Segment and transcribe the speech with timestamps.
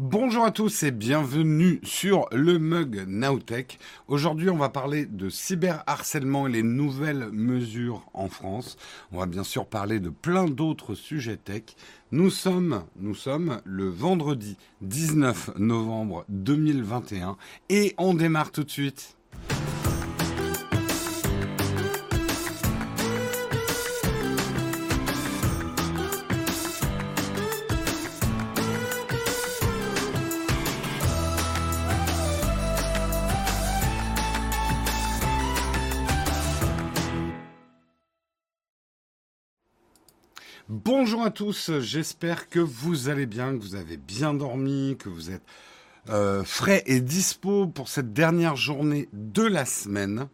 [0.00, 3.80] Bonjour à tous et bienvenue sur le mug Nowtech.
[4.06, 8.76] Aujourd'hui, on va parler de cyberharcèlement et les nouvelles mesures en France.
[9.10, 11.64] On va bien sûr parler de plein d'autres sujets tech.
[12.12, 17.36] Nous sommes, nous sommes le vendredi 19 novembre 2021
[17.68, 19.17] et on démarre tout de suite.
[41.00, 45.30] Bonjour à tous, j'espère que vous allez bien, que vous avez bien dormi, que vous
[45.30, 45.44] êtes
[46.08, 50.26] euh, frais et dispo pour cette dernière journée de la semaine.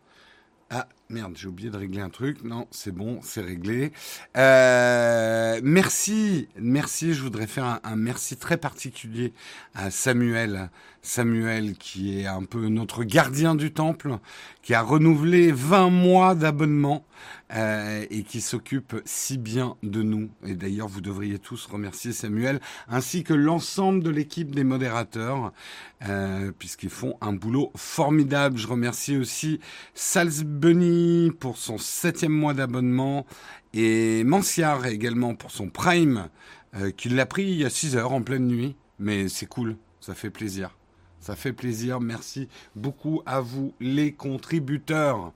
[0.70, 2.42] Ah merde, j'ai oublié de régler un truc.
[2.44, 3.92] Non, c'est bon, c'est réglé.
[4.38, 7.12] Euh, merci, merci.
[7.12, 9.34] Je voudrais faire un, un, merci très particulier
[9.74, 10.70] à Samuel,
[11.04, 14.18] Samuel qui est un peu notre gardien du temple,
[14.62, 17.04] qui a renouvelé 20 mois d'abonnement
[17.52, 20.30] euh, et qui s'occupe si bien de nous.
[20.46, 25.52] Et d'ailleurs, vous devriez tous remercier Samuel, ainsi que l'ensemble de l'équipe des modérateurs,
[26.08, 28.56] euh, puisqu'ils font un boulot formidable.
[28.56, 29.60] Je remercie aussi
[29.92, 33.26] Salzbunny pour son septième mois d'abonnement
[33.74, 36.28] et Manciar également pour son Prime,
[36.76, 38.74] euh, qu'il l'a pris il y a 6 heures en pleine nuit.
[38.98, 40.74] Mais c'est cool, ça fait plaisir.
[41.24, 42.02] Ça fait plaisir.
[42.02, 45.32] Merci beaucoup à vous, les contributeurs.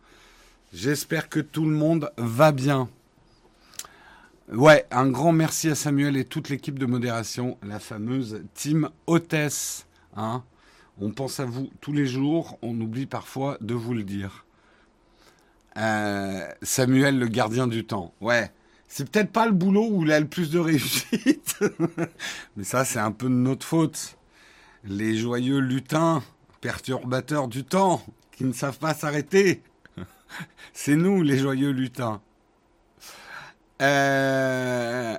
[0.70, 2.90] J'espère que tout le monde va bien.
[4.52, 9.86] Ouais, un grand merci à Samuel et toute l'équipe de modération, la fameuse team hôtesse.
[10.14, 10.42] Hein
[11.00, 14.44] on pense à vous tous les jours, on oublie parfois de vous le dire.
[15.78, 18.12] Euh, Samuel, le gardien du temps.
[18.20, 18.52] Ouais,
[18.88, 21.58] c'est peut-être pas le boulot où il a le plus de réussite,
[22.58, 24.17] mais ça, c'est un peu de notre faute
[24.84, 26.22] les joyeux lutins,
[26.60, 29.62] perturbateurs du temps, qui ne savent pas s'arrêter.
[30.72, 32.20] C'est nous, les joyeux lutins.
[33.80, 35.16] Euh,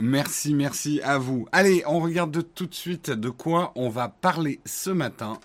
[0.00, 1.46] Merci, merci à vous.
[1.52, 5.38] Allez, on regarde tout de suite de quoi on va parler ce matin.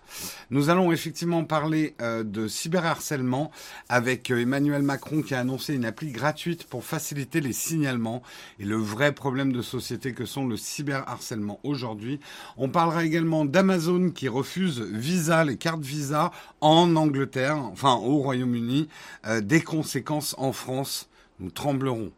[0.52, 3.52] Nous allons effectivement parler euh, de cyberharcèlement
[3.90, 8.24] avec euh, Emmanuel Macron qui a annoncé une appli gratuite pour faciliter les signalements
[8.57, 12.22] et le vrai problème de société que sont le cyberharcèlement aujourd'hui.
[12.56, 16.31] On parlera également d'Amazon qui refuse Visa, les cartes Visa
[16.62, 18.88] en Angleterre, enfin au Royaume-Uni,
[19.25, 21.09] euh, des conséquences en France.
[21.41, 22.13] Nous tremblerons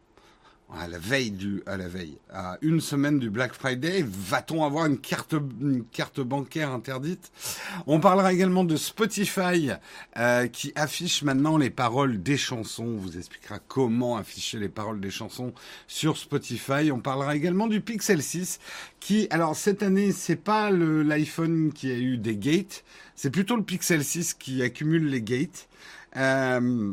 [0.78, 4.86] à la veille du, à la veille, à une semaine du Black Friday, va-t-on avoir
[4.86, 7.32] une carte, une carte bancaire interdite?
[7.86, 9.70] On parlera également de Spotify
[10.16, 12.84] euh, qui affiche maintenant les paroles des chansons.
[12.84, 15.52] On vous expliquera comment afficher les paroles des chansons
[15.86, 16.92] sur Spotify.
[16.92, 18.58] On parlera également du Pixel 6
[19.00, 22.84] qui, alors cette année, c'est pas l'iPhone qui a eu des gates,
[23.16, 25.68] c'est plutôt le Pixel 6 qui accumule les gates.
[26.16, 26.92] Euh,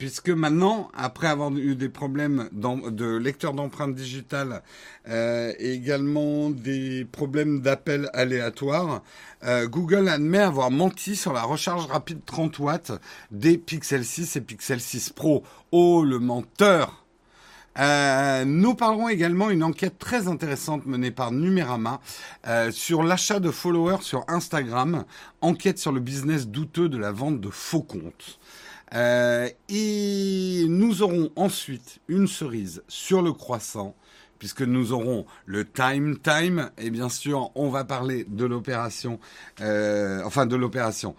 [0.00, 4.62] puisque maintenant, après avoir eu des problèmes de lecteur d'empreintes digitales
[5.06, 9.02] euh, et également des problèmes d'appel aléatoires,
[9.44, 12.92] euh, Google admet avoir menti sur la recharge rapide 30 watts
[13.30, 15.44] des Pixel 6 et Pixel 6 Pro.
[15.70, 17.04] Oh, le menteur
[17.78, 22.00] euh, nous parlerons également une enquête très intéressante menée par Numérama
[22.72, 25.04] sur l'achat de followers sur Instagram,
[25.40, 28.39] enquête sur le business douteux de la vente de faux comptes.
[28.94, 33.94] Euh, et nous aurons ensuite une cerise sur le croissant,
[34.38, 39.20] puisque nous aurons le time time, et bien sûr, on va parler de l'opération,
[39.60, 41.14] euh, enfin de l'opération.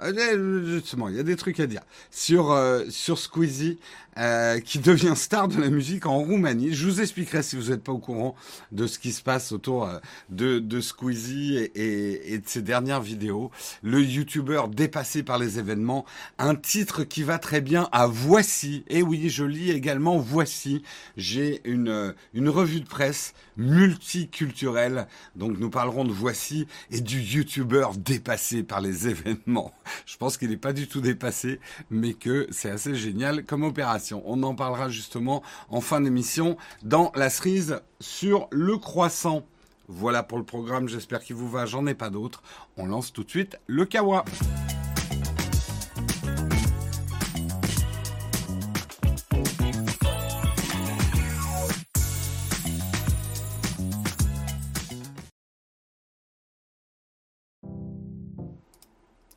[0.00, 3.78] Euh, justement, il y a des trucs à dire sur euh, sur Squeezie
[4.18, 6.74] euh, qui devient star de la musique en Roumanie.
[6.74, 8.34] Je vous expliquerai si vous n'êtes pas au courant
[8.70, 12.60] de ce qui se passe autour euh, de, de Squeezie et, et, et, de ses
[12.60, 13.50] dernières vidéos.
[13.82, 16.04] Le YouTuber dépassé par les événements.
[16.38, 18.84] Un titre qui va très bien à Voici.
[18.88, 20.82] Et oui, je lis également Voici.
[21.16, 25.06] J'ai une, euh, une revue de presse multiculturelle.
[25.36, 29.72] Donc nous parlerons de Voici et du YouTuber dépassé par les événements.
[30.04, 31.60] Je pense qu'il n'est pas du tout dépassé,
[31.90, 34.01] mais que c'est assez génial comme opération.
[34.10, 39.44] On en parlera justement en fin d'émission dans la cerise sur le croissant.
[39.86, 42.42] Voilà pour le programme, j'espère qu'il vous va, j'en ai pas d'autres.
[42.76, 44.24] On lance tout de suite le kawa.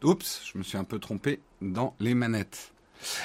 [0.03, 2.74] Oups, je me suis un peu trompé dans les manettes.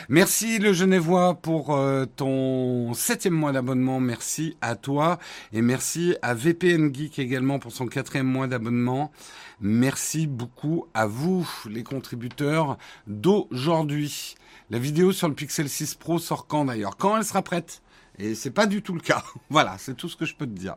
[0.09, 4.01] Merci le Genevois pour euh, ton septième mois d'abonnement.
[4.01, 5.19] Merci à toi
[5.53, 9.13] et merci à VPN Geek également pour son quatrième mois d'abonnement.
[9.61, 14.35] Merci beaucoup à vous, les contributeurs d'aujourd'hui.
[14.71, 16.97] La vidéo sur le Pixel 6 Pro sort quand d'ailleurs?
[16.97, 17.83] Quand elle sera prête?
[18.21, 19.25] Et c'est pas du tout le cas.
[19.51, 20.77] voilà, c'est tout ce que je peux te dire.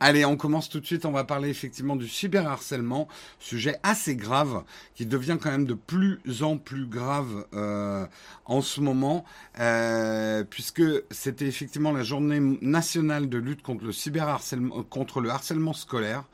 [0.00, 1.04] Allez, on commence tout de suite.
[1.04, 3.08] On va parler effectivement du cyberharcèlement,
[3.38, 4.64] sujet assez grave
[4.94, 8.06] qui devient quand même de plus en plus grave euh,
[8.46, 9.24] en ce moment,
[9.60, 15.72] euh, puisque c'était effectivement la journée nationale de lutte contre le cyberharcèlement, contre le harcèlement
[15.72, 16.24] scolaire,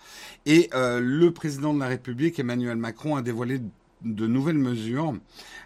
[0.46, 3.60] et euh, le président de la République Emmanuel Macron a dévoilé
[4.04, 5.14] de nouvelles mesures.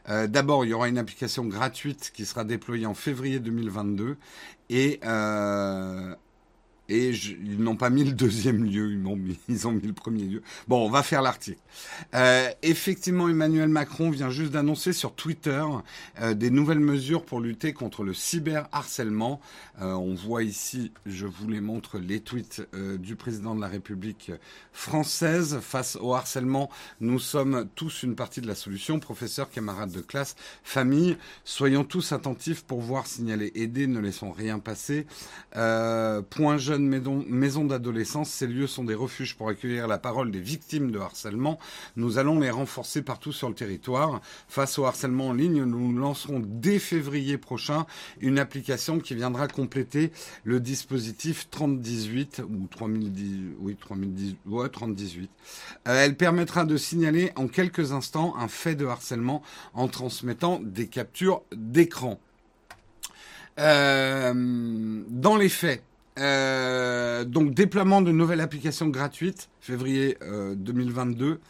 [0.08, 4.16] Euh, d'abord, il y aura une application gratuite qui sera déployée en février 2022
[4.70, 6.14] et euh,
[6.88, 8.92] et ils n'ont pas mis le deuxième lieu,
[9.48, 10.42] ils, ont mis, le premier lieu.
[10.68, 11.60] Bon, on va faire l'article.
[12.14, 15.62] Euh, effectivement, Emmanuel Macron vient juste d'annoncer sur Twitter
[16.20, 19.40] euh, des nouvelles mesures pour lutter contre le cyberharcèlement.
[19.82, 23.68] Euh, on voit ici, je vous les montre, les tweets euh, du président de la
[23.68, 24.32] République
[24.72, 25.58] française.
[25.60, 26.70] Face au harcèlement,
[27.00, 31.18] nous sommes tous une partie de la solution, professeurs, camarades de classe, famille.
[31.44, 35.06] Soyons tous attentifs pour voir, signaler, aider, ne laissons rien passer.
[35.52, 38.30] Point jeune maisons, d'adolescence.
[38.30, 41.58] Ces lieux sont des refuges pour accueillir la parole des victimes de harcèlement.
[41.96, 44.20] Nous allons les renforcer partout sur le territoire.
[44.48, 47.86] Face au harcèlement en ligne, nous lancerons dès février prochain
[48.20, 50.12] une application qui viendra compléter
[50.44, 55.30] le dispositif 3018 ou 3010, oui, 3010, ouais, 3018.
[55.88, 59.42] Euh, elle permettra de signaler en quelques instants un fait de harcèlement
[59.74, 62.18] en transmettant des captures d'écran.
[63.58, 64.32] Euh,
[65.08, 65.82] dans les faits,
[66.18, 66.47] euh,
[67.26, 70.18] donc déploiement de nouvelles applications gratuites, février
[70.56, 71.40] 2022.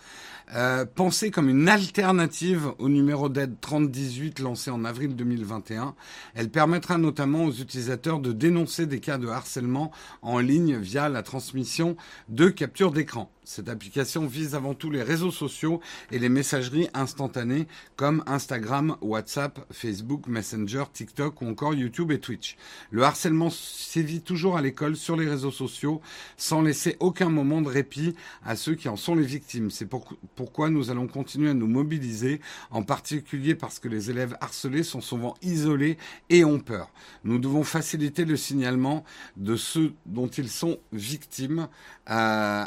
[0.55, 5.95] Euh, pensée comme une alternative au numéro d'aide 3018 lancé en avril 2021.
[6.35, 9.93] Elle permettra notamment aux utilisateurs de dénoncer des cas de harcèlement
[10.23, 11.97] en ligne via la transmission
[12.31, 13.31] de captures d'écran.
[13.45, 15.81] Cette application vise avant tout les réseaux sociaux
[16.13, 17.67] et les messageries instantanées
[17.97, 22.59] comme Instagram, WhatsApp, Facebook, Messenger, TikTok ou encore YouTube et Twitch.
[22.91, 26.03] Le harcèlement sévit toujours à l'école sur les réseaux sociaux
[26.37, 28.15] sans laisser aucun moment de répit
[28.45, 29.71] à ceux qui en sont les victimes.
[29.71, 29.89] C'est
[30.37, 35.01] pourquoi nous allons continuer à nous mobiliser, en particulier parce que les élèves harcelés sont
[35.01, 35.97] souvent isolés
[36.29, 36.93] et ont peur.
[37.25, 39.03] Nous devons faciliter le signalement
[39.39, 41.69] de ceux dont ils sont victimes.
[42.11, 42.65] Euh,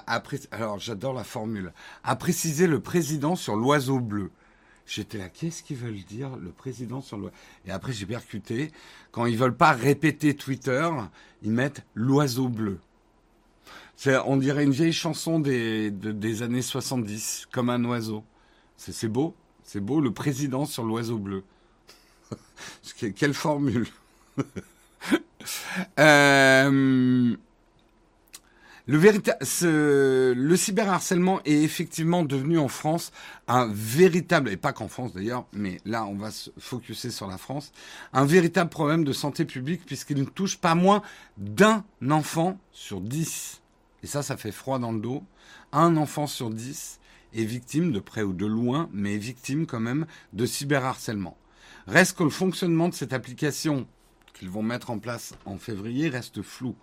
[0.49, 1.71] alors j'adore la formule,
[2.03, 4.31] a précisé le président sur l'oiseau bleu.
[4.93, 7.33] J'étais là, qu'est-ce qu'ils veulent dire, le président sur l'oiseau
[7.65, 8.73] Et après, j'ai percuté.
[9.13, 10.89] Quand ils veulent pas répéter Twitter,
[11.43, 12.77] ils mettent l'oiseau bleu.
[14.25, 18.25] on dirait une vieille chanson des, des années 70, comme un oiseau.
[18.75, 19.33] C'est beau,
[19.63, 21.45] c'est beau, le président sur l'oiseau bleu.
[23.15, 23.87] Quelle formule
[25.99, 27.37] euh,
[28.97, 33.11] le, le cyberharcèlement est effectivement devenu en France
[33.47, 37.37] un véritable, et pas qu'en France d'ailleurs, mais là on va se focuser sur la
[37.37, 37.71] France,
[38.13, 41.01] un véritable problème de santé publique puisqu'il ne touche pas moins
[41.37, 43.61] d'un enfant sur dix.
[44.03, 45.23] Et ça, ça fait froid dans le dos.
[45.71, 46.99] Un enfant sur dix
[47.33, 51.37] est victime, de près ou de loin, mais victime quand même de cyberharcèlement.
[51.87, 53.87] Reste que le fonctionnement de cette application
[54.41, 56.75] qu'ils vont mettre en place en février reste flou.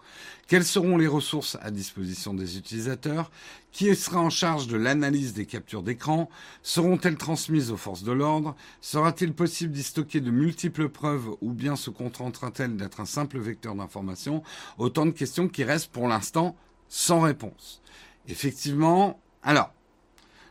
[0.46, 3.32] Quelles seront les ressources à disposition des utilisateurs?
[3.72, 6.30] Qui sera en charge de l'analyse des captures d'écran?
[6.62, 8.54] Seront-elles transmises aux forces de l'ordre?
[8.80, 13.74] Sera-t-il possible d'y stocker de multiples preuves ou bien se contentera-t-elle d'être un simple vecteur
[13.74, 14.44] d'information?
[14.78, 16.54] Autant de questions qui restent pour l'instant
[16.88, 17.82] sans réponse.
[18.28, 19.74] Effectivement, alors,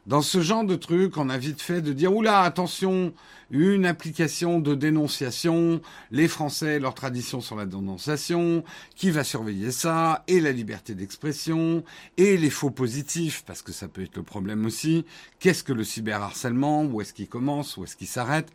[0.07, 3.13] dans ce genre de truc, on a vite fait de dire oula, attention,
[3.51, 8.63] une application de dénonciation, les Français, leur tradition sur la dénonciation,
[8.95, 11.83] qui va surveiller ça, et la liberté d'expression,
[12.15, 15.05] et les faux positifs, parce que ça peut être le problème aussi.
[15.39, 16.85] Qu'est-ce que le cyberharcèlement?
[16.85, 17.75] Où est-ce qu'il commence?
[17.75, 18.47] Où est-ce qu'il s'arrête?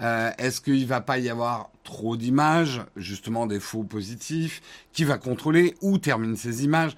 [0.00, 4.62] Euh, Est-ce qu'il va pas y avoir trop d'images, justement des faux positifs
[4.94, 6.96] Qui va contrôler Où terminent ces images?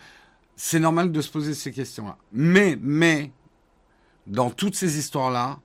[0.54, 2.16] C'est normal de se poser ces questions-là.
[2.32, 3.32] Mais, mais,
[4.26, 5.60] dans toutes ces histoires-là,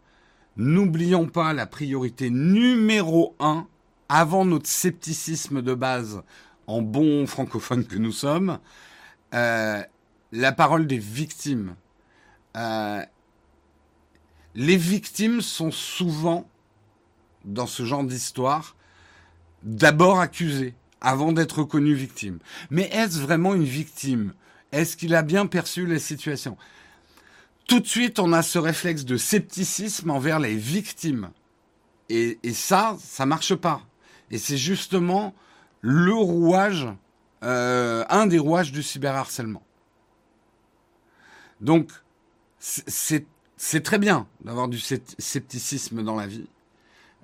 [0.57, 3.67] n'oublions pas la priorité numéro un,
[4.09, 6.21] avant notre scepticisme de base,
[6.67, 8.59] en bon francophone que nous sommes,
[9.33, 9.81] euh,
[10.31, 11.75] la parole des victimes.
[12.57, 13.03] Euh,
[14.55, 16.47] les victimes sont souvent,
[17.45, 18.75] dans ce genre d'histoire,
[19.63, 22.39] d'abord accusées, avant d'être reconnues victimes.
[22.69, 24.33] Mais est-ce vraiment une victime?
[24.71, 26.57] Est-ce qu'il a bien perçu la situation?
[27.71, 31.29] Tout de suite, on a ce réflexe de scepticisme envers les victimes.
[32.09, 33.81] et, et ça, ça marche pas.
[34.29, 35.33] Et c'est justement
[35.79, 36.89] le rouage,
[37.43, 39.63] euh, un des rouages du cyberharcèlement.
[41.61, 41.93] Donc,
[42.59, 43.23] c'est
[43.81, 46.49] très bien d'avoir du scepticisme dans la vie,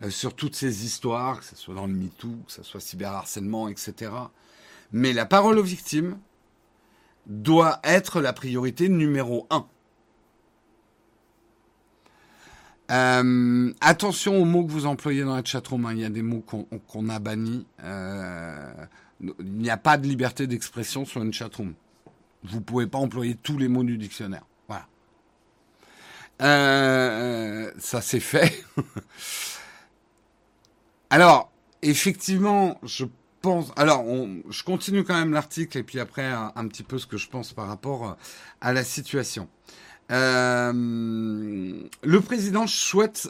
[0.01, 3.68] euh, sur toutes ces histoires, que ce soit dans le MeToo, que ce soit cyberharcèlement,
[3.68, 4.12] etc.
[4.94, 6.18] Mais la parole aux victimes
[7.25, 9.68] doit être la priorité numéro un.
[12.89, 15.86] Euh, attention aux mots que vous employez dans la chatroom.
[15.86, 15.94] Hein.
[15.94, 16.44] Il y a des mots
[16.88, 17.65] qu'on a bannis.
[17.84, 18.74] Euh,
[19.22, 21.74] il n'y a pas de liberté d'expression sur une chatroom.
[22.44, 24.46] Vous pouvez pas employer tous les mots du dictionnaire.
[24.67, 24.88] Voilà.
[26.41, 28.63] Euh, ça c'est fait.
[31.10, 31.51] alors,
[31.82, 33.06] effectivement, je
[33.41, 33.72] pense.
[33.75, 34.06] Alors,
[34.50, 37.53] je continue quand même l'article et puis après un, petit peu ce que je pense
[37.53, 38.17] par rapport
[38.62, 39.50] à la situation.
[40.12, 40.72] Euh,
[42.04, 43.30] le président souhaite,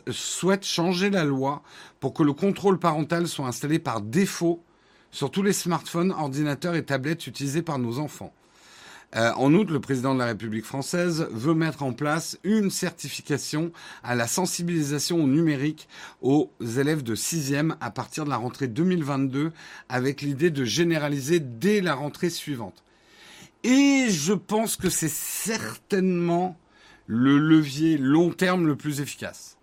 [0.61, 1.63] changer la loi
[1.99, 4.63] pour que le contrôle parental soit installé par défaut
[5.11, 8.33] sur tous les smartphones, ordinateurs et tablettes utilisés par nos enfants.
[9.15, 13.71] Euh, en outre, le président de la République française veut mettre en place une certification
[14.03, 15.87] à la sensibilisation au numérique
[16.21, 19.53] aux élèves de 6e à partir de la rentrée 2022
[19.87, 22.83] avec l'idée de généraliser dès la rentrée suivante.
[23.63, 26.57] Et je pense que c'est certainement
[27.07, 29.57] le levier long terme le plus efficace.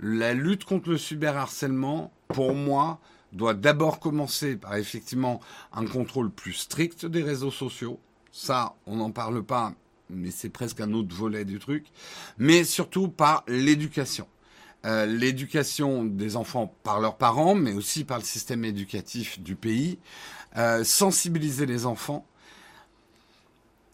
[0.00, 3.00] La lutte contre le cyberharcèlement, pour moi,
[3.32, 5.40] doit d'abord commencer par effectivement
[5.72, 8.00] un contrôle plus strict des réseaux sociaux.
[8.32, 9.72] Ça, on n'en parle pas,
[10.10, 11.86] mais c'est presque un autre volet du truc.
[12.38, 14.26] Mais surtout par l'éducation.
[14.84, 19.98] Euh, l'éducation des enfants par leurs parents, mais aussi par le système éducatif du pays.
[20.56, 22.24] Euh, sensibiliser les enfants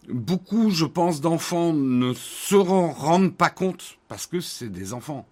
[0.09, 5.25] beaucoup, je pense, d'enfants ne se rendent pas compte, parce que c'est des enfants,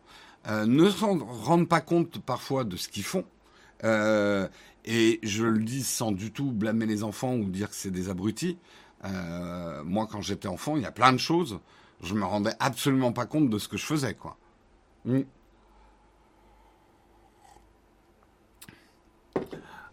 [0.48, 3.26] euh, ne se rendent pas compte parfois de ce qu'ils font.
[3.84, 4.48] Euh,
[4.86, 8.10] et je le dis sans du tout blâmer les enfants ou dire que c'est des
[8.10, 8.58] abrutis.
[9.06, 11.60] Euh, moi, quand j'étais enfant, il y a plein de choses.
[12.02, 14.38] Je me rendais absolument pas compte de ce que je faisais, quoi.
[15.06, 15.22] Mm.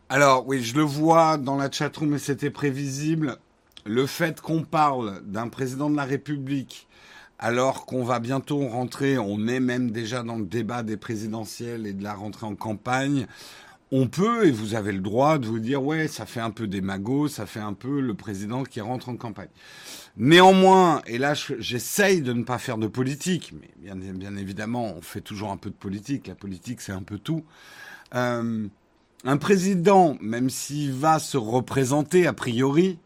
[0.09, 3.39] Alors, oui, je le vois dans la chatroom et c'était prévisible
[3.85, 6.87] le fait qu'on parle d'un président de la République
[7.39, 11.95] alors qu'on va bientôt rentrer, on est même déjà dans le débat des présidentielles et
[11.95, 13.27] de la rentrée en campagne,
[13.93, 16.67] on peut, et vous avez le droit de vous dire, ouais, ça fait un peu
[16.67, 16.83] des
[17.29, 19.49] ça fait un peu le président qui rentre en campagne.
[20.17, 25.01] Néanmoins, et là j'essaye de ne pas faire de politique, mais bien, bien, évidemment, on
[25.01, 27.43] fait toujours un peu de politique, la politique c'est un peu tout.
[28.15, 28.69] Euh,
[29.25, 32.99] un président, même s'il va se représenter a priori,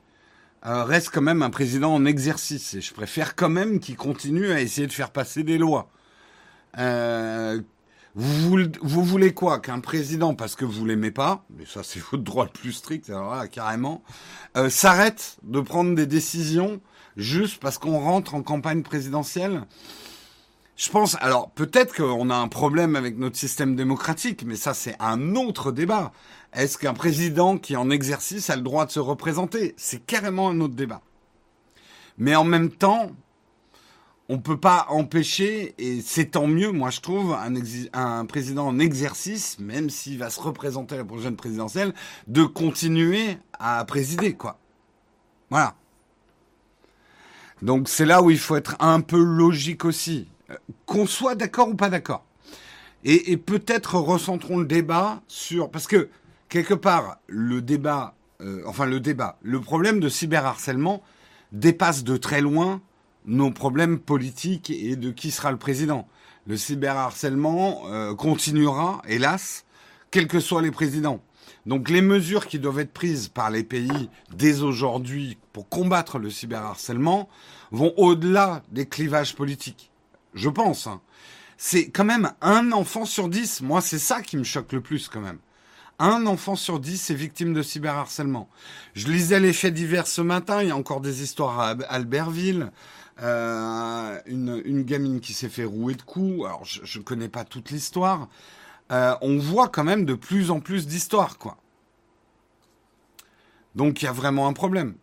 [0.66, 2.74] euh, reste quand même un président en exercice.
[2.74, 5.90] Et je préfère quand même qu'il continue à essayer de faire passer des lois.
[6.78, 7.60] Euh,
[8.14, 12.44] vous, voulez quoi Qu'un président, parce que vous l'aimez pas, mais ça c'est votre droit
[12.44, 14.02] le plus strict, alors là, carrément,
[14.56, 16.80] euh, s'arrête de prendre des décisions
[17.16, 19.62] juste parce qu'on rentre en campagne présidentielle?
[20.76, 24.96] Je pense, alors peut-être qu'on a un problème avec notre système démocratique, mais ça c'est
[25.00, 26.12] un autre débat.
[26.54, 29.74] Est-ce qu'un président qui est en exercice a le droit de se représenter?
[29.76, 31.02] C'est carrément un autre débat.
[32.16, 33.10] Mais en même temps,
[34.28, 37.36] on ne peut pas empêcher, et c'est tant mieux, moi je trouve,
[37.92, 41.92] un, président en exercice, même s'il va se représenter à la prochaine présidentielle,
[42.28, 44.58] de continuer à présider, quoi.
[45.50, 45.74] Voilà.
[47.62, 50.28] Donc c'est là où il faut être un peu logique aussi.
[50.50, 50.56] Euh,
[50.86, 52.24] qu'on soit d'accord ou pas d'accord.
[53.06, 55.70] Et, peut-être recentrons le débat sur...
[55.70, 56.08] Parce que
[56.48, 61.02] quelque part, le débat, euh, enfin le débat, le problème de cyberharcèlement
[61.52, 62.80] dépasse de très loin
[63.26, 66.06] nos problèmes politiques et de qui sera le président.
[66.46, 69.64] Le cyberharcèlement euh, continuera, hélas,
[70.10, 71.22] quels que soient les présidents.
[71.66, 76.28] Donc les mesures qui doivent être prises par les pays dès aujourd'hui pour combattre le
[76.28, 77.28] cyberharcèlement
[77.70, 79.90] vont au-delà des clivages politiques.
[80.34, 80.86] Je pense.
[80.86, 81.00] Hein.
[81.56, 83.62] C'est quand même un enfant sur dix.
[83.62, 85.38] Moi, c'est ça qui me choque le plus quand même.
[85.98, 88.48] Un enfant sur dix est victime de cyberharcèlement.
[88.94, 90.62] Je lisais les faits divers ce matin.
[90.62, 92.70] Il y a encore des histoires à Albertville.
[93.22, 96.44] Euh, une, gamine qui s'est fait rouer de coups.
[96.46, 98.28] Alors, je ne connais pas toute l'histoire.
[98.90, 101.56] Euh, on voit quand même de plus en plus d'histoires, quoi.
[103.74, 104.96] Donc, il y a vraiment un problème.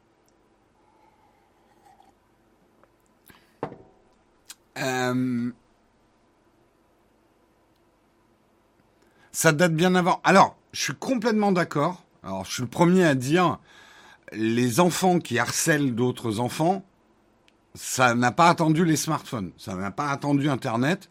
[4.77, 5.51] Euh,
[9.31, 10.21] ça date bien avant.
[10.23, 12.03] Alors, je suis complètement d'accord.
[12.23, 13.59] Alors, je suis le premier à dire,
[14.31, 16.85] les enfants qui harcèlent d'autres enfants,
[17.73, 21.09] ça n'a pas attendu les smartphones, ça n'a pas attendu Internet.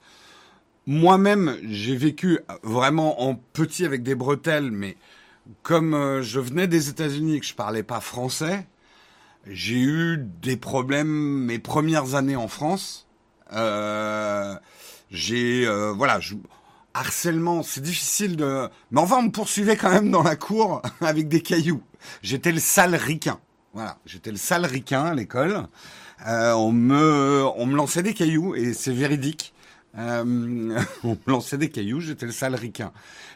[0.86, 4.96] moi-même, j'ai vécu vraiment en petit avec des bretelles, mais
[5.62, 8.66] comme euh, je venais des États-Unis et que je parlais pas français,
[9.46, 11.08] j'ai eu des problèmes
[11.44, 13.06] mes premières années en France.
[13.52, 14.54] Euh,
[15.10, 16.20] j'ai euh, voilà,
[16.94, 18.68] harcèlement, c'est difficile de.
[18.90, 21.82] Mais enfin, on me poursuivait quand même dans la cour avec des cailloux.
[22.22, 23.38] J'étais le sale ricain.
[23.72, 25.66] Voilà, j'étais le sale ricain à l'école.
[26.26, 29.54] Euh, on me on me lançait des cailloux et c'est véridique.
[29.98, 32.92] Euh, on me lançait des cailloux, j'étais le sale ricain.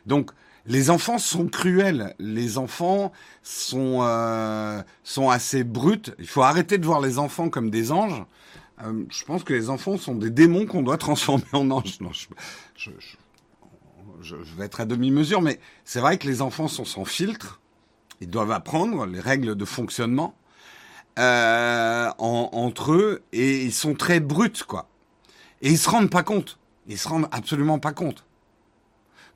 [0.07, 0.31] Donc
[0.67, 6.03] les enfants sont cruels, les enfants sont euh, sont assez bruts.
[6.19, 8.25] Il faut arrêter de voir les enfants comme des anges.
[8.83, 12.01] Euh, je pense que les enfants sont des démons qu'on doit transformer en anges.
[12.01, 12.27] Non, je,
[12.77, 13.17] je, je,
[14.25, 17.61] je vais être à demi-mesure, mais c'est vrai que les enfants sont sans filtre.
[18.21, 20.35] Ils doivent apprendre les règles de fonctionnement
[21.19, 24.89] euh, en, entre eux et ils sont très bruts, quoi.
[25.63, 26.59] Et ils se rendent pas compte.
[26.87, 28.25] Ils se rendent absolument pas compte.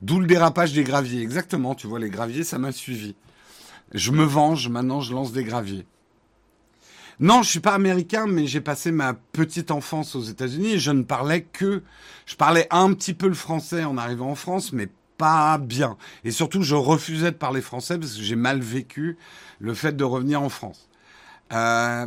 [0.01, 1.21] D'où le dérapage des graviers.
[1.21, 3.15] Exactement, tu vois, les graviers, ça m'a suivi.
[3.93, 5.85] Je me venge, maintenant je lance des graviers.
[7.19, 10.91] Non, je suis pas américain, mais j'ai passé ma petite enfance aux États-Unis et je
[10.91, 11.83] ne parlais que,
[12.25, 15.97] je parlais un petit peu le français en arrivant en France, mais pas bien.
[16.23, 19.17] Et surtout, je refusais de parler français parce que j'ai mal vécu
[19.59, 20.87] le fait de revenir en France.
[21.51, 22.05] Euh,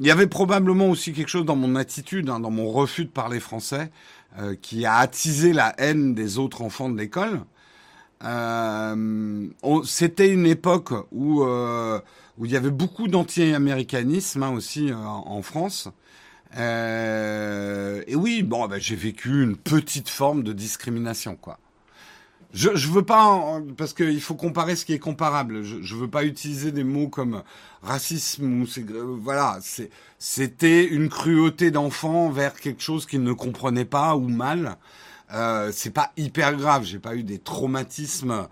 [0.00, 3.10] il y avait probablement aussi quelque chose dans mon attitude, hein, dans mon refus de
[3.10, 3.92] parler français,
[4.40, 7.40] euh, qui a attisé la haine des autres enfants de l'école.
[8.24, 9.48] Euh,
[9.84, 12.00] C'était une époque où euh,
[12.38, 15.88] où il y avait beaucoup d'anti-américanisme hein, aussi euh, en France.
[16.56, 21.58] Euh, et oui, bon, ben, j'ai vécu une petite forme de discrimination, quoi.
[22.52, 25.64] Je, je veux pas, parce qu'il faut comparer ce qui est comparable.
[25.64, 27.42] Je, je veux pas utiliser des mots comme
[27.82, 29.58] racisme ou c'est, voilà,
[30.20, 34.76] c'était une cruauté d'enfant vers quelque chose qu'il ne comprenait pas ou mal.
[35.32, 36.84] Euh, c'est pas hyper grave.
[36.84, 38.46] J'ai pas eu des traumatismes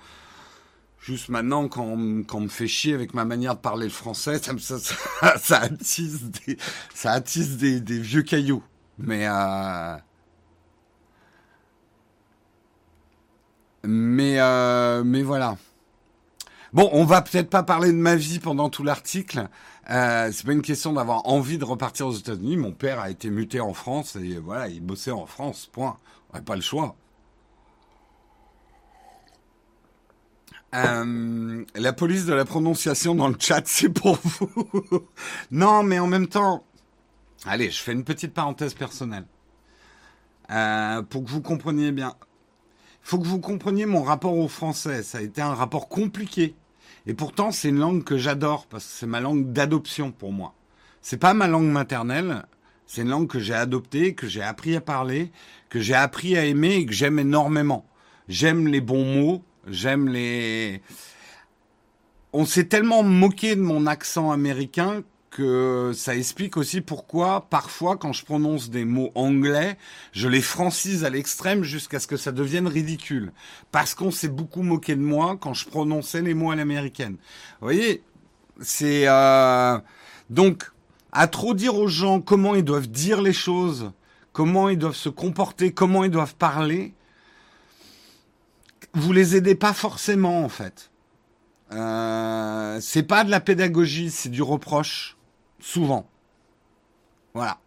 [1.03, 4.53] Juste maintenant, quand on, me fait chier avec ma manière de parler le français, ça,
[5.37, 5.61] ça,
[7.11, 8.63] attise des, vieux cailloux.
[8.99, 9.97] Mais, euh,
[13.83, 15.57] mais, euh, mais voilà.
[16.73, 19.49] Bon, on va peut-être pas parler de ma vie pendant tout l'article.
[19.91, 22.57] Euh, c'est pas une question d'avoir envie de repartir aux États-Unis.
[22.57, 25.69] Mon père a été muté en France et voilà, il bossait en France.
[25.73, 25.97] Point.
[26.31, 26.95] On n'a pas le choix.
[30.75, 35.07] Euh, la police de la prononciation dans le chat, c'est pour vous.
[35.51, 36.65] non, mais en même temps,
[37.45, 39.27] allez, je fais une petite parenthèse personnelle.
[40.51, 42.15] Euh, pour que vous compreniez bien.
[43.05, 45.03] Il faut que vous compreniez mon rapport au français.
[45.03, 46.55] Ça a été un rapport compliqué.
[47.07, 50.55] Et pourtant, c'est une langue que j'adore parce que c'est ma langue d'adoption pour moi.
[51.01, 52.45] C'est pas ma langue maternelle.
[52.87, 55.33] C'est une langue que j'ai adoptée, que j'ai appris à parler,
[55.69, 57.87] que j'ai appris à aimer et que j'aime énormément.
[58.29, 60.83] J'aime les bons mots, J'aime les.
[62.33, 68.13] On s'est tellement moqué de mon accent américain que ça explique aussi pourquoi parfois quand
[68.13, 69.79] je prononce des mots anglais,
[70.13, 73.33] je les francise à l'extrême jusqu'à ce que ça devienne ridicule.
[73.71, 77.17] Parce qu'on s'est beaucoup moqué de moi quand je prononçais les mots à l'américaine.
[77.61, 78.03] Vous voyez,
[78.61, 79.79] c'est euh...
[80.29, 80.71] donc
[81.13, 83.93] à trop dire aux gens comment ils doivent dire les choses,
[84.33, 86.95] comment ils doivent se comporter, comment ils doivent parler,
[88.95, 90.91] vous les aidez pas forcément en fait.
[91.73, 95.17] Euh, c'est pas de la pédagogie, c'est du reproche,
[95.59, 96.07] souvent.
[97.35, 97.59] Voilà.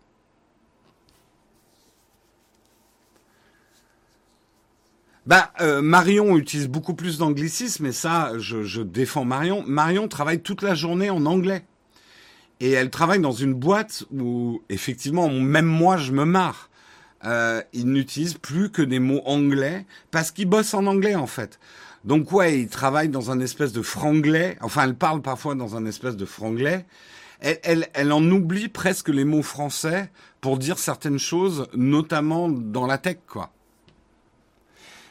[5.25, 9.63] Bah, euh, Marion utilise beaucoup plus d'anglicisme, et ça, je, je défends Marion.
[9.65, 11.65] Marion travaille toute la journée en anglais.
[12.59, 16.69] Et elle travaille dans une boîte où, effectivement, même moi, je me marre
[17.25, 21.59] euh, il n'utilise plus que des mots anglais parce qu'il bosse en anglais en fait.
[22.03, 24.57] Donc ouais, il travaille dans un espèce de franglais.
[24.61, 26.85] Enfin, elle parle parfois dans un espèce de franglais.
[27.39, 32.85] Elle, elle, elle en oublie presque les mots français pour dire certaines choses, notamment dans
[32.85, 33.51] la tech, quoi.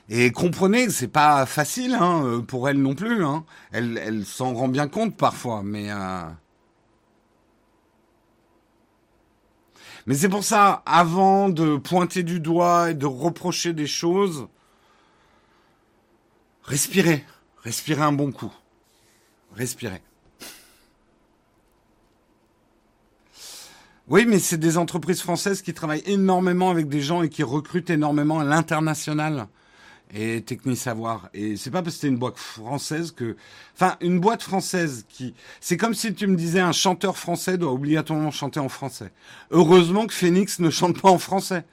[0.08, 3.24] Et comprenez, c'est pas facile hein, euh, pour elle non plus.
[3.24, 3.44] Hein.
[3.72, 6.22] Elle, elle s'en rend bien compte parfois, mais euh,
[10.06, 14.46] Mais c'est pour ça, avant de pointer du doigt et de reprocher des choses,
[16.62, 17.24] respirez,
[17.62, 18.52] respirez un bon coup.
[19.54, 20.02] Respirez.
[24.08, 27.88] Oui, mais c'est des entreprises françaises qui travaillent énormément avec des gens et qui recrutent
[27.88, 29.48] énormément à l'international.
[30.14, 31.28] Et Technisavoir.
[31.34, 33.36] Et c'est pas parce que c'était une boîte française que,
[33.74, 37.72] enfin, une boîte française qui, c'est comme si tu me disais un chanteur français doit
[37.72, 39.12] obligatoirement chanter en français.
[39.50, 41.64] Heureusement que Phoenix ne chante pas en français.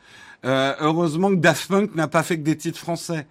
[0.44, 3.28] Euh, heureusement que Daft Punk n'a pas fait que des titres français.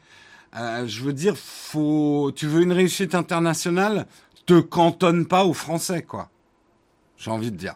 [0.56, 4.06] Euh, je veux dire, faut, tu veux une réussite internationale,
[4.46, 6.28] te cantonne pas au français, quoi.
[7.16, 7.74] J'ai envie de dire.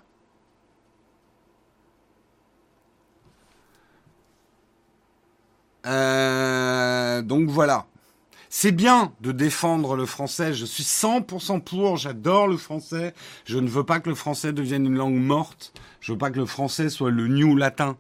[5.87, 6.74] Euh,
[7.23, 7.87] donc voilà.
[8.57, 10.55] C'est bien de défendre le français.
[10.55, 11.97] Je suis 100% pour.
[11.97, 13.13] J'adore le français.
[13.47, 15.73] Je ne veux pas que le français devienne une langue morte.
[16.01, 17.97] Je veux pas que le français soit le new latin.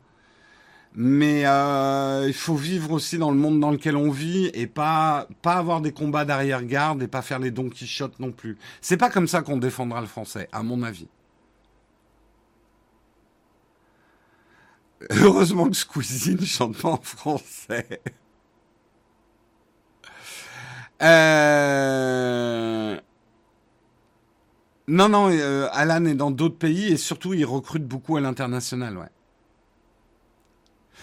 [0.94, 5.26] Mais euh, il faut vivre aussi dans le monde dans lequel on vit et pas
[5.42, 8.56] pas avoir des combats d'arrière-garde et pas faire les Don Quichotte non plus.
[8.80, 11.08] C'est pas comme ça qu'on défendra le français, à mon avis.
[15.10, 18.00] Heureusement que Squeezie ne chante pas en français.
[21.02, 22.96] Euh...
[24.86, 28.98] Non, non, euh, Alan est dans d'autres pays et surtout il recrute beaucoup à l'international,
[28.98, 29.08] ouais.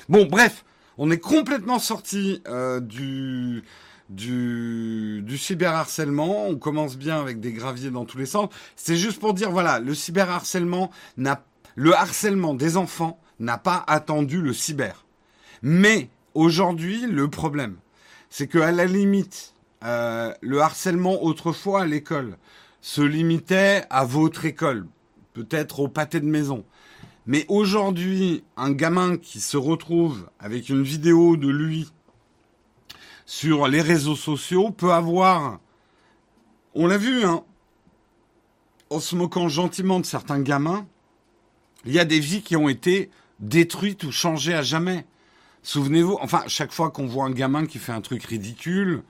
[0.08, 0.65] Bon, bref,
[0.97, 3.63] on est complètement sorti euh, du,
[4.10, 6.47] du, cyberharcèlement.
[6.47, 8.49] On commence bien avec des graviers dans tous les sens.
[8.75, 11.43] C'est juste pour dire, voilà, le cyberharcèlement n'a,
[11.75, 15.06] le harcèlement des enfants n'a pas attendu le cyber.
[15.63, 17.77] Mais aujourd'hui, le problème,
[18.30, 19.51] c'est que à la limite,
[19.84, 22.38] euh, le harcèlement autrefois à l'école
[22.82, 24.88] se limitait à votre école,
[25.34, 26.65] peut-être au pâté de maison.
[27.26, 31.91] Mais aujourd'hui, un gamin qui se retrouve avec une vidéo de lui
[33.26, 35.60] sur les réseaux sociaux peut avoir,
[36.74, 37.44] on l'a vu, hein,
[38.89, 40.86] en se moquant gentiment de certains gamins,
[41.86, 45.06] il y a des vies qui ont été détruites ou changées à jamais.
[45.63, 49.04] Souvenez-vous, enfin, chaque fois qu'on voit un gamin qui fait un truc ridicule,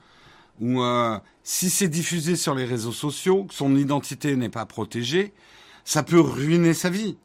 [0.62, 5.34] ou euh, si c'est diffusé sur les réseaux sociaux, que son identité n'est pas protégée,
[5.84, 7.18] ça peut ruiner sa vie.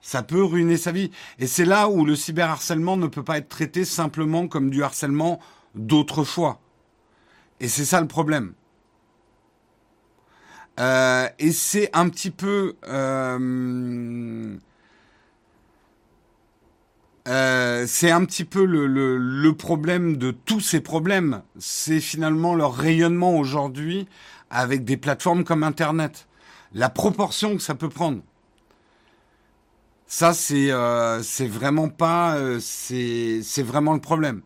[0.00, 1.12] Ça peut ruiner sa vie.
[1.38, 5.38] Et c'est là où le cyberharcèlement ne peut pas être traité simplement comme du harcèlement
[5.76, 6.60] d'autrefois.
[7.60, 8.52] Et c'est ça le problème.
[10.80, 12.74] Euh, et c'est un petit peu...
[12.88, 14.58] Euh,
[17.28, 21.42] euh, c'est un petit peu le, problème de tous ces problèmes.
[21.58, 24.08] C'est finalement leur rayonnement aujourd'hui
[24.50, 26.26] avec des plateformes comme Internet.
[26.74, 28.22] La proportion que ça peut prendre.
[30.06, 34.42] Ça, c'est euh, vraiment pas, euh, c'est vraiment le problème.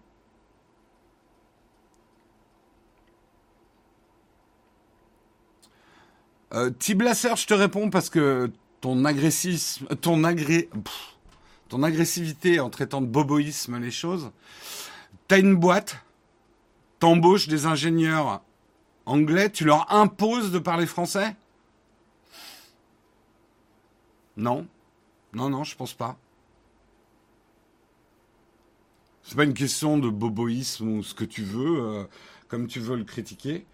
[6.55, 9.87] Euh, Tiblasser, je te réponds parce que ton agressisme,
[11.69, 14.31] ton agressivité en traitant de boboïsme les choses.
[15.29, 15.97] T'as une boîte,
[16.99, 18.43] t'embauches des ingénieurs
[19.07, 21.37] anglais, tu leur imposes de parler français?
[24.37, 24.67] Non.
[25.33, 26.17] Non, non, je pense pas.
[29.23, 32.05] C'est pas une question de boboïsme ou ce que tu veux, euh,
[32.49, 33.67] comme tu veux le critiquer.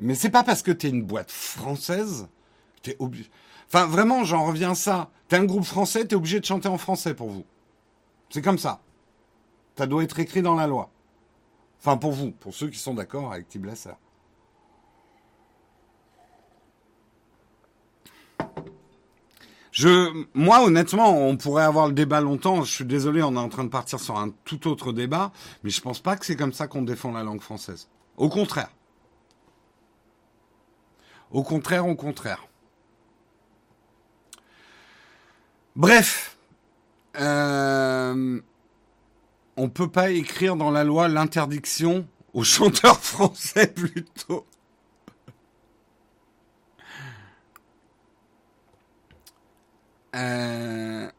[0.00, 2.28] Mais c'est pas parce que t'es une boîte française
[2.76, 3.30] que t'es obligé.
[3.72, 5.10] Enfin, vraiment, j'en reviens à ça.
[5.28, 7.44] T'es un groupe français, t'es obligé de chanter en français pour vous.
[8.28, 8.80] C'est comme ça.
[9.78, 10.90] Ça doit être écrit dans la loi.
[11.78, 13.92] Enfin, pour vous, pour ceux qui sont d'accord avec Tiblasser.
[19.70, 22.64] Je, moi, honnêtement, on pourrait avoir le débat longtemps.
[22.64, 25.30] Je suis désolé, on est en train de partir sur un tout autre débat,
[25.62, 27.88] mais je pense pas que c'est comme ça qu'on défend la langue française.
[28.16, 28.70] Au contraire.
[31.30, 32.49] Au contraire, au contraire.
[35.80, 36.36] Bref,
[37.18, 38.38] euh,
[39.56, 44.46] on peut pas écrire dans la loi l'interdiction aux chanteurs français plutôt.
[50.14, 51.10] Euh...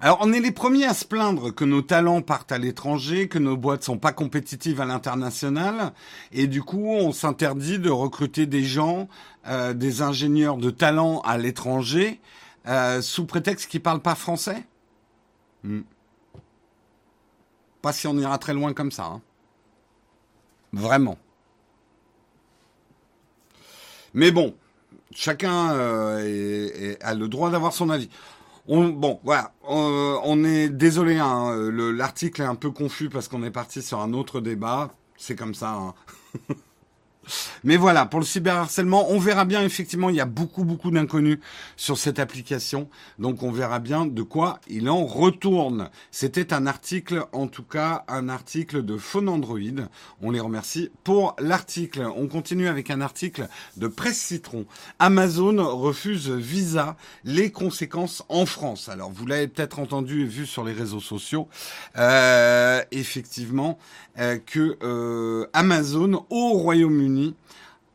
[0.00, 3.38] Alors, on est les premiers à se plaindre que nos talents partent à l'étranger, que
[3.38, 5.92] nos boîtes sont pas compétitives à l'international,
[6.32, 9.08] et du coup, on s'interdit de recruter des gens,
[9.46, 12.20] euh, des ingénieurs de talent à l'étranger,
[12.68, 14.64] euh, sous prétexte qu'ils parlent pas français.
[15.64, 15.82] Hmm.
[17.80, 19.04] Pas si on ira très loin comme ça.
[19.04, 19.20] Hein.
[20.72, 21.18] Vraiment.
[24.14, 24.54] Mais bon,
[25.14, 28.10] chacun euh, a le droit d'avoir son avis.
[28.68, 33.50] On, bon, voilà, on, est désolé, hein, l'article est un peu confus parce qu'on est
[33.50, 34.90] parti sur un autre débat.
[35.16, 35.72] C'est comme ça.
[35.72, 35.94] Hein.
[37.64, 41.38] Mais voilà, pour le cyberharcèlement, on verra bien effectivement, il y a beaucoup beaucoup d'inconnus
[41.76, 45.90] sur cette application, donc on verra bien de quoi il en retourne.
[46.10, 49.58] C'était un article, en tout cas un article de Phone Android.
[50.20, 52.06] On les remercie pour l'article.
[52.16, 54.66] On continue avec un article de Presse Citron.
[54.98, 58.88] Amazon refuse Visa, les conséquences en France.
[58.88, 61.48] Alors vous l'avez peut-être entendu et vu sur les réseaux sociaux,
[61.96, 63.78] euh, effectivement,
[64.18, 67.21] euh, que euh, Amazon au Royaume-Uni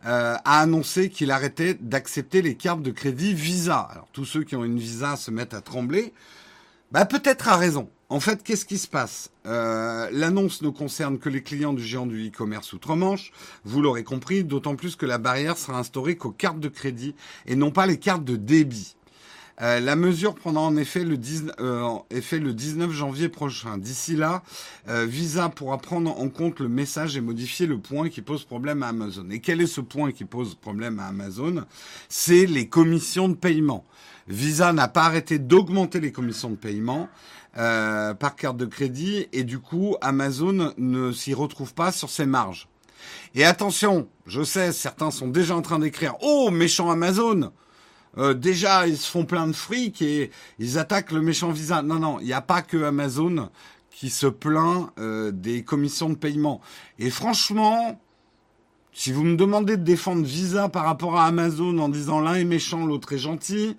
[0.06, 3.80] euh, a annoncé qu'il arrêtait d'accepter les cartes de crédit Visa.
[3.80, 6.14] Alors tous ceux qui ont une Visa se mettent à trembler.
[6.92, 7.90] Bah peut-être à raison.
[8.10, 9.32] En fait, qu'est-ce qui se passe?
[9.46, 13.34] Euh, L'annonce ne concerne que les clients du géant du e-commerce outre-Manche,
[13.66, 17.58] vous l'aurez compris, d'autant plus que la barrière sera instaurée qu'aux cartes de crédit et
[17.58, 18.97] non pas les cartes de débit.
[19.62, 23.78] Euh, la mesure prendra en effet le, 19, euh, effet le 19 janvier prochain.
[23.78, 24.44] D'ici là,
[24.88, 28.84] euh, Visa pourra prendre en compte le message et modifier le point qui pose problème
[28.84, 29.28] à Amazon.
[29.32, 31.64] Et quel est ce point qui pose problème à Amazon?
[32.08, 33.84] C'est les commissions de paiement.
[34.28, 37.10] Visa n'a pas arrêté d'augmenter les commissions de paiement.
[37.58, 42.28] Euh, par carte de crédit et du coup Amazon ne s'y retrouve pas sur ses
[42.28, 42.68] marges.
[43.34, 47.52] Et attention, je sais, certains sont déjà en train d'écrire «Oh, méchant Amazon!»
[48.18, 51.82] Euh, déjà, ils se font plein de fric et ils attaquent le méchant Visa.
[51.82, 53.50] Non, non, il n'y a pas que Amazon
[53.92, 56.62] qui se plaint euh, des commissions de paiement.
[57.00, 58.00] Et franchement,
[58.94, 62.44] si vous me demandez de défendre Visa par rapport à Amazon en disant l'un est
[62.44, 63.76] méchant, l'autre est gentil,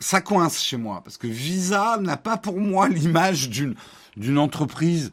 [0.00, 1.00] ça coince chez moi.
[1.04, 3.74] Parce que Visa n'a pas pour moi l'image d'une,
[4.16, 5.12] d'une entreprise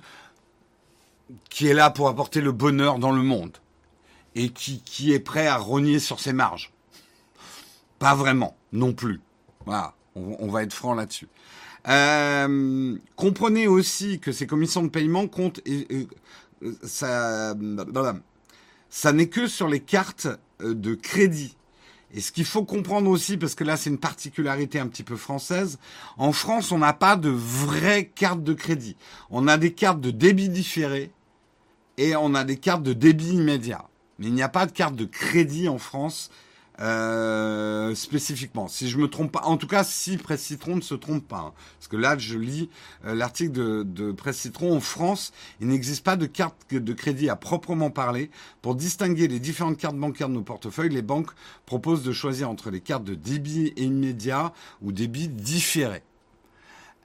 [1.50, 3.58] qui est là pour apporter le bonheur dans le monde
[4.36, 6.72] et qui, qui est prêt à rogner sur ses marges.
[8.00, 9.22] Pas vraiment, non plus.
[9.66, 11.28] Voilà, on, va être franc là-dessus.
[11.88, 15.62] Euh, comprenez aussi que ces commissions de paiement comptent.
[15.66, 16.08] Et,
[16.84, 17.54] ça,
[18.90, 20.28] ça n'est que sur les cartes
[20.60, 21.56] de crédit.
[22.14, 25.18] Et ce qu'il faut comprendre aussi, parce que là c'est une particularité un petit peu
[25.18, 25.80] française,
[26.18, 28.96] en France on n'a pas de vraies cartes de crédit.
[29.30, 31.12] On a des cartes de débit différé
[31.98, 33.86] et on a des cartes de débit immédiat.
[34.18, 36.30] Mais il n'y a pas de carte de crédit en France
[36.82, 38.68] euh, spécifiquement.
[38.68, 41.38] Si je me trompe pas, en tout cas, si Presse Citron ne se trompe pas,
[41.38, 41.54] hein.
[41.78, 42.70] parce que là, je lis
[43.06, 47.30] euh, l'article de, de Presse Citron en France, il n'existe pas de carte de crédit
[47.30, 48.30] à proprement parler.
[48.62, 51.32] Pour distinguer les différentes cartes bancaires de nos portefeuilles, les banques
[51.66, 56.04] proposent de choisir entre les cartes de débit immédiat ou débit différé.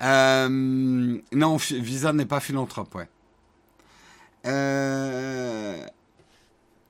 [0.02, 0.48] Euh,
[1.33, 3.09] non, Visa n'est pas philanthrope, ouais.
[4.46, 5.87] Euh,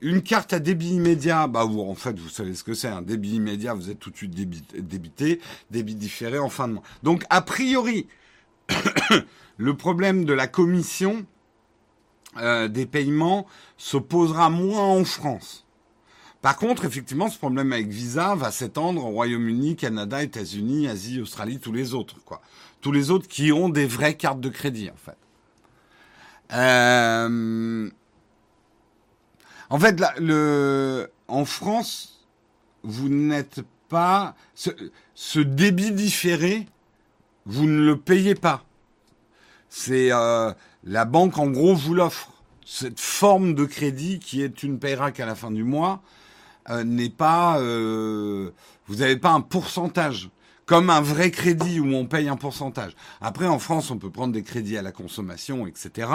[0.01, 2.87] une carte à débit immédiat, bah vous, en fait, vous savez ce que c'est.
[2.87, 6.83] Un débit immédiat, vous êtes tout de suite débité, débit différé en fin de mois.
[7.03, 8.07] Donc, a priori,
[9.57, 11.25] le problème de la commission
[12.37, 13.45] euh, des paiements
[13.77, 15.65] se posera moins en France.
[16.41, 21.59] Par contre, effectivement, ce problème avec Visa va s'étendre au Royaume-Uni, Canada, États-Unis, Asie, Australie,
[21.59, 22.41] tous les autres, quoi.
[22.81, 25.17] Tous les autres qui ont des vraies cartes de crédit, en fait.
[26.53, 27.89] Euh,
[29.71, 32.27] en fait, le, en France,
[32.83, 36.67] vous n'êtes pas ce, débit différé,
[37.45, 38.65] vous ne le payez pas.
[39.69, 40.51] C'est euh,
[40.83, 42.33] la banque en gros vous l'offre.
[42.65, 46.01] Cette forme de crédit qui est une paiera qu'à la fin du mois
[46.69, 47.57] euh, n'est pas.
[47.61, 48.51] Euh,
[48.87, 50.29] vous n'avez pas un pourcentage
[50.71, 52.93] comme un vrai crédit où on paye un pourcentage.
[53.19, 56.07] Après, en France, on peut prendre des crédits à la consommation, etc.,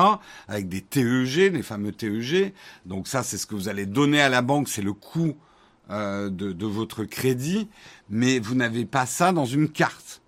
[0.49, 2.55] avec des TEG, les fameux TEG.
[2.87, 5.37] Donc ça, c'est ce que vous allez donner à la banque, c'est le coût
[5.90, 7.69] euh, de, de, votre crédit,
[8.09, 10.23] mais vous n'avez pas ça dans une carte.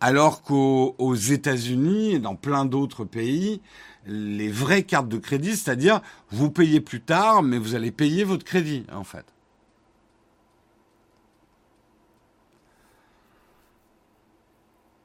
[0.00, 3.60] Alors qu'aux États-Unis et dans plein d'autres pays,
[4.06, 8.44] les vraies cartes de crédit, c'est-à-dire vous payez plus tard, mais vous allez payer votre
[8.44, 9.26] crédit, en fait.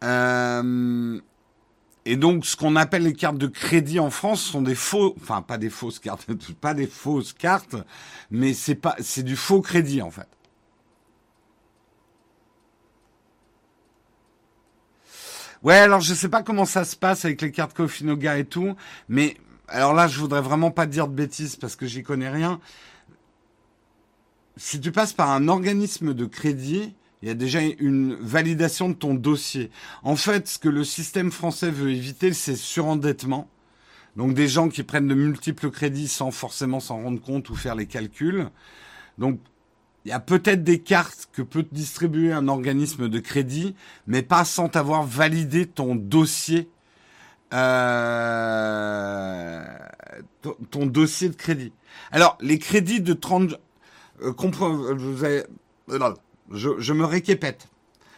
[0.04, 1.20] Euh,
[2.06, 5.42] et donc, ce qu'on appelle les cartes de crédit en France sont des faux, enfin
[5.42, 6.28] pas des fausses cartes,
[6.62, 7.76] pas des fausses cartes,
[8.30, 10.28] mais c'est pas, c'est du faux crédit en fait.
[15.64, 18.76] Ouais, alors je sais pas comment ça se passe avec les cartes Kofinoga et tout,
[19.08, 19.38] mais
[19.70, 22.60] alors là, je voudrais vraiment pas dire de bêtises parce que j'y connais rien.
[24.58, 28.96] Si tu passes par un organisme de crédit, il y a déjà une validation de
[28.96, 29.72] ton dossier.
[30.04, 33.48] En fait, ce que le système français veut éviter, c'est surendettement.
[34.18, 37.76] Donc des gens qui prennent de multiples crédits sans forcément s'en rendre compte ou faire
[37.76, 38.50] les calculs.
[39.18, 39.40] Donc
[40.04, 43.74] il y a peut-être des cartes que peut distribuer un organisme de crédit,
[44.06, 46.70] mais pas sans avoir validé ton dossier,
[47.54, 49.64] euh,
[50.72, 51.72] ton, dossier de crédit.
[52.12, 53.54] Alors, les crédits de 30...
[54.24, 54.34] Euh,
[54.94, 55.44] vous avez,
[56.54, 57.68] je, me répète.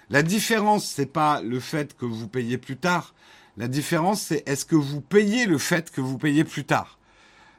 [0.10, 3.16] La différence, c'est pas le fait que vous payez plus tard.
[3.58, 7.00] La différence, c'est est-ce que vous payez le fait que vous payez plus tard.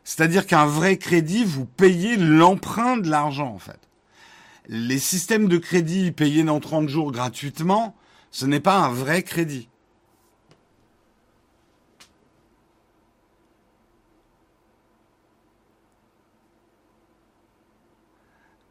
[0.05, 3.81] C'est-à-dire qu'un vrai crédit, vous payez l'emprunt de l'argent, en fait.
[4.69, 7.97] Les systèmes de crédit payés dans 30 jours gratuitement,
[8.31, 9.69] ce n'est pas un vrai crédit.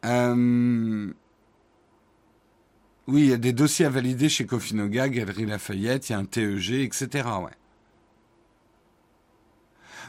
[0.06, 1.12] Euh,
[3.08, 6.20] oui, il y a des dossiers à valider chez Cofinoga, Galerie Lafayette, il y a
[6.20, 7.28] un TEG, etc.
[7.44, 7.52] Ouais.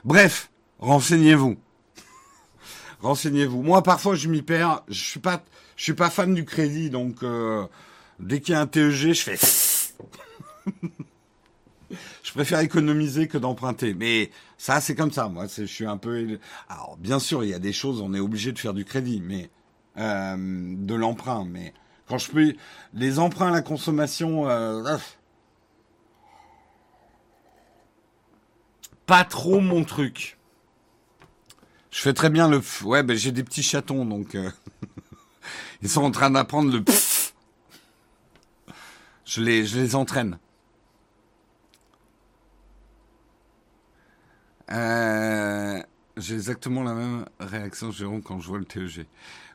[0.05, 1.57] Bref, renseignez-vous.
[3.01, 3.63] renseignez-vous.
[3.63, 4.83] Moi, parfois, je m'y perds.
[4.89, 5.45] Je suis pas,
[5.77, 7.67] suis pas fan du crédit, donc euh,
[8.19, 9.37] dès qu'il y a un TEG, je fais.
[12.23, 13.93] je préfère économiser que d'emprunter.
[13.93, 15.29] Mais ça, c'est comme ça.
[15.29, 16.39] Moi, je suis un peu.
[16.71, 19.21] Alors, bien sûr, il y a des choses, on est obligé de faire du crédit,
[19.23, 19.51] mais
[19.99, 21.45] euh, de l'emprunt.
[21.45, 21.75] Mais
[22.09, 22.55] quand je peux,
[22.95, 24.97] les emprunts à la consommation, euh,
[29.07, 30.39] pas trop mon truc.
[31.91, 32.61] Je fais très bien le.
[32.85, 34.51] Ouais, ben j'ai des petits chatons, donc euh,
[35.83, 36.85] ils sont en train d'apprendre le.
[39.25, 40.39] Je les, je les entraîne.
[44.71, 45.83] Euh,
[46.17, 49.07] j'ai exactement la même réaction, Jérôme, quand je vois le TEG.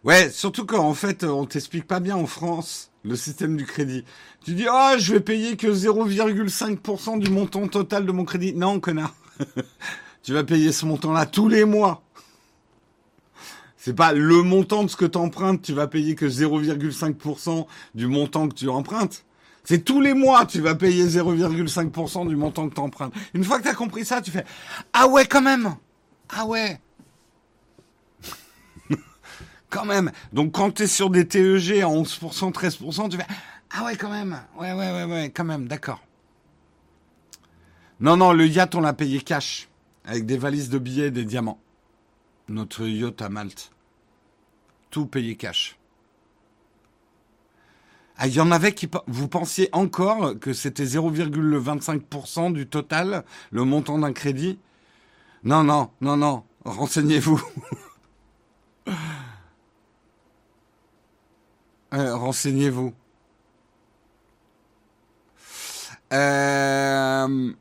[0.04, 4.04] Ouais, surtout quand en fait on t'explique pas bien en France le système du crédit.
[4.46, 8.54] Tu dis ah je vais payer que 0,5% du montant total de mon crédit.
[8.54, 9.16] Non connard,
[10.24, 12.04] tu vas payer ce montant-là tous les mois.
[13.78, 18.06] C'est pas le montant de ce que tu empruntes, tu vas payer que 0,5% du
[18.06, 19.26] montant que tu empruntes.
[19.64, 23.14] C'est tous les mois, tu vas payer 0,5% du montant que tu empruntes.
[23.34, 24.46] Une fois que tu as compris ça, tu fais
[24.94, 25.76] Ah ouais, quand même
[26.32, 26.80] Ah ouais
[29.70, 30.12] quand même.
[30.34, 33.26] Donc quand tu es sur des TEG à 11%, 13%, tu fais
[33.72, 34.40] Ah ouais, quand même.
[34.58, 36.02] Ouais, ouais, ouais, ouais, quand même, d'accord.
[38.00, 39.70] Non, non, le yacht, on l'a payé cash.
[40.06, 41.60] Avec des valises de billets et des diamants.
[42.50, 43.72] Notre yacht à Malte.
[44.90, 45.78] Tout payé cash.
[48.18, 48.90] Ah, il y en avait qui...
[49.08, 54.60] Vous pensiez encore que c'était 0,25% du total, le montant d'un crédit?
[55.44, 56.44] Non, non, non, non.
[56.66, 57.42] Renseignez-vous.
[61.94, 62.94] Euh, renseignez-vous.
[66.14, 67.54] Euh...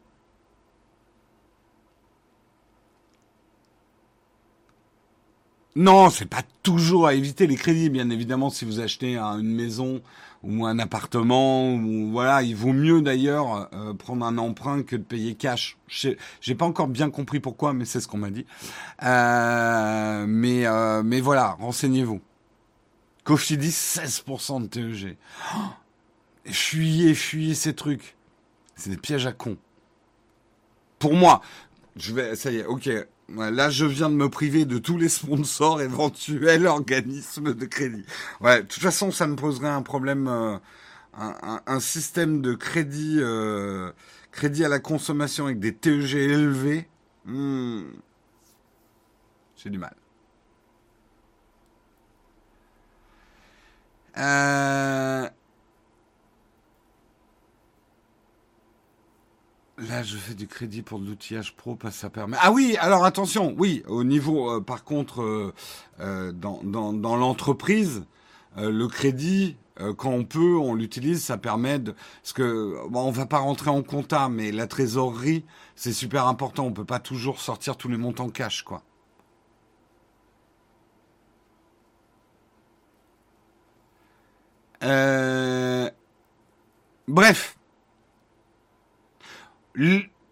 [5.76, 10.02] Non, c'est pas toujours à éviter les crédits, bien évidemment, si vous achetez une maison
[10.42, 15.02] ou un appartement, ou voilà, il vaut mieux d'ailleurs euh, prendre un emprunt que de
[15.02, 15.76] payer cash.
[15.88, 18.46] J'ai pas encore bien compris pourquoi, mais c'est ce qu'on m'a dit.
[19.02, 22.20] Euh, mais euh, mais voilà, renseignez-vous.
[23.24, 25.16] Cofidis, 16% de TEG.
[25.54, 25.58] Oh
[26.46, 28.16] fuyez, fuyez ces trucs.
[28.76, 29.56] C'est des pièges à con.
[30.98, 31.42] Pour moi,
[31.96, 32.88] je vais, ça y est, ok.
[33.36, 38.04] Là, je viens de me priver de tous les sponsors éventuels organismes de crédit.
[38.40, 40.58] Ouais, de toute façon, ça me poserait un problème, euh,
[41.14, 43.92] un, système de crédit, euh,
[44.32, 46.88] crédit à la consommation avec des TEG élevés.
[47.24, 47.82] Hmm.
[49.56, 49.94] J'ai du mal.
[54.18, 55.28] Euh,
[59.88, 62.36] là, je fais du crédit pour de l'outillage pro parce que ça permet.
[62.40, 65.52] Ah oui, alors attention, oui, au niveau, euh, par contre,
[66.00, 68.04] euh, dans, dans, dans l'entreprise,
[68.56, 69.56] le crédit,
[69.96, 71.94] quand on peut, on l'utilise, ça permet de.
[72.22, 75.44] Parce que, bon, on va pas rentrer en compta, mais la trésorerie,
[75.76, 76.66] c'est super important.
[76.66, 78.82] On peut pas toujours sortir tous les montants cash, quoi.
[84.82, 85.90] Euh,
[87.08, 87.56] bref.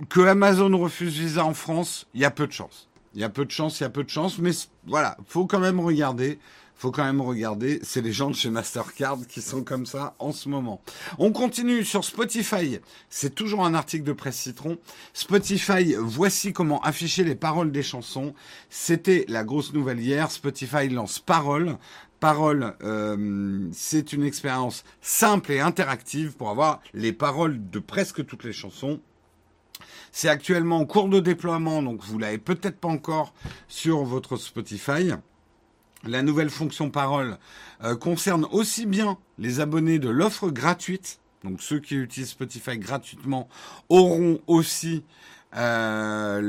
[0.09, 2.89] Que Amazon refuse Visa en France, il y a peu de chance.
[3.15, 4.51] Il y a peu de chance, il y a peu de chance, mais
[4.87, 6.39] voilà, faut quand même regarder.
[6.77, 7.81] Faut quand même regarder.
[7.83, 10.81] C'est les gens de chez Mastercard qui sont comme ça en ce moment.
[11.19, 12.79] On continue sur Spotify.
[13.11, 14.79] C'est toujours un article de Presse Citron.
[15.13, 18.33] Spotify, voici comment afficher les paroles des chansons.
[18.71, 20.31] C'était la grosse nouvelle hier.
[20.31, 21.79] Spotify lance Parole,
[22.21, 28.45] Parole, euh, c'est une expérience simple et interactive pour avoir les paroles de presque toutes
[28.45, 29.01] les chansons.
[30.13, 33.35] C'est actuellement en cours de déploiement, donc vous l'avez peut-être pas encore
[33.69, 35.13] sur votre Spotify.
[36.05, 37.39] La nouvelle fonction parole
[37.83, 43.49] euh, concerne aussi bien les abonnés de l'offre gratuite, donc ceux qui utilisent Spotify gratuitement
[43.89, 45.05] auront aussi
[45.57, 46.41] euh,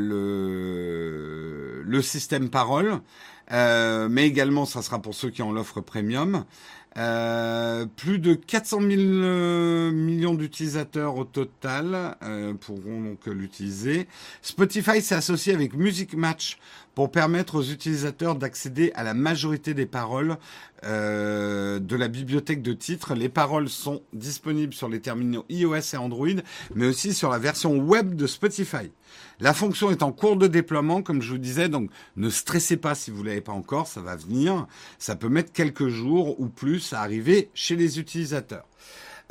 [1.86, 3.02] le, système parole,
[3.52, 6.46] euh, mais également ça sera pour ceux qui ont l'offre premium.
[6.98, 14.08] Euh, plus de 400 000 euh, millions d'utilisateurs au total euh, pourront donc l'utiliser.
[14.42, 16.58] Spotify s'est associé avec Music Match
[17.00, 20.36] pour permettre aux utilisateurs d'accéder à la majorité des paroles
[20.84, 23.16] euh, de la bibliothèque de titres.
[23.16, 26.28] Les paroles sont disponibles sur les terminaux iOS et Android,
[26.76, 28.92] mais aussi sur la version web de Spotify.
[29.40, 32.96] La fonction est en cours de déploiement, comme je vous disais, donc ne stressez pas
[32.96, 34.68] si vous l'avez pas encore, ça va venir.
[34.98, 38.66] Ça peut mettre quelques jours ou plus à arriver chez les utilisateurs.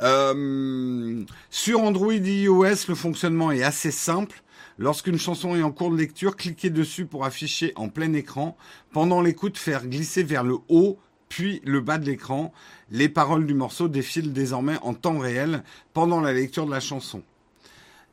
[0.01, 4.41] Euh, sur Android et iOS, le fonctionnement est assez simple.
[4.79, 8.55] Lorsqu'une chanson est en cours de lecture, cliquez dessus pour afficher en plein écran.
[8.93, 12.53] Pendant l'écoute, faire glisser vers le haut puis le bas de l'écran.
[12.89, 15.63] Les paroles du morceau défilent désormais en temps réel
[15.93, 17.23] pendant la lecture de la chanson.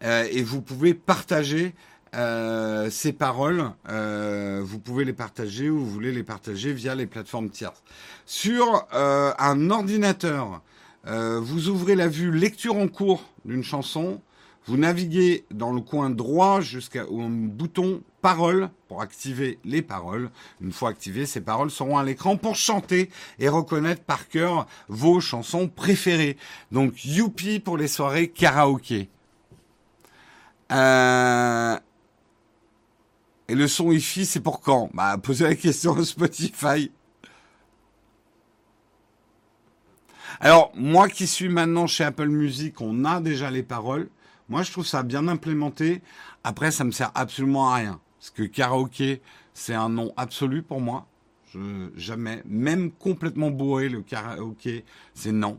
[0.03, 1.73] Euh, et vous pouvez partager
[2.17, 7.07] euh, ces paroles, euh, vous pouvez les partager ou vous voulez les partager via les
[7.07, 7.85] plateformes tierces.
[8.27, 10.63] Sur un ordinateur,
[11.05, 14.21] vous ouvrez la vue lecture en cours d'une chanson,
[14.67, 20.31] vous naviguez dans le coin droit jusqu'au bouton paroles pour activer les paroles.
[20.61, 25.21] Une fois activées, ces paroles seront à l'écran pour chanter et reconnaître par cœur vos
[25.21, 26.37] chansons préférées.
[26.73, 29.09] Donc, youpi pour les soirées karaoké.
[30.73, 31.79] Euh...
[33.49, 34.91] Et le son Wi-Fi, c'est pour quand?
[34.93, 36.91] Bah, posez la question à Spotify.
[40.41, 44.09] Alors, moi qui suis maintenant chez Apple Music, on a déjà les paroles.
[44.49, 46.03] Moi, je trouve ça bien implémenté.
[46.45, 48.01] Après, ça me sert absolument à rien.
[48.19, 49.23] Parce que karaoké,
[49.55, 51.07] c'est un nom absolu pour moi.
[51.53, 54.85] Je, jamais, même complètement bourré, le karaoké,
[55.15, 55.59] c'est non.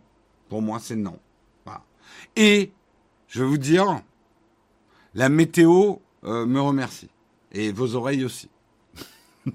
[0.49, 1.19] Pour moi, c'est non.
[2.35, 2.71] Et,
[3.27, 4.01] je vais vous dire,
[5.13, 7.09] la météo euh, me remercie.
[7.51, 8.49] Et vos oreilles aussi.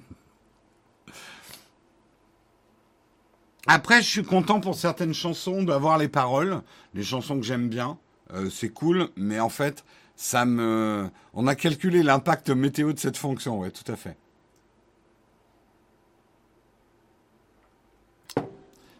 [3.66, 6.62] Après, je suis content pour certaines chansons d'avoir les paroles,
[6.94, 7.98] les chansons que j'aime bien.
[8.32, 9.84] Euh, c'est cool, mais en fait,
[10.16, 11.10] ça me.
[11.34, 14.16] On a calculé l'impact météo de cette fonction, ouais, tout à fait.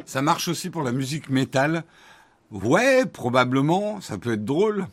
[0.05, 1.85] Ça marche aussi pour la musique métal.
[2.51, 4.87] Ouais, probablement, ça peut être drôle.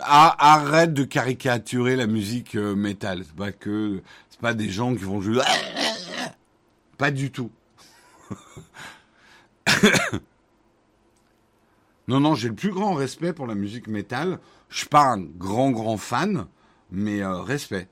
[0.00, 3.24] Ah, arrête de caricaturer la musique euh, métal.
[3.24, 3.50] C'est pas
[4.30, 5.42] c'est pas des gens qui vont jouer.
[6.96, 7.50] Pas du tout.
[12.10, 14.40] non, non, j'ai le plus grand respect pour la musique métal.
[14.68, 16.48] Je suis pas un grand, grand fan,
[16.90, 17.88] mais euh, respect.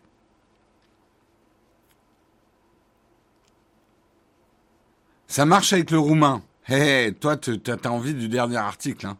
[5.28, 6.42] Ça marche avec le roumain.
[6.68, 9.06] Hé, hey, toi, t'as envie du dernier article.
[9.06, 9.16] Hein.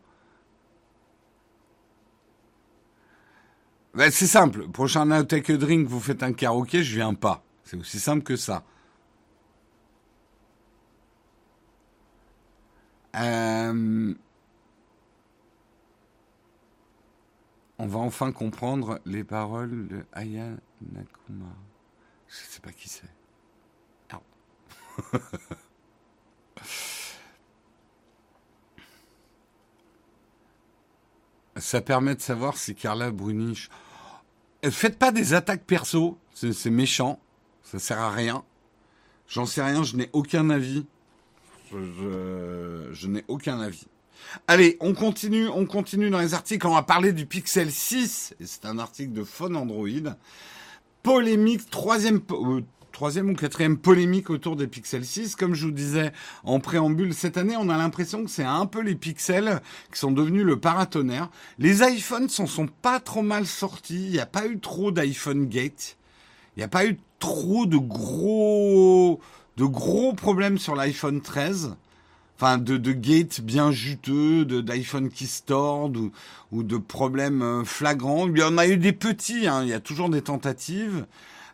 [3.94, 4.66] Ben, c'est simple.
[4.68, 7.44] Prochain Now Take a Drink, vous faites un karaoké, je viens pas.
[7.62, 8.64] C'est aussi simple que ça.
[13.14, 14.12] Euh...
[17.78, 20.48] On va enfin comprendre les paroles de Aya
[20.92, 21.54] Nakuma.
[22.26, 23.08] Je sais pas qui c'est.
[24.12, 24.20] Non.
[31.56, 33.68] Ça permet de savoir si Carla Bruniche.
[34.70, 37.20] Faites pas des attaques perso, c'est méchant,
[37.62, 38.44] ça sert à rien.
[39.28, 40.86] J'en sais rien, je n'ai aucun avis.
[41.70, 43.86] Je, je, je n'ai aucun avis.
[44.46, 46.66] Allez, on continue, on continue dans les articles.
[46.66, 48.34] On va parler du Pixel 6.
[48.44, 49.88] C'est un article de Phone Android.
[51.02, 52.60] Polémique, troisième, euh,
[52.92, 55.36] troisième ou quatrième polémique autour des Pixel 6.
[55.36, 56.12] Comme je vous disais
[56.44, 59.60] en préambule, cette année, on a l'impression que c'est un peu les pixels
[59.92, 61.30] qui sont devenus le paratonnerre.
[61.58, 64.06] Les iPhones s'en sont pas trop mal sortis.
[64.06, 65.96] Il n'y a pas eu trop d'iPhone Gate.
[66.56, 69.20] Il n'y a pas eu trop de gros,
[69.56, 71.76] de gros problèmes sur l'iPhone 13
[72.38, 76.12] enfin de, de gates bien juteux, de d'iPhone qui se ou,
[76.52, 78.28] ou de problèmes euh, flagrants.
[78.28, 81.06] Il y en a eu des petits, hein, il y a toujours des tentatives,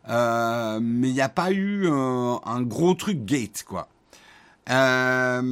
[0.08, 3.88] euh, mais il n'y a pas eu un, un gros truc gate quoi.
[4.70, 5.42] Euh,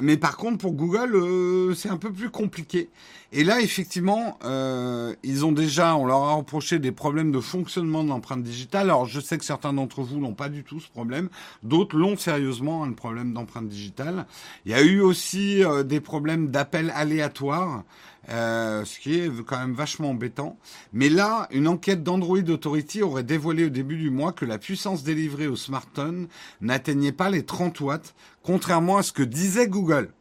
[0.00, 2.88] mais par contre, pour Google, euh, c'est un peu plus compliqué.
[3.34, 8.04] Et là, effectivement, euh, ils ont déjà, on leur a reproché des problèmes de fonctionnement
[8.04, 8.90] de l'empreinte digitale.
[8.90, 11.30] Alors, je sais que certains d'entre vous n'ont pas du tout ce problème.
[11.62, 14.26] D'autres l'ont sérieusement, hein, le problème d'empreinte digitale.
[14.66, 17.84] Il y a eu aussi euh, des problèmes d'appel aléatoire.
[18.32, 20.58] Euh, ce qui est quand même vachement embêtant.
[20.94, 25.02] Mais là, une enquête d'Android Authority aurait dévoilé au début du mois que la puissance
[25.02, 26.28] délivrée au smartphone
[26.62, 30.14] n'atteignait pas les 30 watts, contrairement à ce que disait Google.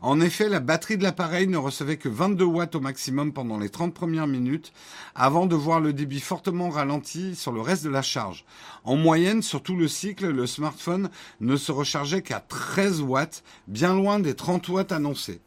[0.00, 3.68] En effet, la batterie de l'appareil ne recevait que 22 watts au maximum pendant les
[3.68, 4.72] 30 premières minutes,
[5.14, 8.44] avant de voir le débit fortement ralenti sur le reste de la charge.
[8.82, 11.10] En moyenne, sur tout le cycle, le smartphone
[11.40, 15.40] ne se rechargeait qu'à 13 watts, bien loin des 30 watts annoncés.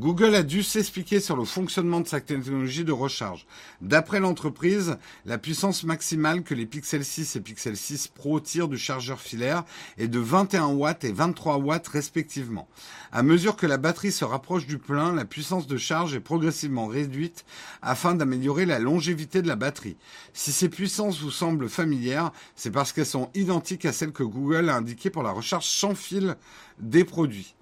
[0.00, 3.44] Google a dû s'expliquer sur le fonctionnement de sa technologie de recharge.
[3.82, 4.96] D'après l'entreprise,
[5.26, 9.62] la puissance maximale que les Pixel 6 et Pixel 6 Pro tirent du chargeur filaire
[9.98, 12.66] est de 21 watts et 23 watts respectivement.
[13.12, 16.86] À mesure que la batterie se rapproche du plein, la puissance de charge est progressivement
[16.86, 17.44] réduite
[17.82, 19.98] afin d'améliorer la longévité de la batterie.
[20.32, 24.70] Si ces puissances vous semblent familières, c'est parce qu'elles sont identiques à celles que Google
[24.70, 26.36] a indiquées pour la recharge sans fil
[26.78, 27.54] des produits.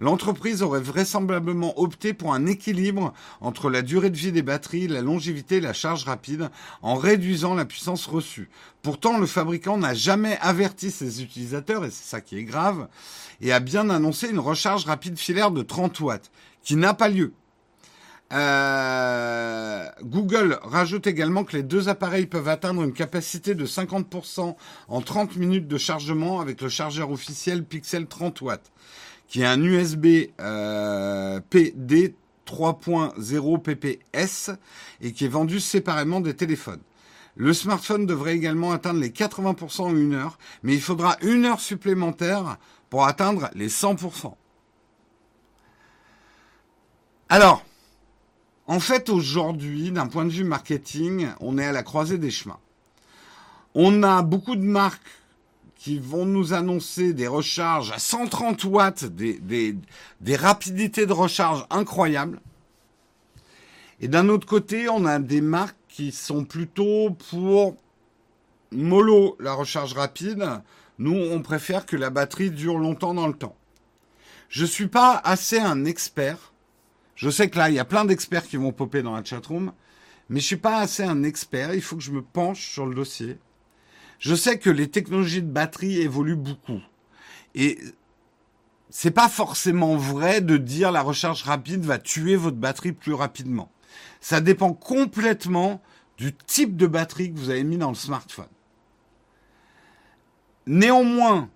[0.00, 5.02] L'entreprise aurait vraisemblablement opté pour un équilibre entre la durée de vie des batteries, la
[5.02, 6.50] longévité et la charge rapide
[6.82, 8.50] en réduisant la puissance reçue.
[8.82, 12.88] Pourtant, le fabricant n'a jamais averti ses utilisateurs, et c'est ça qui est grave,
[13.40, 16.30] et a bien annoncé une recharge rapide filaire de 30 watts,
[16.62, 17.32] qui n'a pas lieu.
[18.32, 24.56] Euh, Google rajoute également que les deux appareils peuvent atteindre une capacité de 50%
[24.88, 28.72] en 30 minutes de chargement avec le chargeur officiel Pixel 30 watts
[29.28, 30.28] qui est un USB
[31.50, 32.14] PD
[32.46, 34.50] 3.0 PPS
[35.00, 36.82] et qui est vendu séparément des téléphones.
[37.36, 41.60] Le smartphone devrait également atteindre les 80% en une heure, mais il faudra une heure
[41.60, 42.58] supplémentaire
[42.90, 44.34] pour atteindre les 100%.
[47.28, 47.64] Alors,
[48.66, 52.60] en fait, aujourd'hui, d'un point de vue marketing, on est à la croisée des chemins.
[53.74, 55.02] On a beaucoup de marques
[55.84, 59.38] qui vont nous annoncer des recharges à 130 watts, des,
[60.18, 62.40] des, rapidités de recharge incroyables.
[64.00, 67.76] Et d'un autre côté, on a des marques qui sont plutôt pour
[68.72, 70.62] mollo la recharge rapide.
[70.98, 73.56] Nous, on préfère que la batterie dure longtemps dans le temps.
[74.48, 76.54] Je suis pas assez un expert.
[77.14, 79.70] Je sais que là, il y a plein d'experts qui vont popper dans la chatroom,
[80.30, 81.74] mais je suis pas assez un expert.
[81.74, 83.36] Il faut que je me penche sur le dossier.
[84.24, 86.80] Je sais que les technologies de batterie évoluent beaucoup.
[87.54, 87.78] Et
[88.88, 93.70] c'est pas forcément vrai de dire la recharge rapide va tuer votre batterie plus rapidement.
[94.22, 95.82] Ça dépend complètement
[96.16, 98.48] du type de batterie que vous avez mis dans le smartphone.
[100.66, 101.50] Néanmoins,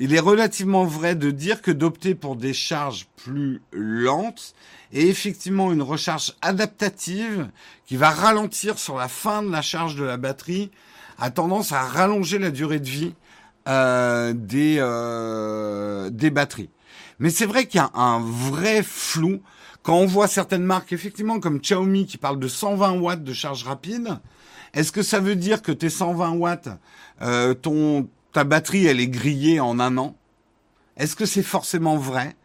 [0.00, 4.54] il est relativement vrai de dire que d'opter pour des charges plus lentes
[4.92, 7.50] et effectivement une recharge adaptative
[7.86, 10.70] qui va ralentir sur la fin de la charge de la batterie
[11.18, 13.14] a tendance à rallonger la durée de vie
[13.68, 16.70] euh, des, euh, des batteries.
[17.18, 19.40] Mais c'est vrai qu'il y a un vrai flou
[19.82, 23.64] quand on voit certaines marques, effectivement, comme Xiaomi qui parle de 120 watts de charge
[23.64, 24.18] rapide.
[24.74, 26.68] Est-ce que ça veut dire que tes 120 watts,
[27.20, 30.16] euh, ton ta batterie elle est grillée en un an?
[30.96, 32.36] Est-ce que c'est forcément vrai?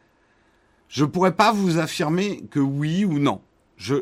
[0.89, 3.41] Je pourrais pas vous affirmer que oui ou non.
[3.77, 3.95] Je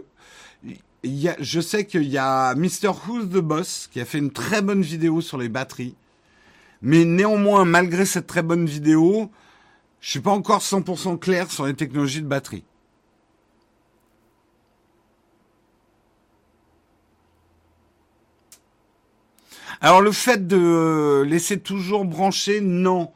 [1.39, 2.91] je sais qu'il y a Mr.
[3.07, 5.95] Who's the Boss qui a fait une très bonne vidéo sur les batteries.
[6.81, 9.31] Mais néanmoins, malgré cette très bonne vidéo,
[10.01, 12.63] je suis pas encore 100% clair sur les technologies de batterie.
[19.81, 23.11] Alors le fait de laisser toujours brancher, non.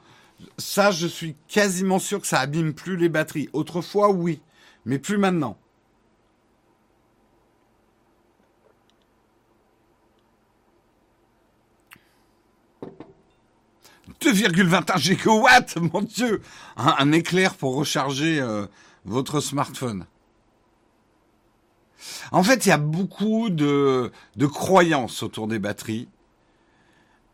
[0.57, 3.49] Ça, je suis quasiment sûr que ça abîme plus les batteries.
[3.53, 4.41] Autrefois, oui,
[4.85, 5.57] mais plus maintenant.
[14.21, 16.41] 2,21 gigawatts, mon Dieu
[16.77, 18.65] un, éclair pour recharger euh,
[19.05, 20.05] votre smartphone.
[22.31, 24.11] En fait, il y a beaucoup de,
[24.51, 26.07] croyances autour des batteries.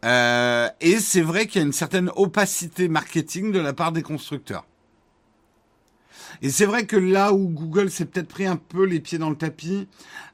[0.03, 4.03] Euh, et c'est vrai qu'il y a une certaine opacité marketing de la part des
[4.03, 4.65] constructeurs.
[6.41, 9.29] Et c'est vrai que là où Google s'est peut-être pris un peu les pieds dans
[9.29, 9.87] le tapis,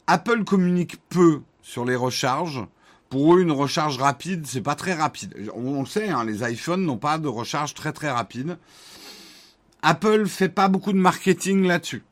[0.07, 2.65] Apple communique peu sur les recharges
[3.11, 5.51] pour eux, une recharge rapide, c'est pas très rapide.
[5.53, 8.57] On, le sait, hein, les iPhones n'ont pas de recharge très très rapide.
[9.81, 12.03] Apple fait pas beaucoup de marketing là-dessus.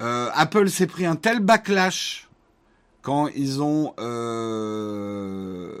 [0.00, 2.28] Euh, Apple s'est pris un tel backlash
[3.02, 5.76] quand ils ont, euh,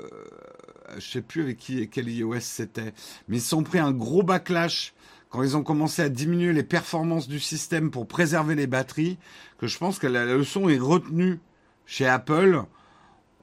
[0.98, 2.92] je sais plus avec qui quel iOS c'était,
[3.28, 4.94] mais ils se sont pris un gros backlash
[5.28, 9.16] quand ils ont commencé à diminuer les performances du système pour préserver les batteries,
[9.58, 11.38] que je pense que la leçon est retenue
[11.86, 12.64] chez Apple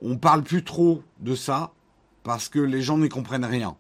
[0.02, 1.72] on parle plus trop de ça
[2.24, 3.76] parce que les gens n'y comprennent rien.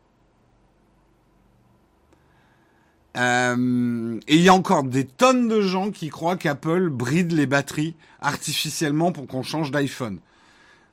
[3.17, 7.47] Euh, et il y a encore des tonnes de gens qui croient qu'Apple bride les
[7.47, 10.19] batteries artificiellement pour qu'on change d'iPhone.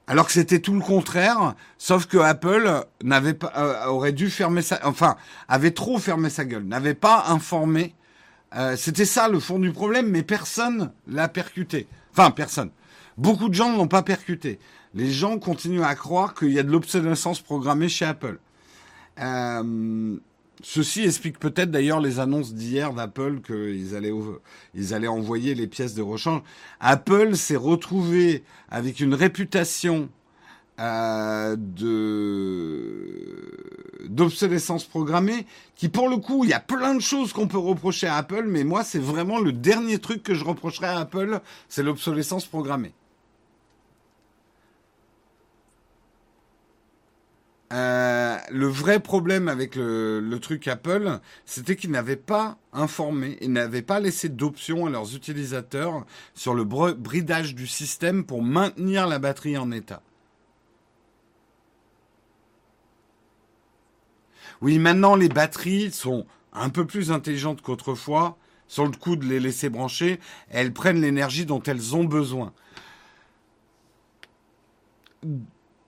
[0.07, 4.61] Alors que c'était tout le contraire, sauf que Apple n'avait pas, euh, aurait dû fermer
[4.85, 5.17] enfin,
[5.49, 7.95] avait trop fermé sa gueule, n'avait pas informé
[8.57, 11.89] Euh, C'était ça le fond du problème, mais personne l'a percuté.
[12.13, 12.71] Enfin, personne.
[13.19, 14.61] Beaucoup de gens ne l'ont pas percuté.
[14.95, 18.39] Les gens continuent à croire qu'il y a de l'obsolescence programmée chez Apple.
[19.21, 20.17] Euh,
[20.63, 26.43] ceci explique peut-être d'ailleurs les annonces d'hier d'Apple qu'ils allaient, envoyer les pièces de rechange.
[26.79, 30.09] Apple s'est retrouvé avec une réputation
[30.81, 31.57] euh,
[34.09, 38.09] d'obsolescence programmée qui pour le coup il y a plein de choses qu'on peut reprocher
[38.09, 41.85] à Apple mais moi c'est vraiment le dernier truc que je reprocherais à Apple c'est
[41.85, 42.93] l'obsolescence programmée
[47.75, 53.53] Euh, le vrai problème avec le, le truc Apple, c'était qu'ils n'avaient pas informé, ils
[53.53, 59.19] n'avaient pas laissé d'options à leurs utilisateurs sur le bridage du système pour maintenir la
[59.19, 60.03] batterie en état.
[64.61, 68.39] Oui, maintenant les batteries sont un peu plus intelligentes qu'autrefois.
[68.69, 72.53] Sur le coup de les laisser brancher, elles prennent l'énergie dont elles ont besoin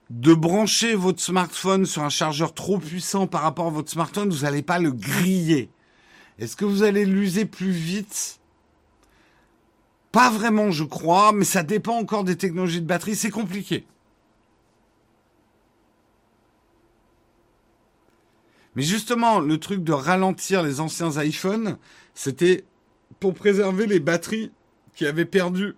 [0.09, 4.43] de brancher votre smartphone sur un chargeur trop puissant par rapport à votre smartphone, vous
[4.43, 5.69] n'allez pas le griller.
[6.39, 8.39] Est-ce que vous allez l'user plus vite?
[10.11, 13.85] Pas vraiment, je crois, mais ça dépend encore des technologies de batterie, c'est compliqué.
[18.75, 21.77] Mais justement, le truc de ralentir les anciens iPhones,
[22.13, 22.63] c'était
[23.19, 24.51] pour préserver les batteries
[24.95, 25.75] qui avaient perdu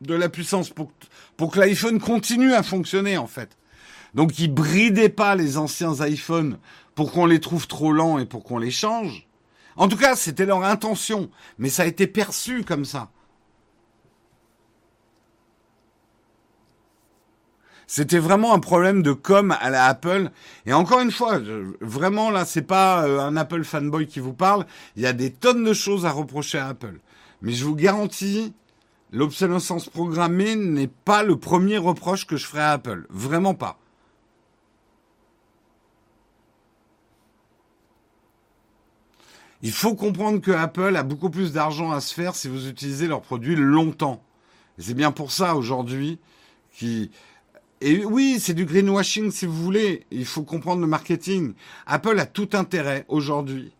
[0.00, 0.90] de la puissance pour,
[1.38, 3.56] pour que l'iPhone continue à fonctionner en fait.
[4.12, 6.58] Donc ils bridaient pas les anciens iPhones
[6.94, 9.26] pour qu'on les trouve trop lents et pour qu'on les change.
[9.76, 13.10] En tout cas, c'était leur intention, mais ça a été perçu comme ça.
[17.86, 20.30] C'était vraiment un problème de com à la Apple.
[20.66, 21.40] Et encore une fois,
[21.80, 24.66] vraiment là, c'est pas euh, un Apple fanboy qui vous parle.
[24.96, 27.00] Il y a des tonnes de choses à reprocher à Apple.
[27.40, 28.52] Mais je vous garantis,
[29.12, 33.06] l'obsolescence programmée n'est pas le premier reproche que je ferai à Apple.
[33.10, 33.78] Vraiment pas.
[39.62, 43.08] Il faut comprendre que Apple a beaucoup plus d'argent à se faire si vous utilisez
[43.08, 44.22] leurs produits longtemps.
[44.78, 46.18] c'est bien pour ça aujourd'hui
[46.72, 47.10] qui
[47.80, 50.04] et oui, c'est du greenwashing si vous voulez.
[50.10, 51.54] Il faut comprendre le marketing.
[51.86, 53.72] Apple a tout intérêt aujourd'hui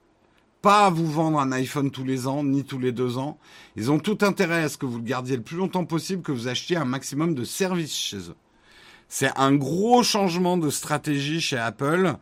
[0.62, 3.38] pas à vous vendre un iPhone tous les ans, ni tous les deux ans.
[3.76, 6.32] Ils ont tout intérêt à ce que vous le gardiez le plus longtemps possible, que
[6.32, 8.36] vous achetiez un maximum de services chez eux.
[9.08, 12.14] C'est un gros changement de stratégie chez Apple.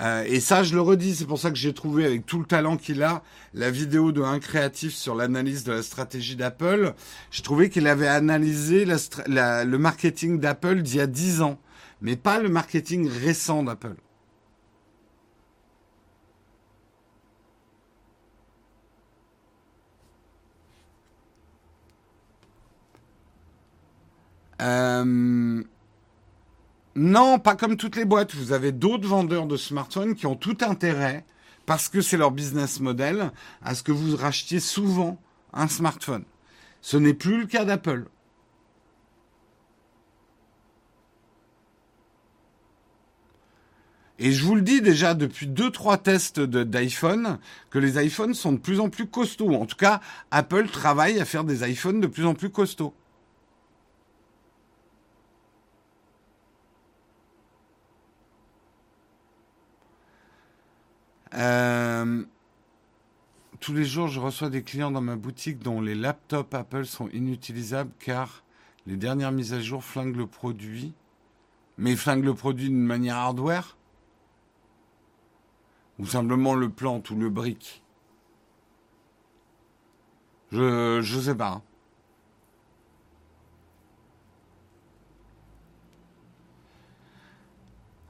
[0.00, 2.44] Euh, et ça, je le redis, c'est pour ça que j'ai trouvé avec tout le
[2.44, 3.22] talent qu'il a
[3.54, 6.94] la vidéo de un créatif sur l'analyse de la stratégie d'Apple.
[7.30, 11.58] J'ai trouvé qu'il avait analysé le marketing d'Apple d'il y a dix ans,
[12.00, 13.94] mais pas le marketing récent d'Apple.
[24.64, 25.62] Euh,
[26.96, 28.34] non, pas comme toutes les boîtes.
[28.34, 31.24] Vous avez d'autres vendeurs de smartphones qui ont tout intérêt,
[31.66, 33.30] parce que c'est leur business model,
[33.62, 35.20] à ce que vous rachetiez souvent
[35.52, 36.24] un smartphone.
[36.80, 38.06] Ce n'est plus le cas d'Apple.
[44.20, 47.38] Et je vous le dis déjà depuis deux trois tests d'iPhone
[47.70, 49.54] que les iPhones sont de plus en plus costauds.
[49.54, 50.00] En tout cas,
[50.30, 52.94] Apple travaille à faire des iPhones de plus en plus costauds.
[61.34, 62.24] Euh,
[63.60, 67.08] tous les jours, je reçois des clients dans ma boutique dont les laptops Apple sont
[67.08, 68.44] inutilisables car
[68.86, 70.94] les dernières mises à jour flinguent le produit.
[71.78, 73.76] Mais flinguent le produit d'une manière hardware
[75.98, 77.82] Ou simplement le plante ou le brick
[80.52, 81.62] Je ne sais pas.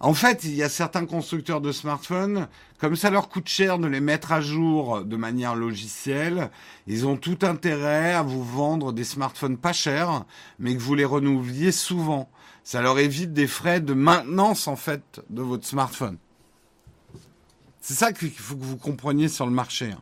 [0.05, 2.47] En fait, il y a certains constructeurs de smartphones,
[2.77, 6.51] comme ça leur coûte cher de les mettre à jour de manière logicielle,
[6.87, 10.27] ils ont tout intérêt à vous vendre des smartphones pas chers,
[10.59, 12.29] mais que vous les renouvelliez souvent.
[12.65, 16.19] Ça leur évite des frais de maintenance, en fait, de votre smartphone.
[17.81, 19.95] C'est ça qu'il faut que vous compreniez sur le marché.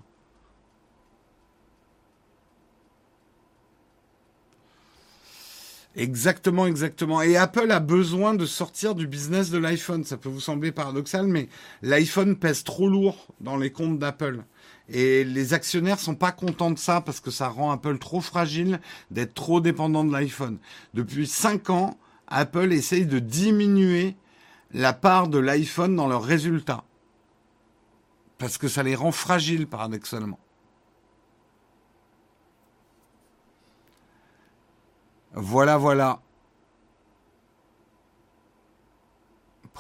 [5.95, 7.21] Exactement, exactement.
[7.21, 10.05] Et Apple a besoin de sortir du business de l'iPhone.
[10.05, 11.49] Ça peut vous sembler paradoxal, mais
[11.83, 14.43] l'iPhone pèse trop lourd dans les comptes d'Apple.
[14.89, 18.81] Et les actionnaires sont pas contents de ça parce que ça rend Apple trop fragile
[19.11, 20.59] d'être trop dépendant de l'iPhone.
[20.95, 24.17] Depuis cinq ans, Apple essaye de diminuer
[24.73, 26.85] la part de l'iPhone dans leurs résultats.
[28.39, 30.39] Parce que ça les rend fragiles, paradoxalement.
[35.35, 36.21] Voilà, voilà.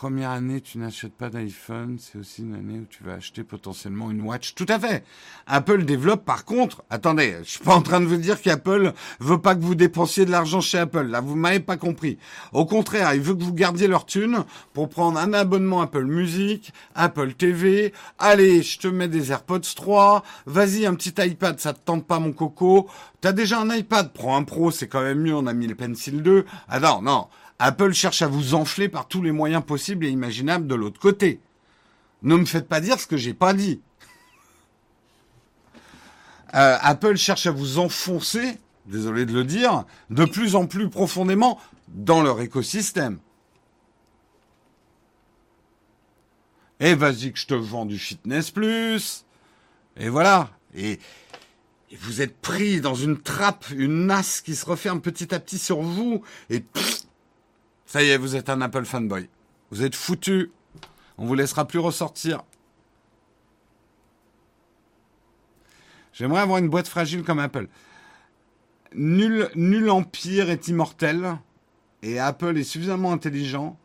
[0.03, 4.11] Première année, tu n'achètes pas d'iPhone, c'est aussi une année où tu vas acheter potentiellement
[4.11, 4.57] une watch.
[4.57, 5.05] Tout à fait.
[5.47, 9.41] Apple développe par contre, attendez, je suis pas en train de vous dire qu'Apple veut
[9.41, 11.07] pas que vous dépensiez de l'argent chez Apple.
[11.07, 12.19] Là, vous m'avez pas compris.
[12.53, 14.43] Au contraire, il veut que vous gardiez leur thune
[14.73, 17.93] pour prendre un abonnement Apple Music, Apple TV.
[18.19, 20.25] Allez, je te mets des AirPods 3.
[20.47, 22.89] Vas-y, un petit iPad, ça te tente pas mon coco.
[23.21, 25.37] T'as déjà un iPad, prends un Pro, c'est quand même mieux.
[25.37, 26.45] On a mis le Pencil 2.
[26.67, 27.29] Ah non, non.
[27.65, 31.39] Apple cherche à vous enfler par tous les moyens possibles et imaginables de l'autre côté.
[32.23, 33.81] Ne me faites pas dire ce que j'ai pas dit.
[36.55, 41.59] Euh, Apple cherche à vous enfoncer, désolé de le dire, de plus en plus profondément
[41.89, 43.21] dans leur écosystème.
[46.79, 49.25] Et vas-y que je te vends du fitness plus.
[49.97, 50.51] Et voilà.
[50.75, 50.99] Et,
[51.99, 55.81] vous êtes pris dans une trappe, une nasse qui se referme petit à petit sur
[55.81, 56.23] vous.
[56.51, 56.63] Et
[57.93, 59.29] ça y est, vous êtes un Apple fanboy.
[59.71, 60.51] Vous êtes foutu.
[61.19, 62.43] On vous laissera plus ressortir.
[66.15, 67.69] J'aimerais avoir une boîte fragile comme Apple.
[68.95, 71.37] Nul, empire est immortel.
[72.03, 73.79] Et Apple est suffisamment intelligent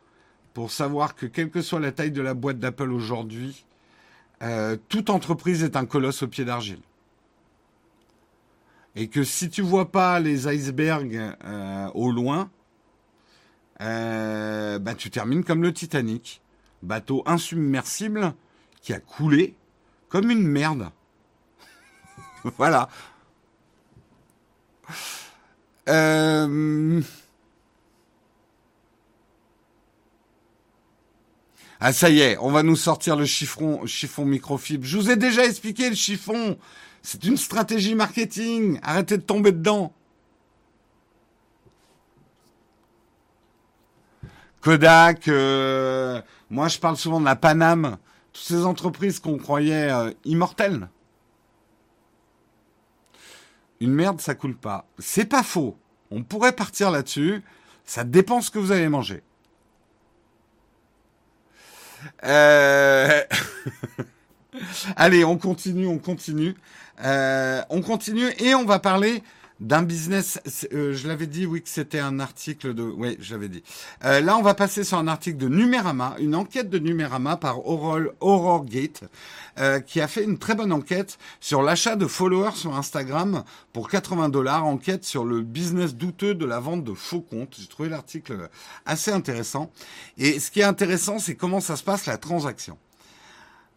[0.54, 3.66] pour savoir que quelle que soit la taille de la boîte d'Apple aujourd'hui,
[4.42, 6.80] euh, toute entreprise est un colosse au pied d'argile.
[8.96, 12.50] Et que si tu vois pas les icebergs euh, au loin,
[13.82, 16.42] euh, bah, tu termines comme le Titanic.
[16.84, 18.34] Bateau insubmersible
[18.82, 19.56] qui a coulé
[20.10, 20.90] comme une merde.
[22.58, 22.90] voilà.
[25.90, 27.02] Euh,
[31.80, 34.86] ah ça y est, on va nous sortir le chiffon, chiffon microfibre.
[34.86, 36.58] Je vous ai déjà expliqué le chiffon.
[37.02, 38.80] C'est une stratégie marketing.
[38.84, 39.94] Arrêtez de tomber dedans.
[44.62, 47.98] Kodak, euh, moi je parle souvent de la Paname,
[48.34, 50.90] toutes ces entreprises qu'on croyait euh, immortelles.
[53.80, 54.86] Une merde, ça coule pas.
[54.98, 55.78] C'est pas faux.
[56.10, 57.44] On pourrait partir là-dessus.
[57.86, 59.22] Ça dépend ce que vous allez manger.
[62.24, 63.22] Euh,
[64.96, 66.56] allez, on continue, on continue.
[67.00, 69.22] on continue et on va parler
[69.60, 70.40] d'un business.
[70.74, 72.84] Euh, je l'avais dit, oui, que c'était un article de.
[72.84, 73.64] Oui, je l'avais dit.
[74.06, 77.68] Euh, là, on va passer sur un article de Numérama, une enquête de Numérama par
[77.68, 78.66] Aurore,
[79.60, 83.44] euh, qui a fait une très bonne enquête sur l'achat de followers sur Instagram
[83.74, 84.66] pour 80 dollars.
[84.66, 87.56] Enquête sur le business douteux de la vente de faux comptes.
[87.60, 88.50] J'ai trouvé l'article
[88.86, 89.72] assez intéressant.
[90.18, 92.78] Et ce qui est intéressant, c'est comment ça se passe la transaction.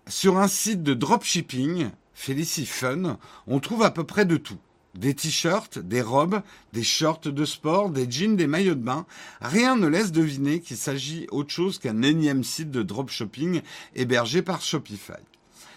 [0.06, 4.58] Sur un site de dropshipping, Felicity Fun, on trouve à peu près de tout.
[4.94, 9.06] Des t-shirts, des robes, des shorts de sport, des jeans, des maillots de bain.
[9.40, 13.62] Rien ne laisse deviner qu'il s'agit autre chose qu'un énième site de dropshipping
[13.94, 15.12] hébergé par Shopify.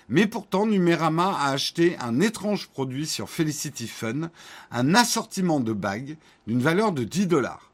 [0.10, 4.30] Mais pourtant, Numérama a acheté un étrange produit sur Felicity Fun,
[4.72, 7.72] un assortiment de bagues d'une valeur de 10 dollars.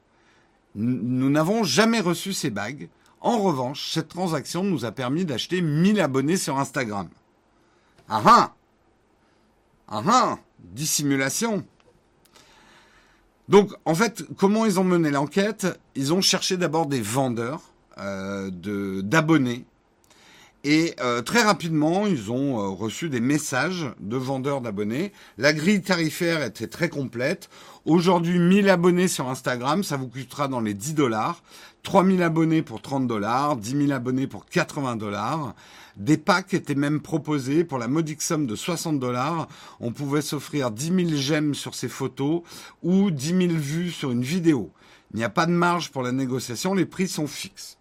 [0.76, 2.90] Nous n'avons jamais reçu ces bagues.
[3.22, 7.10] En revanche, cette transaction nous a permis d'acheter 1000 abonnés sur Instagram.
[8.08, 8.56] Ah ah
[9.88, 11.64] Ah ah dissimulation.
[13.48, 15.68] Donc, en fait, comment ils ont mené l'enquête?
[15.96, 17.62] Ils ont cherché d'abord des vendeurs
[17.98, 18.52] euh,
[19.02, 19.66] d'abonnés.
[20.64, 25.14] Et euh, très rapidement, ils ont euh, reçu des messages de vendeurs d'abonnés.
[25.38, 27.50] La grille tarifaire était très complète.
[27.86, 31.42] Aujourd'hui, 1000 abonnés sur Instagram, ça vous coûtera dans les 10 dollars.
[31.84, 33.56] 3000 abonnés pour 30 dollars.
[33.56, 35.56] 10 000 abonnés pour 80 dollars.
[36.00, 39.50] Des packs étaient même proposés pour la modique somme de 60 dollars.
[39.82, 42.42] On pouvait s'offrir 10 000 j'aime sur ces photos
[42.82, 44.72] ou 10 000 vues sur une vidéo.
[45.14, 47.78] Il n'y a pas de marge pour la négociation, les prix sont fixes.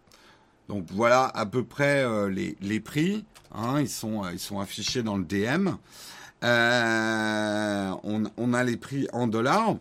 [0.69, 3.25] Donc voilà à peu près euh, les, prix.
[3.55, 5.71] Hein, ils, sont, euh, ils sont affichés dans le DM.
[6.45, 9.77] Euh, on, on, a les prix en dollars.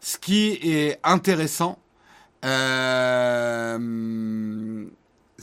[0.00, 1.78] Ce qui est intéressant,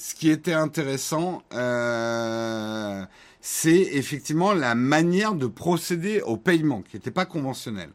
[0.01, 3.05] ce qui était intéressant, euh,
[3.39, 7.91] c'est effectivement la manière de procéder au paiement, qui n'était pas conventionnelle.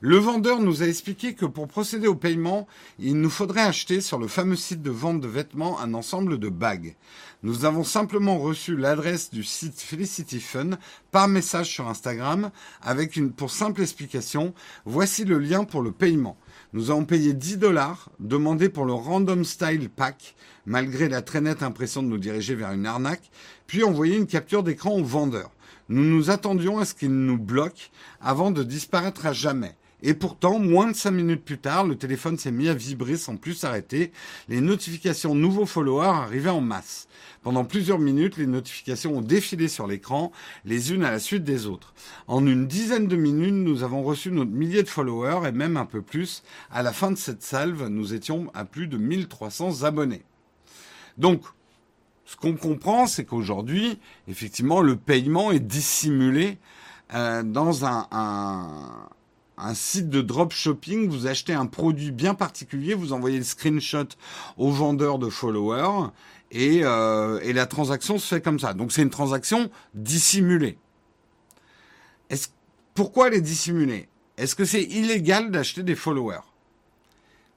[0.00, 2.68] Le vendeur nous a expliqué que pour procéder au paiement,
[3.00, 6.48] il nous faudrait acheter sur le fameux site de vente de vêtements un ensemble de
[6.48, 6.94] bagues.
[7.42, 10.78] Nous avons simplement reçu l'adresse du site Felicity Fun
[11.10, 16.36] par message sur Instagram avec une, pour simple explication, voici le lien pour le paiement.
[16.72, 21.64] Nous avons payé 10 dollars, demandé pour le Random Style Pack, malgré la très nette
[21.64, 23.28] impression de nous diriger vers une arnaque,
[23.66, 25.50] puis envoyé une capture d'écran au vendeur.
[25.88, 27.90] Nous nous attendions à ce qu'il nous bloque
[28.20, 29.74] avant de disparaître à jamais.
[30.02, 33.36] Et pourtant, moins de 5 minutes plus tard, le téléphone s'est mis à vibrer sans
[33.36, 34.12] plus s'arrêter.
[34.48, 37.08] Les notifications nouveaux followers arrivaient en masse.
[37.42, 40.32] Pendant plusieurs minutes, les notifications ont défilé sur l'écran,
[40.64, 41.94] les unes à la suite des autres.
[42.26, 45.86] En une dizaine de minutes, nous avons reçu notre millier de followers et même un
[45.86, 46.42] peu plus.
[46.70, 50.22] À la fin de cette salve, nous étions à plus de 1300 abonnés.
[51.18, 51.42] Donc,
[52.24, 53.98] ce qu'on comprend, c'est qu'aujourd'hui,
[54.28, 56.58] effectivement, le paiement est dissimulé
[57.12, 59.08] euh, dans un, un,
[59.74, 61.08] site de dropshipping.
[61.08, 64.08] Vous achetez un produit bien particulier, vous envoyez le screenshot
[64.56, 66.10] au vendeur de followers
[66.50, 68.74] et, euh, la transaction se fait comme ça.
[68.74, 70.78] Donc c'est une transaction dissimulée.
[72.94, 74.08] Pourquoi elle est dissimulée?
[74.36, 76.42] Est-ce que c'est illégal d'acheter des followers?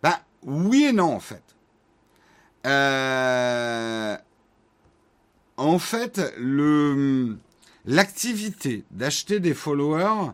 [0.01, 1.43] Ben oui et non en fait.
[2.65, 4.15] Euh,
[5.57, 6.21] en fait,
[7.85, 10.31] l'activité d'acheter des followers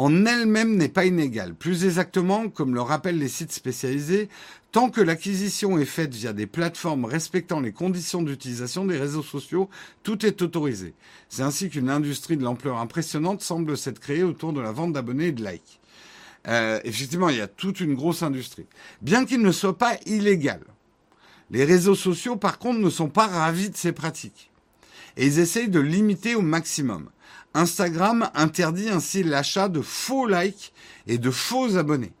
[0.00, 1.54] en elle-même n'est pas inégale.
[1.54, 4.30] Plus exactement, comme le rappellent les sites spécialisés,
[4.72, 9.68] tant que l'acquisition est faite via des plateformes respectant les conditions d'utilisation des réseaux sociaux,
[10.02, 10.94] tout est autorisé.
[11.28, 15.26] C'est ainsi qu'une industrie de l'ampleur impressionnante semble s'être créée autour de la vente d'abonnés
[15.26, 15.80] et de likes.
[16.48, 18.66] Euh, effectivement, il y a toute une grosse industrie.
[19.02, 20.62] Bien qu'il ne soit pas illégal,
[21.50, 24.50] les réseaux sociaux, par contre, ne sont pas ravis de ces pratiques.
[25.18, 27.10] Et ils essayent de limiter au maximum.
[27.54, 30.72] Instagram interdit ainsi l'achat de faux likes
[31.06, 32.12] et de faux abonnés.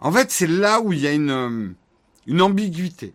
[0.00, 1.68] En fait, c'est là où il y a une, euh,
[2.26, 3.14] une ambiguïté.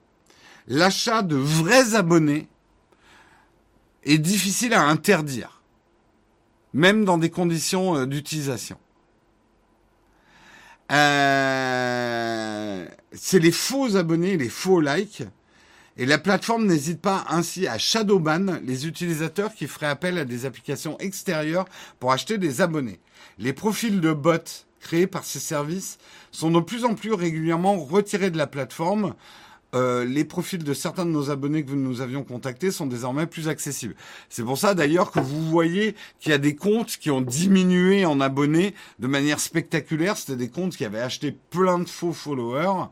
[0.68, 2.48] L'achat de vrais abonnés
[4.04, 5.62] est difficile à interdire,
[6.74, 8.78] même dans des conditions euh, d'utilisation.
[10.92, 15.24] Euh, c'est les faux abonnés, les faux likes.
[16.02, 20.48] Et la plateforme n'hésite pas ainsi à shadowban les utilisateurs qui feraient appel à des
[20.48, 21.66] applications extérieures
[22.00, 23.00] pour acheter des abonnés.
[23.38, 26.00] Les profils de bots créés par ces services
[26.32, 29.14] sont de plus en plus régulièrement retirés de la plateforme.
[29.76, 33.48] Euh, les profils de certains de nos abonnés que nous avions contactés sont désormais plus
[33.48, 33.96] accessibles.
[34.28, 38.06] C'est pour ça d'ailleurs que vous voyez qu'il y a des comptes qui ont diminué
[38.06, 40.18] en abonnés de manière spectaculaire.
[40.18, 42.88] C'était des comptes qui avaient acheté plein de faux followers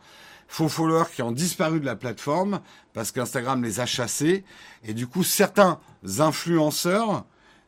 [0.50, 2.60] faux followers qui ont disparu de la plateforme
[2.94, 4.44] parce qu'Instagram les a chassés.
[4.84, 5.80] Et du coup, certains
[6.18, 7.24] influenceurs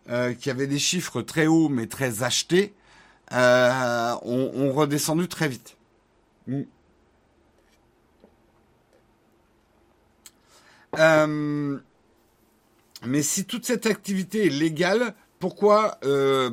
[0.10, 2.74] euh, qui avaient des chiffres très hauts mais très achetés
[3.34, 5.78] euh, ont, redescendu très vite.
[6.48, 6.62] Mm.
[10.98, 11.80] Euh,
[13.06, 16.00] mais si toute cette activité est légale, pourquoi,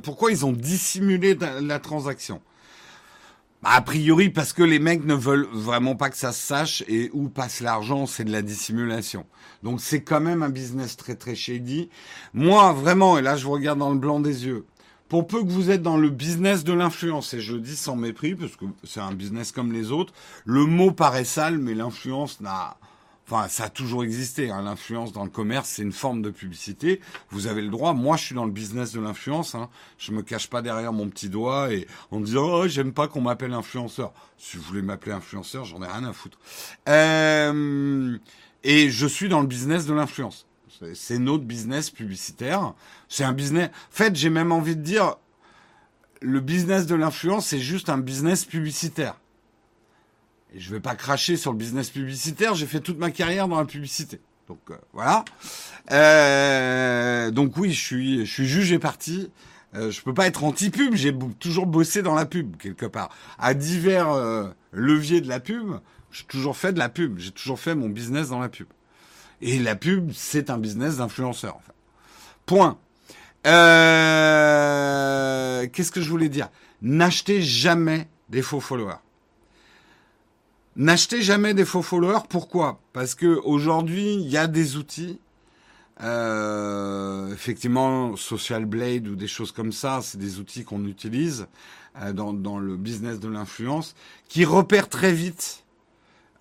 [0.03, 2.41] pourquoi ils ont dissimulé la transaction?
[3.63, 6.85] Bah, a priori parce que les mecs ne veulent vraiment pas que ça se sache
[6.87, 9.27] et où passe l'argent, c'est de la dissimulation.
[9.63, 11.89] Donc c'est quand même un business très très shady.
[12.35, 14.65] Moi vraiment, et là je vous regarde dans le blanc des yeux,
[15.09, 18.35] pour peu que vous êtes dans le business de l'influence, et je dis sans mépris
[18.35, 20.13] parce que c'est un business comme les autres,
[20.45, 22.77] le mot paraît sale, mais l'influence n'a
[23.31, 24.51] Enfin, ça a toujours existé.
[24.51, 24.63] Hein.
[24.63, 27.01] L'influence dans le commerce, c'est une forme de publicité.
[27.29, 27.93] Vous avez le droit.
[27.93, 29.55] Moi, je suis dans le business de l'influence.
[29.55, 29.69] Hein.
[29.99, 33.21] Je me cache pas derrière mon petit doigt et en disant oh j'aime pas qu'on
[33.21, 34.15] m'appelle influenceur.
[34.39, 36.39] Si vous voulez m'appeler influenceur, j'en ai rien à foutre.
[36.89, 38.17] Euh,
[38.65, 40.47] et je suis dans le business de l'influence.
[40.95, 42.73] C'est notre business publicitaire.
[43.11, 43.69] C'est un business.
[43.69, 45.17] En fait, j'ai même envie de dire,
[46.23, 49.17] le business de l'influence, c'est juste un business publicitaire.
[50.55, 53.59] Et je vais pas cracher sur le business publicitaire, j'ai fait toute ma carrière dans
[53.59, 54.19] la publicité.
[54.49, 55.25] Donc euh, voilà.
[55.91, 59.31] Euh, donc oui, je suis, je suis jugé parti.
[59.75, 63.11] Euh, je peux pas être anti-pub, j'ai toujours bossé dans la pub quelque part.
[63.39, 65.75] À divers euh, leviers de la pub,
[66.11, 68.69] j'ai toujours fait de la pub, j'ai toujours fait mon business dans la pub.
[69.43, 71.57] Et la pub, c'est un business d'influenceur.
[71.57, 71.73] Enfin.
[72.47, 72.79] Point.
[73.45, 73.53] Qu'est-ce
[75.93, 76.49] que je voulais dire?
[76.81, 78.97] N'achetez jamais des faux followers.
[80.79, 82.21] N'achetez jamais des faux followers.
[82.29, 82.81] Pourquoi?
[82.93, 85.19] Parce que aujourd'hui, il y a des outils.
[86.05, 91.49] Euh, effectivement, Social Blade ou des choses comme ça, c'est des outils qu'on utilise
[92.01, 93.97] euh, dans, le business de l'influence,
[94.29, 95.65] qui repèrent très vite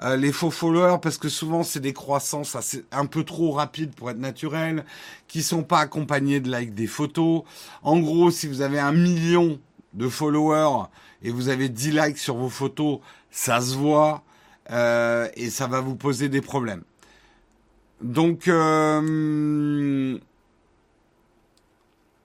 [0.03, 3.95] euh, les faux followers parce que souvent c'est des croissances assez, un peu trop rapides
[3.95, 4.85] pour être naturelles,
[5.27, 7.41] qui sont pas accompagnés de likes des photos.
[7.81, 9.59] En gros, si vous avez un million
[9.93, 10.89] de followers
[11.23, 12.99] et vous avez 10 likes sur vos photos,
[13.31, 14.23] ça se voit.
[14.69, 16.83] Euh, et ça va vous poser des problèmes.
[18.01, 20.19] Donc, euh,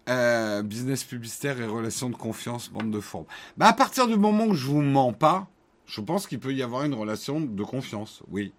[0.09, 3.26] euh, business publicitaire et relations de confiance, bande de forme.
[3.57, 5.49] Bah, à partir du moment où je vous mens pas,
[5.86, 8.53] je pense qu'il peut y avoir une relation de confiance, oui.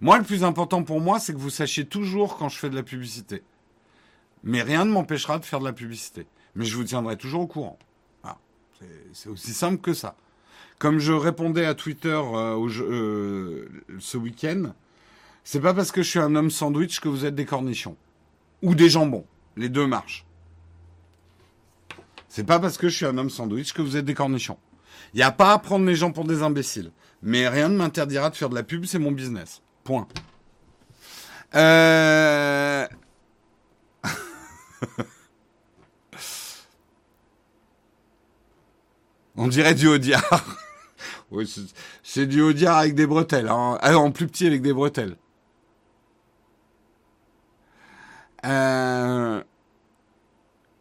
[0.00, 2.74] Moi, le plus important pour moi, c'est que vous sachiez toujours quand je fais de
[2.74, 3.42] la publicité.
[4.42, 6.26] Mais rien ne m'empêchera de faire de la publicité.
[6.54, 7.78] Mais je vous tiendrai toujours au courant.
[9.12, 10.16] C'est aussi simple que ça.
[10.78, 13.68] Comme je répondais à Twitter euh, euh,
[13.98, 14.74] ce week-end,
[15.44, 17.96] c'est pas parce que je suis un homme sandwich que vous êtes des cornichons.
[18.62, 19.26] Ou des jambons.
[19.56, 20.24] Les deux marchent.
[22.28, 24.58] C'est pas parce que je suis un homme sandwich que vous êtes des cornichons.
[25.12, 26.90] Il n'y a pas à prendre les gens pour des imbéciles.
[27.22, 29.62] Mais rien ne m'interdira de faire de la pub, c'est mon business.
[29.84, 30.08] Point.
[31.54, 32.88] Euh...
[39.36, 40.63] On dirait du Audiard.
[42.02, 43.48] C'est du Audiard avec des bretelles.
[43.48, 43.78] Hein.
[43.80, 45.16] Ah, en plus petit avec des bretelles.
[48.44, 49.42] Euh...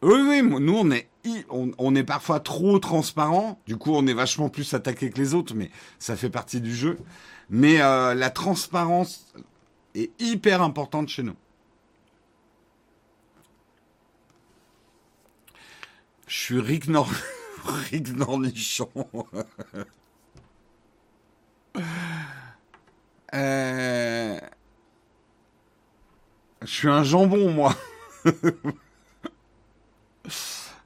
[0.02, 1.08] Oui, oui, nous on est,
[1.50, 3.60] on, est parfois trop transparent.
[3.66, 6.76] Du coup, on est vachement plus attaqué que les autres, mais ça fait partie du
[6.76, 6.98] jeu.
[7.50, 9.34] Mais euh, la transparence
[9.96, 11.36] est hyper importante chez nous.
[16.28, 17.10] Je suis Rick, Nor
[17.92, 18.90] Rick Nornichon.
[23.34, 24.40] euh...
[26.62, 27.76] Je suis un jambon, moi.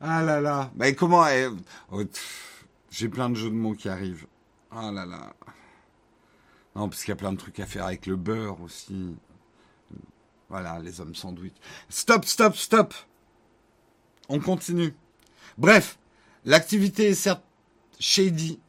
[0.01, 0.71] ah là là.
[0.75, 1.25] Mais comment
[1.91, 2.03] oh,
[2.89, 4.25] J'ai plein de jeux de mots qui arrivent.
[4.71, 5.33] Ah là là.
[6.75, 9.15] Non, parce qu'il y a plein de trucs à faire avec le beurre aussi.
[10.49, 11.53] Voilà, les hommes sandwich.
[11.89, 12.93] Stop, stop, stop.
[14.29, 14.93] On continue.
[15.57, 15.97] Bref,
[16.45, 17.43] l'activité est certes
[17.99, 18.59] shady,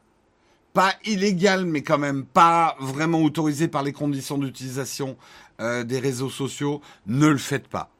[0.72, 5.16] pas illégale, mais quand même pas vraiment autorisée par les conditions d'utilisation
[5.60, 6.80] euh, des réseaux sociaux.
[7.06, 7.90] Ne le faites pas.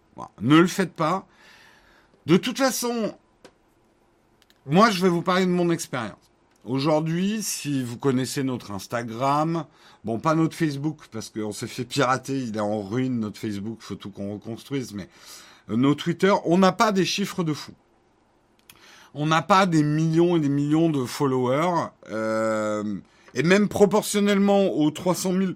[0.40, 1.26] Ne le faites pas.
[2.26, 3.14] De toute façon,
[4.66, 6.18] moi, je vais vous parler de mon expérience.
[6.64, 9.64] Aujourd'hui, si vous connaissez notre Instagram,
[10.04, 13.78] bon, pas notre Facebook, parce qu'on s'est fait pirater, il est en ruine, notre Facebook,
[13.80, 15.08] faut tout qu'on reconstruise, mais
[15.70, 17.72] euh, nos Twitter, on n'a pas des chiffres de fou
[19.14, 21.88] on n'a pas des millions et des millions de followers.
[22.10, 22.96] Euh,
[23.34, 25.52] et même proportionnellement aux 300 000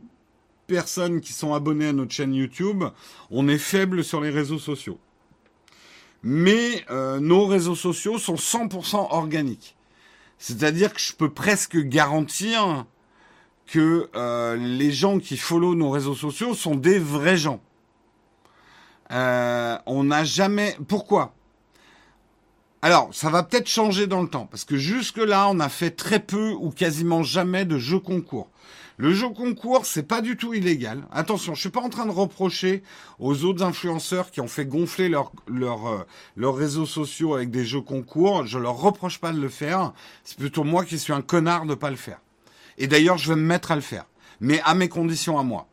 [0.66, 2.84] personnes qui sont abonnées à notre chaîne YouTube,
[3.30, 4.98] on est faible sur les réseaux sociaux.
[6.22, 9.76] Mais euh, nos réseaux sociaux sont 100% organiques.
[10.38, 12.84] C'est-à-dire que je peux presque garantir
[13.66, 17.60] que euh, les gens qui follow nos réseaux sociaux sont des vrais gens.
[19.10, 20.76] on n'a jamais...
[20.88, 21.34] Pourquoi?
[22.84, 26.18] Alors, ça va peut-être changer dans le temps, parce que jusque-là, on a fait très
[26.18, 28.50] peu ou quasiment jamais de jeux concours.
[28.96, 31.04] Le jeu concours, c'est pas du tout illégal.
[31.12, 32.82] Attention, je suis pas en train de reprocher
[33.20, 36.04] aux autres influenceurs qui ont fait gonfler leurs euh,
[36.36, 38.46] leurs réseaux sociaux avec des jeux concours.
[38.46, 39.92] Je leur reproche pas de le faire.
[40.24, 42.20] C'est plutôt moi qui suis un connard de pas le faire.
[42.78, 44.06] Et d'ailleurs, je vais me mettre à le faire,
[44.40, 45.68] mais à mes conditions à moi.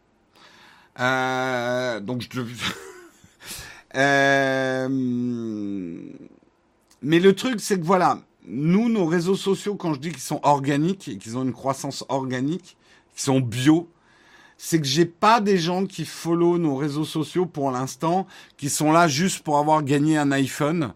[0.99, 2.41] Euh, donc je.
[3.95, 4.87] euh,
[7.01, 10.39] mais le truc, c'est que voilà, nous, nos réseaux sociaux, quand je dis qu'ils sont
[10.43, 12.77] organiques et qu'ils ont une croissance organique,
[13.13, 13.89] qu'ils sont bio,
[14.57, 18.27] c'est que j'ai pas des gens qui follow nos réseaux sociaux pour l'instant,
[18.57, 20.93] qui sont là juste pour avoir gagné un iPhone.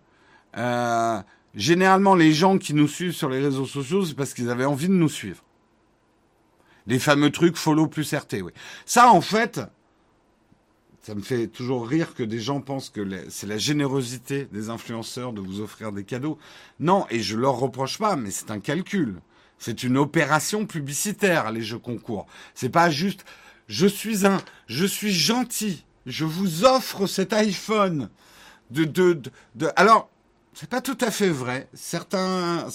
[0.58, 1.22] Euh,
[1.56, 4.90] généralement, les gens qui nous suivent sur les réseaux sociaux, c'est parce qu'ils avaient envie
[4.90, 5.42] de nous suivre.
[6.88, 8.52] Les fameux trucs follow plus RT, oui.
[8.86, 9.62] Ça, en fait,
[11.04, 15.34] ça me fait toujours rire que des gens pensent que c'est la générosité des influenceurs
[15.34, 16.40] de vous offrir des cadeaux.
[16.80, 19.20] Non, et je leur reproche pas, mais c'est un calcul.
[19.60, 22.26] C'est une opération publicitaire, les jeux concours.
[22.56, 23.26] C'est pas juste,
[23.68, 28.10] je suis un, je suis gentil, je vous offre cet iPhone.
[28.72, 30.10] De, de, de, de alors,
[30.54, 31.68] c'est pas tout à fait vrai.
[31.74, 32.68] Certains,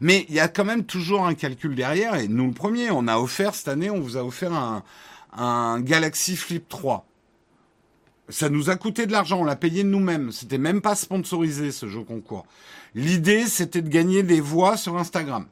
[0.00, 2.16] mais il y a quand même toujours un calcul derrière.
[2.16, 4.82] Et nous, le premier, on a offert cette année, on vous a offert un,
[5.32, 7.06] un Galaxy Flip 3
[8.32, 10.32] ça nous a coûté de l'argent, on l'a payé nous-mêmes.
[10.32, 12.46] C'était même pas sponsorisé ce jeu concours.
[12.94, 15.46] L'idée, c'était de gagner des voix sur Instagram.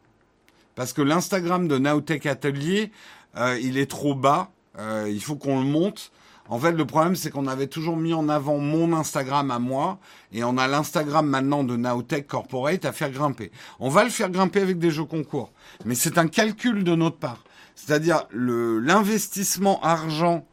[0.75, 2.91] Parce que l'Instagram de Naotech Atelier,
[3.37, 4.51] euh, il est trop bas.
[4.79, 6.11] Euh, il faut qu'on le monte.
[6.49, 10.01] En fait, le problème, c'est qu'on avait toujours mis en avant mon Instagram à moi,
[10.33, 13.53] et on a l'Instagram maintenant de Naotech Corporate à faire grimper.
[13.79, 15.53] On va le faire grimper avec des jeux concours,
[15.85, 17.45] mais c'est un calcul de notre part.
[17.77, 20.45] C'est-à-dire l'investissement argent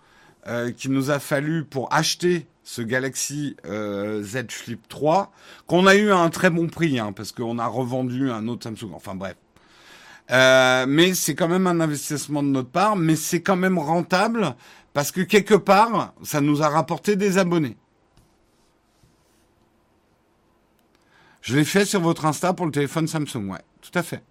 [0.47, 5.31] euh, qu'il nous a fallu pour acheter ce Galaxy euh, Z Flip 3,
[5.67, 8.63] qu'on a eu à un très bon prix, hein, parce qu'on a revendu un autre
[8.63, 8.93] Samsung.
[8.93, 9.35] Enfin bref.
[10.31, 14.55] Euh, mais c'est quand même un investissement de notre part, mais c'est quand même rentable
[14.93, 17.77] parce que quelque part, ça nous a rapporté des abonnés.
[21.41, 24.23] Je l'ai fait sur votre Insta pour le téléphone Samsung, ouais, tout à fait.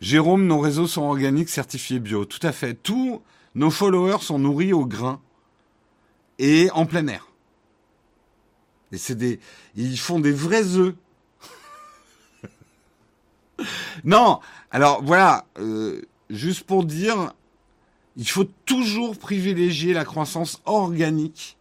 [0.00, 2.24] Jérôme, nos réseaux sont organiques, certifiés bio.
[2.24, 2.74] Tout à fait.
[2.74, 3.20] Tous
[3.54, 5.20] nos followers sont nourris au grain
[6.38, 7.26] et en plein air.
[8.92, 9.40] Et c'est des,
[9.76, 10.94] ils font des vrais œufs.
[14.04, 14.40] non,
[14.70, 17.32] alors voilà, euh, juste pour dire,
[18.16, 21.57] il faut toujours privilégier la croissance organique.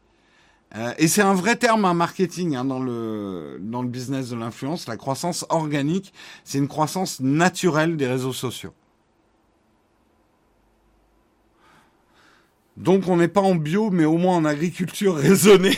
[0.75, 4.35] Euh, et c'est un vrai terme en marketing hein, dans le dans le business de
[4.35, 4.87] l'influence.
[4.87, 6.13] La croissance organique,
[6.43, 8.73] c'est une croissance naturelle des réseaux sociaux.
[12.75, 15.77] Donc on n'est pas en bio, mais au moins en agriculture raisonnée.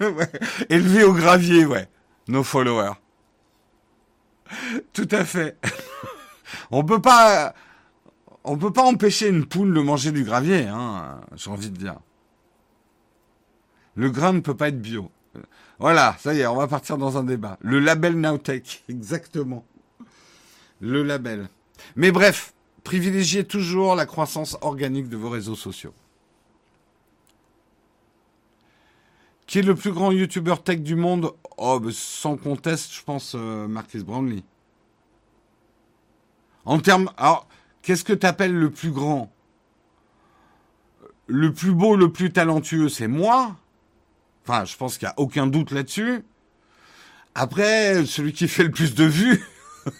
[0.00, 0.30] ouais.
[0.68, 1.88] Élevé au gravier, ouais.
[2.28, 2.94] Nos followers.
[4.92, 5.58] Tout à fait.
[6.70, 7.54] on peut pas,
[8.44, 11.20] peut pas empêcher une poule de manger du gravier, hein.
[11.34, 11.96] J'ai envie de dire.
[13.96, 15.10] Le grain ne peut pas être bio.
[15.78, 17.58] Voilà, ça y est, on va partir dans un débat.
[17.60, 19.64] Le label Nowtech, exactement.
[20.80, 21.48] Le label.
[21.96, 25.94] Mais bref, privilégiez toujours la croissance organique de vos réseaux sociaux.
[29.46, 31.32] Qui est le plus grand youtubeur tech du monde?
[31.56, 34.42] Oh, bah, sans conteste, je pense euh, Marcus Brownlee.
[36.64, 37.10] En termes.
[37.16, 37.46] Alors,
[37.82, 39.32] qu'est-ce que tu appelles le plus grand?
[41.28, 43.56] Le plus beau, le plus talentueux, c'est moi?
[44.48, 46.24] Enfin, je pense qu'il n'y a aucun doute là-dessus.
[47.34, 49.44] Après, celui qui fait le plus de vues.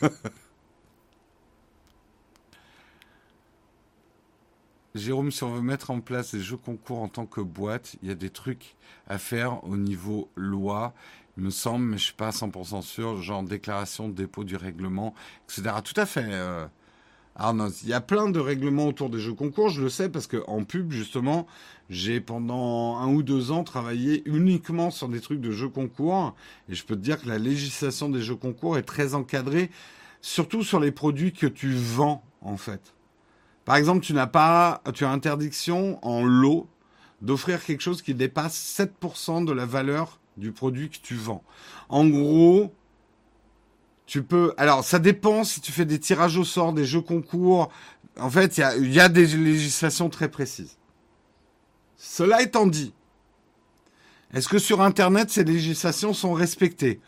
[4.94, 8.08] Jérôme, si on veut mettre en place des jeux concours en tant que boîte, il
[8.08, 8.76] y a des trucs
[9.08, 10.94] à faire au niveau loi,
[11.36, 15.12] il me semble, mais je suis pas à 100% sûr, genre déclaration, dépôt du règlement,
[15.44, 15.74] etc.
[15.84, 16.24] Tout à fait.
[16.24, 16.66] Euh,
[17.38, 20.26] Arnaud, il y a plein de règlements autour des jeux concours, je le sais parce
[20.26, 21.46] que en pub justement,
[21.90, 26.34] j'ai pendant un ou deux ans travaillé uniquement sur des trucs de jeux concours
[26.70, 29.70] et je peux te dire que la législation des jeux concours est très encadrée,
[30.22, 32.94] surtout sur les produits que tu vends en fait.
[33.66, 36.68] Par exemple, tu n'as pas, tu as interdiction en lot
[37.20, 41.42] d'offrir quelque chose qui dépasse 7% de la valeur du produit que tu vends.
[41.88, 42.72] En gros,
[44.06, 44.54] tu peux.
[44.56, 47.70] Alors, ça dépend si tu fais des tirages au sort, des jeux concours.
[48.18, 50.78] En fait, il y a, des législations très précises.
[51.96, 52.94] Cela étant dit,
[54.32, 57.00] est-ce que sur Internet, ces législations sont respectées?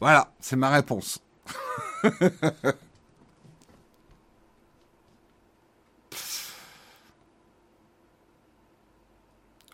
[0.00, 1.20] Voilà, c'est ma réponse.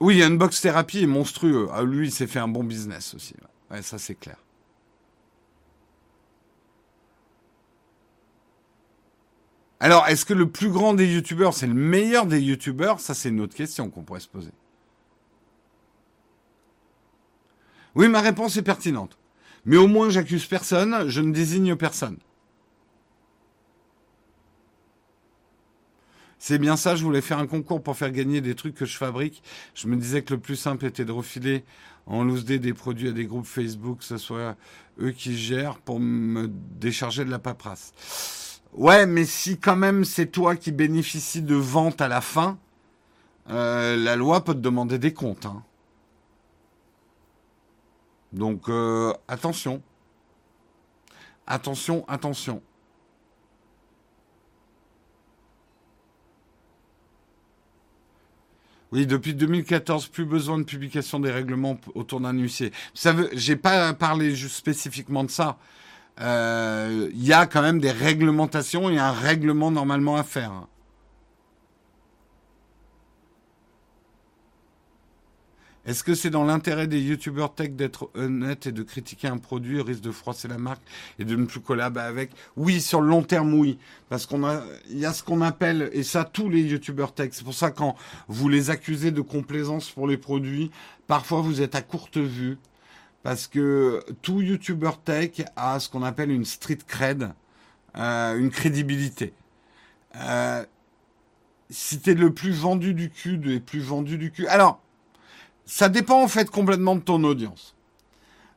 [0.05, 1.69] oui, Unbox Therapy est monstrueux.
[1.73, 3.35] Ah, lui, il s'est fait un bon business aussi.
[3.71, 4.37] Ouais, ça c'est clair.
[9.81, 13.01] Alors, est-ce que le plus grand des youtubeurs, c'est le meilleur des youtubeurs?
[13.01, 14.53] Ça, c'est une autre question qu'on pourrait se poser.
[17.95, 19.17] Oui, ma réponse est pertinente.
[19.65, 22.19] Mais au moins, j'accuse personne, je ne désigne personne.
[26.47, 28.99] C'est bien ça, je voulais faire un concours pour faire gagner des trucs que je
[28.99, 29.43] fabrique.
[29.75, 31.65] Je me disais que le plus simple était de refiler
[32.05, 34.55] en loose des produits à des groupes Facebook, que ce soit
[35.01, 38.61] eux qui gèrent pour me décharger de la paperasse.
[38.75, 42.59] Ouais, mais si quand même c'est toi qui bénéficies de vente à la fin,
[43.49, 45.47] euh, la loi peut te demander des comptes.
[45.47, 45.63] Hein.
[48.35, 49.81] Donc euh, attention.
[51.47, 52.61] Attention, attention.
[58.93, 62.73] Oui, depuis 2014, plus besoin de publication des règlements autour d'un huissier.
[62.95, 65.59] Ça veut, j'ai pas parlé juste spécifiquement de ça.
[66.21, 70.67] Euh, il y a quand même des réglementations et un règlement normalement à faire.
[75.87, 79.81] Est-ce que c'est dans l'intérêt des youtubeurs tech d'être honnête et de critiquer un produit
[79.81, 80.81] au risque de froisser la marque
[81.19, 82.31] et de ne plus collaborer avec?
[82.57, 83.79] Oui, sur le long terme, oui.
[84.09, 87.31] Parce qu'on a, il y a ce qu'on appelle, et ça, tous les youtubeurs tech.
[87.33, 87.97] C'est pour ça quand
[88.29, 90.71] vous les accusez de complaisance pour les produits,
[91.07, 92.57] parfois vous êtes à courte vue.
[93.23, 97.31] Parce que tout youtubeur tech a ce qu'on appelle une street cred,
[97.97, 99.35] euh, une crédibilité.
[100.17, 100.65] Euh,
[101.69, 104.47] si t'es le plus vendu du cul, le plus vendu du cul.
[104.47, 104.81] Alors,
[105.67, 107.75] ça dépend en fait complètement de ton audience.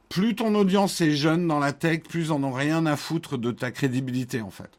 [0.09, 3.51] Plus ton audience est jeune dans la tech, plus en ont rien à foutre de
[3.51, 4.69] ta crédibilité en fait.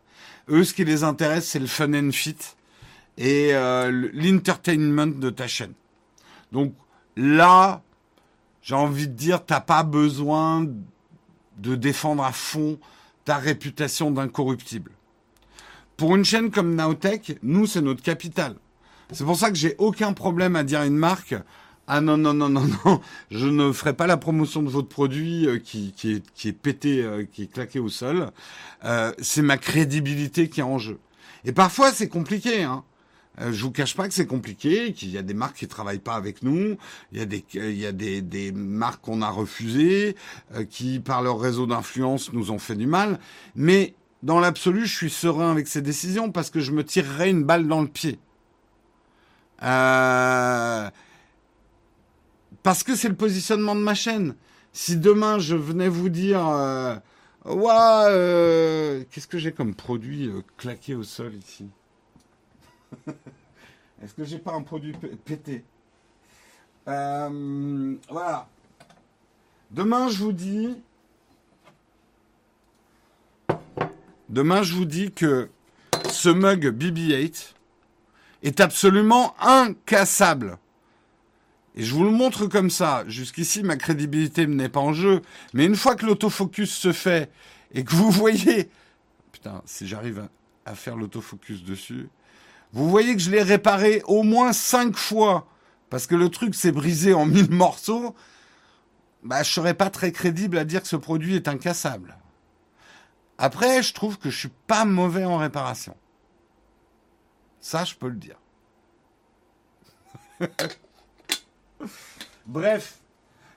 [0.49, 2.37] Eux, ce qui les intéresse, c'est le fun and fit
[3.19, 5.75] et euh, l'entertainment de ta chaîne.
[6.53, 6.73] Donc
[7.17, 7.83] là,
[8.63, 10.67] j'ai envie de dire, t'as pas besoin
[11.59, 12.79] de défendre à fond
[13.25, 14.93] ta réputation d'incorruptible.
[15.97, 18.55] Pour une chaîne comme Nowtech, nous, c'est notre capital.
[19.13, 21.35] C'est pour ça que j'ai aucun problème à dire une marque,
[21.89, 23.01] ah non, non, non, non, non,
[23.31, 26.53] je ne ferai pas la promotion de votre produit euh, qui, qui, est, qui est
[26.53, 28.31] pété, euh, qui est claqué au sol.
[28.85, 30.99] Euh, c'est ma crédibilité qui est en jeu.
[31.47, 32.63] Et parfois, c'est compliqué.
[32.63, 32.85] Hein.
[33.41, 35.99] Euh, je vous cache pas que c'est compliqué, qu'il y a des marques qui travaillent
[35.99, 36.77] pas avec nous,
[37.13, 40.15] il y a des, il y a des, des marques qu'on a refusées,
[40.69, 43.19] qui par leur réseau d'influence nous ont fait du mal.
[43.57, 47.45] Mais dans l'absolu, je suis serein avec ces décisions parce que je me tirerais une
[47.45, 48.19] balle dans le pied.
[49.63, 50.91] Euh,
[52.69, 54.35] parce que c'est le positionnement de ma chaîne.
[54.75, 56.97] Si demain je venais vous dire, euh,
[57.47, 61.67] euh qu'est-ce que j'ai comme produit euh, claqué au sol ici
[64.03, 64.93] Est-ce que j'ai pas un produit
[65.25, 65.65] pété
[66.85, 68.51] Voilà.
[69.71, 70.77] Demain je vous dis,
[74.29, 75.49] demain je vous dis que
[76.11, 77.55] ce mug BB-8
[78.43, 80.59] est absolument incassable.
[81.79, 83.05] Et je vous le montre comme ça.
[83.07, 85.23] Jusqu'ici, ma crédibilité n'est pas en jeu.
[85.55, 87.31] Mais une fois que l'autofocus se fait
[87.73, 88.69] et que vous voyez...
[89.31, 90.29] Putain, si j'arrive
[90.67, 92.09] à, faire l'autofocus dessus...
[92.73, 95.47] Vous voyez que je l'ai réparé au moins cinq fois.
[95.89, 98.15] Parce que le truc s'est brisé en mille morceaux.
[99.23, 102.19] Bah, je serais pas très crédible à dire que ce produit est incassable.
[103.39, 105.97] Après, je trouve que je suis pas mauvais en réparation.
[107.61, 108.37] Ça, je peux le dire.
[112.47, 112.99] Bref.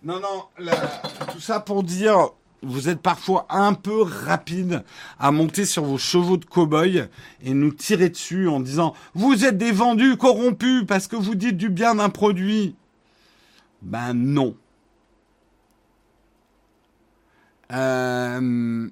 [0.03, 0.45] Non, non,
[1.31, 2.31] tout ça pour dire,
[2.63, 4.83] vous êtes parfois un peu rapide
[5.19, 7.07] à monter sur vos chevaux de cow-boy
[7.43, 11.57] et nous tirer dessus en disant vous êtes des vendus corrompus parce que vous dites
[11.57, 12.75] du bien d'un produit.
[13.83, 14.55] Ben non.
[17.71, 18.89] Euh,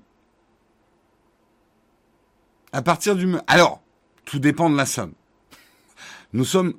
[2.72, 3.36] à partir du...
[3.48, 3.82] Alors,
[4.26, 5.14] tout dépend de la somme.
[6.34, 6.76] Nous sommes...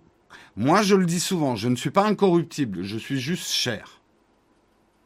[0.61, 4.03] Moi, je le dis souvent, je ne suis pas incorruptible, je suis juste cher.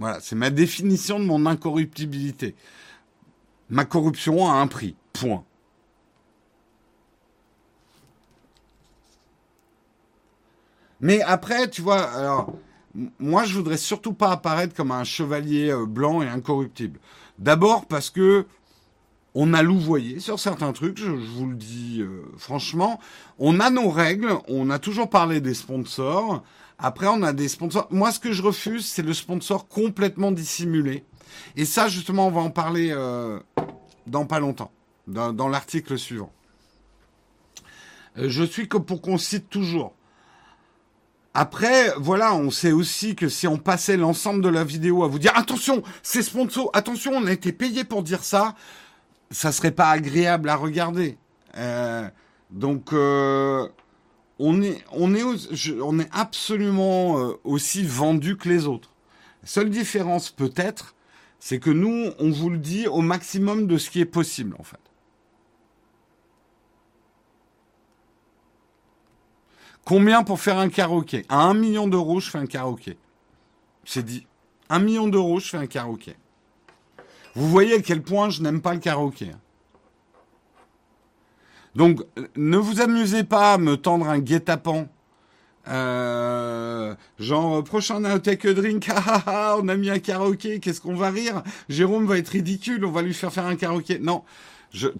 [0.00, 2.56] Voilà, c'est ma définition de mon incorruptibilité.
[3.70, 4.96] Ma corruption a un prix.
[5.12, 5.44] Point.
[11.00, 12.52] Mais après, tu vois, alors,
[13.20, 16.98] moi, je voudrais surtout pas apparaître comme un chevalier euh, blanc et incorruptible.
[17.38, 18.44] D'abord parce que
[19.34, 23.00] on a louvoyé sur certains trucs, je, vous le dis euh, franchement.
[23.38, 26.44] On a nos règles, on a toujours parlé des sponsors.
[26.78, 27.88] Après, on a des sponsors.
[27.90, 31.04] Moi, ce que je refuse, c'est le sponsor complètement dissimulé.
[31.56, 33.40] Et ça, justement, on va en parler euh,
[34.06, 34.70] dans pas longtemps,
[35.08, 36.32] dans, l'article suivant.
[38.18, 39.94] Euh, je suis que pour qu'on cite toujours.
[41.36, 45.18] Après, voilà, on sait aussi que si on passait l'ensemble de la vidéo à vous
[45.18, 48.54] dire attention, c'est sponsor, attention, on a été payé pour dire ça,
[49.30, 51.18] ça serait pas agréable à regarder.
[51.56, 52.08] Euh,
[52.50, 53.68] donc euh,
[54.38, 55.22] on est on est
[55.80, 58.90] on est absolument euh, aussi vendu que les autres.
[59.44, 60.94] Seule différence peut-être,
[61.38, 64.62] c'est que nous on vous le dit au maximum de ce qui est possible en
[64.62, 64.78] fait.
[69.84, 71.26] Combien pour faire un karaoké?
[71.28, 72.96] À un million d'euros, je fais un karaoké.
[73.84, 74.26] C'est dit.
[74.70, 76.16] Un million d'euros, je fais un karaoké.
[77.34, 79.30] Vous voyez à quel point je n'aime pas le karaoké.
[81.74, 82.00] Donc,
[82.36, 84.86] ne vous amusez pas à me tendre un guet-apens.
[85.66, 90.94] Euh, genre, prochain Naotech Drink, ah, ah, ah, on a mis un karaoké, qu'est-ce qu'on
[90.94, 91.42] va rire?
[91.68, 93.98] Jérôme va être ridicule, on va lui faire faire un karaoké.
[93.98, 94.22] Non,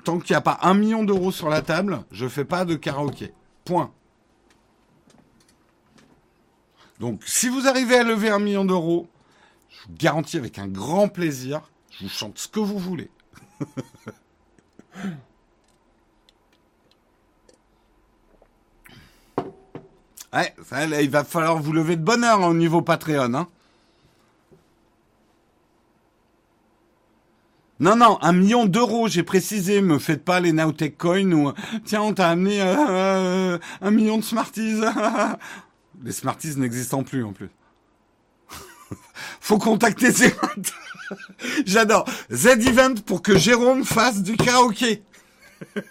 [0.04, 2.74] tant qu'il n'y a pas un million d'euros sur la table, je fais pas de
[2.74, 3.32] karaoké.
[3.64, 3.92] Point.
[6.98, 9.08] Donc, si vous arrivez à lever un million d'euros,
[9.68, 11.60] je vous garantis avec un grand plaisir
[11.98, 13.10] je vous chante ce que vous voulez.
[20.32, 20.54] ouais,
[21.02, 23.34] il va falloir vous lever de bonheur au niveau Patreon.
[23.34, 23.48] Hein.
[27.80, 29.80] Non, non, un million d'euros, j'ai précisé.
[29.80, 31.52] Me faites pas les Nowtech Coins ou
[31.84, 34.80] tiens, on t'a amené euh, euh, un million de Smarties.
[36.02, 37.50] les Smarties n'existant plus en plus.
[39.44, 40.34] Faut contacter ces
[41.66, 42.08] J'adore.
[42.32, 45.02] Z-Event pour que Jérôme fasse du karaoké.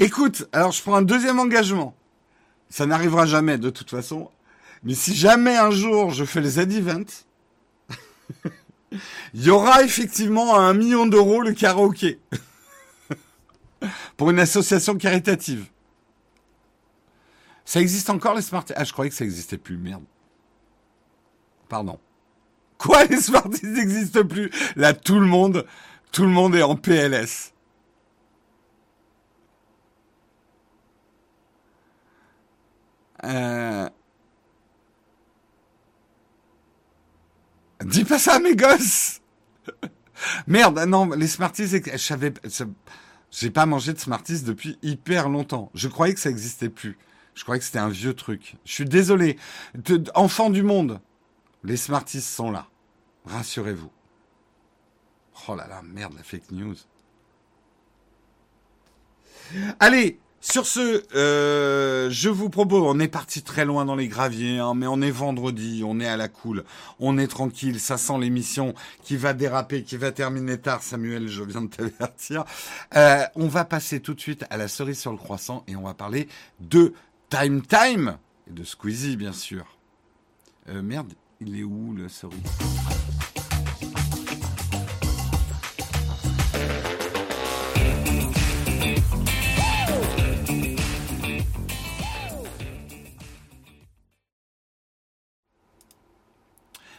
[0.00, 1.94] Écoute, alors je prends un deuxième engagement.
[2.70, 4.28] Ça n'arrivera jamais de toute façon.
[4.82, 7.04] Mais si jamais un jour je fais les Z-Event,
[9.32, 12.18] il y aura effectivement à un million d'euros le karaoké.
[14.16, 15.66] pour une association caritative.
[17.64, 19.76] Ça existe encore les Smarties Ah, je croyais que ça existait plus.
[19.76, 20.02] Merde.
[21.68, 21.98] Pardon.
[22.78, 24.50] Quoi, les Smarties n'existent plus?
[24.76, 25.66] Là, tout le monde,
[26.12, 27.52] tout le monde est en PLS.
[33.24, 33.88] Euh...
[37.84, 39.20] Dis pas ça mes gosses
[40.46, 42.64] Merde, non, les Smarties, je
[43.30, 45.70] J'ai pas mangé de Smarties depuis hyper longtemps.
[45.74, 46.98] Je croyais que ça existait plus.
[47.34, 48.56] Je croyais que c'était un vieux truc.
[48.64, 49.38] Je suis désolé.
[50.14, 51.00] enfant du monde,
[51.66, 52.66] les Smarties sont là.
[53.26, 53.90] Rassurez-vous.
[55.48, 56.76] Oh là là, merde, la fake news.
[59.80, 64.58] Allez, sur ce, euh, je vous propose, on est parti très loin dans les graviers,
[64.58, 66.64] hein, mais on est vendredi, on est à la cool,
[67.00, 71.42] on est tranquille, ça sent l'émission qui va déraper, qui va terminer tard, Samuel, je
[71.42, 72.44] viens de t'avertir.
[72.94, 75.82] Euh, on va passer tout de suite à la cerise sur le croissant et on
[75.82, 76.28] va parler
[76.60, 76.94] de
[77.28, 78.18] Time Time
[78.48, 79.76] et de Squeezie, bien sûr.
[80.68, 82.40] Euh, merde, il est où le cerise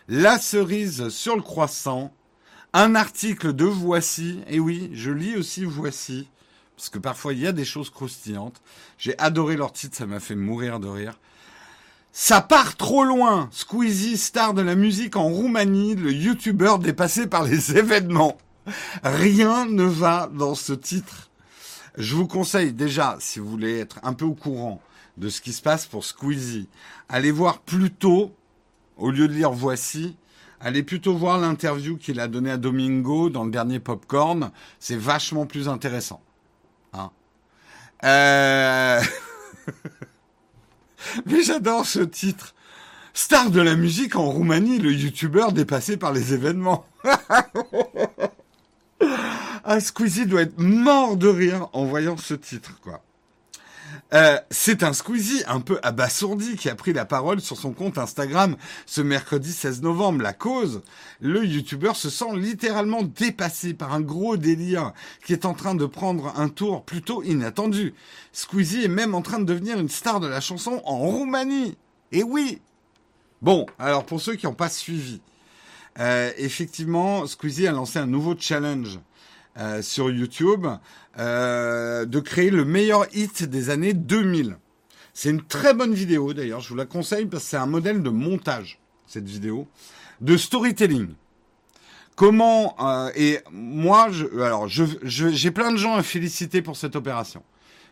[0.10, 2.14] La cerise sur le croissant,
[2.72, 6.30] un article de Voici, et oui, je lis aussi Voici,
[6.78, 8.62] parce que parfois il y a des choses croustillantes.
[8.98, 11.20] J'ai adoré leur titre, ça m'a fait mourir de rire.
[12.20, 13.48] Ça part trop loin.
[13.52, 18.40] Squeezie, star de la musique en Roumanie, le youtubeur dépassé par les événements.
[19.04, 21.30] Rien ne va dans ce titre.
[21.96, 24.82] Je vous conseille déjà, si vous voulez être un peu au courant
[25.18, 26.68] de ce qui se passe pour Squeezie,
[27.08, 28.34] allez voir plutôt
[28.98, 30.18] au lieu de lire Voici,
[30.60, 34.50] allez plutôt voir l'interview qu'il a donnée à Domingo dans le dernier Popcorn.
[34.80, 36.24] C'est vachement plus intéressant.
[36.94, 37.12] Hein
[38.04, 39.04] euh...
[41.26, 42.54] Mais j'adore ce titre.
[43.14, 46.86] Star de la musique en Roumanie, le youtubeur dépassé par les événements.
[49.64, 53.02] ah, Squeezie doit être mort de rire en voyant ce titre, quoi.
[54.14, 57.98] Euh, c'est un Squeezie un peu abasourdi qui a pris la parole sur son compte
[57.98, 58.56] Instagram
[58.86, 60.22] ce mercredi 16 novembre.
[60.22, 60.82] La cause,
[61.20, 64.94] le youtubeur se sent littéralement dépassé par un gros délire
[65.26, 67.94] qui est en train de prendre un tour plutôt inattendu.
[68.32, 71.78] Squeezie est même en train de devenir une star de la chanson en Roumanie.
[72.14, 72.62] Et oui
[73.42, 75.22] Bon, alors pour ceux qui n'ont pas suivi,
[76.00, 79.00] euh, effectivement, Squeezie a lancé un nouveau challenge
[79.58, 80.68] euh, sur YouTube
[81.18, 84.58] euh, de créer le meilleur hit des années 2000.
[85.14, 88.04] C'est une très bonne vidéo d'ailleurs, je vous la conseille parce que c'est un modèle
[88.04, 89.68] de montage, cette vidéo,
[90.22, 91.10] de storytelling.
[92.16, 97.42] Comment euh, et moi, alors j'ai plein de gens à féliciter pour cette opération.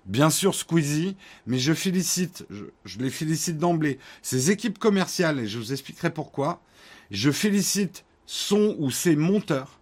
[0.06, 1.18] Bien sûr Squeezie,
[1.48, 6.12] mais je félicite, je, je les félicite d'emblée, ses équipes commerciales et je vous expliquerai
[6.12, 6.62] pourquoi.
[7.10, 9.80] Je félicite son ou ses monteurs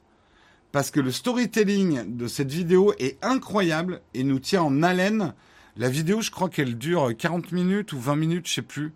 [0.73, 5.35] parce que le storytelling de cette vidéo est incroyable et nous tient en haleine.
[5.77, 8.91] La vidéo, je crois qu'elle dure 40 minutes ou 20 minutes, je sais plus.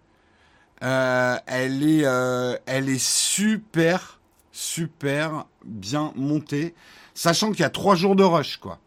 [0.84, 4.20] Euh, elle est, euh, elle est super,
[4.52, 6.74] super bien montée,
[7.14, 8.80] sachant qu'il y a trois jours de rush, quoi.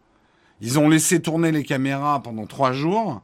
[0.59, 3.21] Ils ont laissé tourner les caméras pendant trois jours.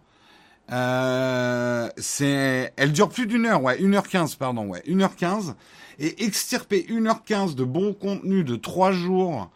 [0.72, 1.89] Euh,
[2.22, 5.56] elle dure plus d'une heure, ouais, 1h15, pardon, ouais, 1h15.
[5.99, 9.49] Et extirper 1h15 de bon contenu de trois jours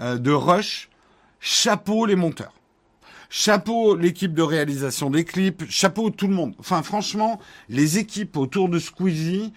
[0.00, 0.88] de Rush,
[1.40, 2.52] chapeau les monteurs.
[3.28, 6.54] Chapeau l'équipe de réalisation des clips, chapeau tout le monde.
[6.58, 9.52] Enfin franchement, les équipes autour de Squeezie,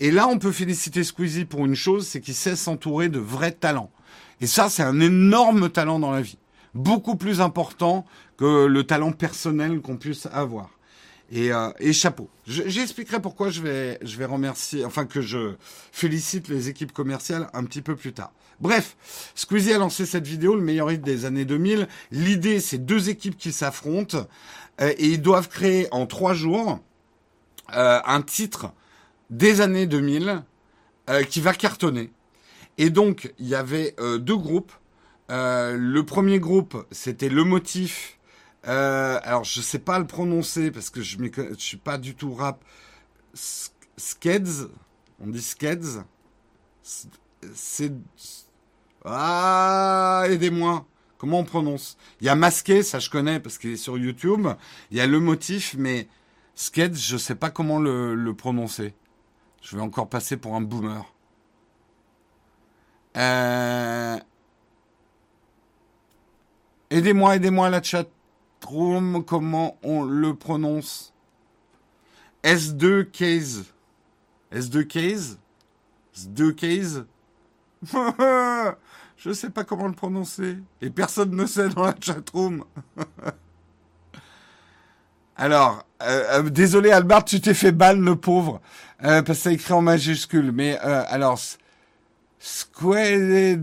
[0.00, 3.52] et là on peut féliciter Squeezie pour une chose, c'est qu'il sait s'entourer de vrais
[3.52, 3.90] talents.
[4.40, 6.38] Et ça c'est un énorme talent dans la vie.
[6.74, 8.04] Beaucoup plus important
[8.36, 10.70] que le talent personnel qu'on puisse avoir.
[11.30, 12.28] Et, euh, et chapeau.
[12.46, 15.54] J'expliquerai pourquoi je vais, je vais remercier, enfin que je
[15.90, 18.32] félicite les équipes commerciales un petit peu plus tard.
[18.62, 18.96] Bref,
[19.34, 21.88] Squeezie a lancé cette vidéo, le meilleur hit des années 2000.
[22.12, 24.28] L'idée, c'est deux équipes qui s'affrontent
[24.80, 26.78] euh, et ils doivent créer en trois jours
[27.74, 28.72] euh, un titre
[29.30, 30.44] des années 2000
[31.10, 32.12] euh, qui va cartonner.
[32.78, 34.72] Et donc, il y avait deux groupes.
[35.28, 38.18] le premier groupe, c'était Le Motif.
[38.62, 41.28] alors, je sais pas le prononcer parce que je ne
[41.58, 42.64] suis pas du tout rap.
[43.34, 44.68] Skeds,
[45.20, 46.04] on dit Skeds.
[49.04, 50.86] Ah, aidez-moi.
[51.18, 51.96] Comment on prononce?
[52.20, 54.48] Il y a masqué, ça je connais parce qu'il est sur YouTube.
[54.90, 56.08] Il y a le motif, mais
[56.54, 58.94] sketch, je sais pas comment le, prononcer.
[59.60, 61.04] Je vais encore passer pour un boomer.
[63.16, 64.18] Euh,
[66.90, 68.08] aidez-moi, aidez-moi la chat
[68.66, 71.14] room, comment on le prononce?
[72.42, 73.66] S2 case.
[74.52, 75.38] S2 case?
[76.16, 77.04] S2 case?
[79.24, 80.58] Je sais pas comment le prononcer.
[80.80, 82.64] Et personne ne sait dans la chatroom.
[85.36, 88.60] Alors, euh, euh, désolé Albert, tu t'es fait ban, le pauvre,
[89.04, 90.50] euh, parce que ça écrit en majuscule.
[90.50, 91.38] Mais alors,
[92.40, 93.04] Square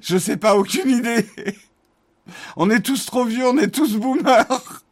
[0.00, 1.24] Je sais pas, aucune idée.
[2.56, 4.82] On est tous trop vieux, on est tous boomers.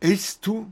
[0.00, 0.64] Ace 2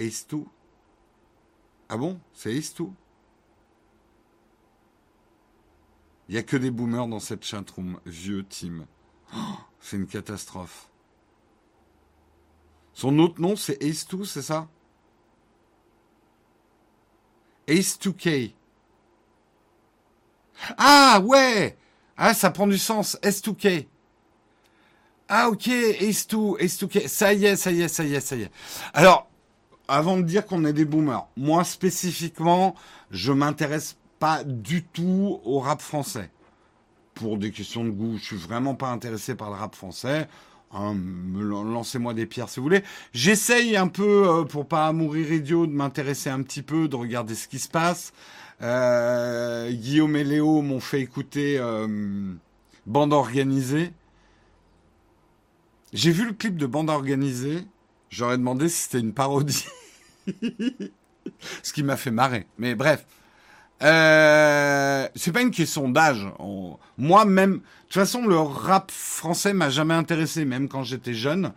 [0.00, 0.44] 2
[1.88, 2.20] Ah bon?
[2.32, 2.86] C'est 2
[6.28, 7.98] Il n'y a que des boomers dans cette chatroom.
[8.06, 8.86] Vieux team.
[9.34, 9.38] Oh,
[9.80, 10.88] c'est une catastrophe.
[12.92, 14.68] Son autre nom, c'est Ace 2, c'est ça?
[17.66, 18.52] Ace 2K.
[20.76, 21.76] Ah ouais
[22.16, 23.16] Ah, ça prend du sens.
[23.22, 23.86] S2K.
[25.28, 27.08] Ah ok, Ace 2, Ace 2K.
[27.08, 28.50] Ça y est, ça y est, ça y est, ça y est.
[28.92, 29.29] Alors,
[29.90, 32.74] avant de dire qu'on est des boomers, moi spécifiquement,
[33.10, 36.30] je m'intéresse pas du tout au rap français.
[37.14, 40.28] Pour des questions de goût, je suis vraiment pas intéressé par le rap français.
[40.72, 40.96] Hein,
[41.34, 42.84] lancez-moi des pierres si vous voulez.
[43.12, 47.34] J'essaye un peu, euh, pour pas mourir idiot, de m'intéresser un petit peu, de regarder
[47.34, 48.12] ce qui se passe.
[48.62, 52.32] Euh, Guillaume et Léo m'ont fait écouter euh,
[52.86, 53.92] Bande Organisée.
[55.92, 57.64] J'ai vu le clip de Bande Organisée.
[58.10, 59.66] J'aurais demandé si c'était une parodie.
[61.62, 62.46] ce qui m'a fait marrer.
[62.58, 63.04] Mais bref.
[63.82, 66.26] Euh, c'est pas une question d'âge.
[66.98, 71.52] Moi même, de toute façon, le rap français m'a jamais intéressé, même quand j'étais jeune.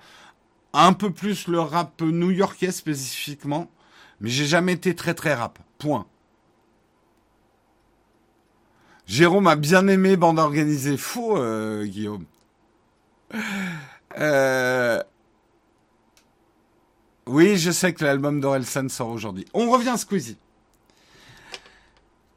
[0.73, 3.69] Un peu plus le rap new-yorkais spécifiquement,
[4.21, 5.59] mais j'ai jamais été très très rap.
[5.77, 6.07] Point.
[9.05, 10.97] Jérôme a bien aimé bande organisée.
[10.97, 12.25] Faux, euh, Guillaume.
[14.17, 15.01] Euh...
[17.25, 19.45] Oui, je sais que l'album d'Orelsan sort aujourd'hui.
[19.53, 20.37] On revient à Squeezie.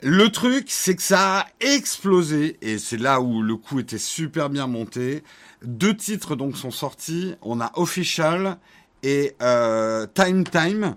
[0.02, 4.50] Le truc, c'est que ça a explosé, et c'est là où le coup était super
[4.50, 5.24] bien monté.
[5.62, 7.34] Deux titres donc sont sortis.
[7.42, 8.58] On a Official
[9.02, 10.96] et euh, Time Time.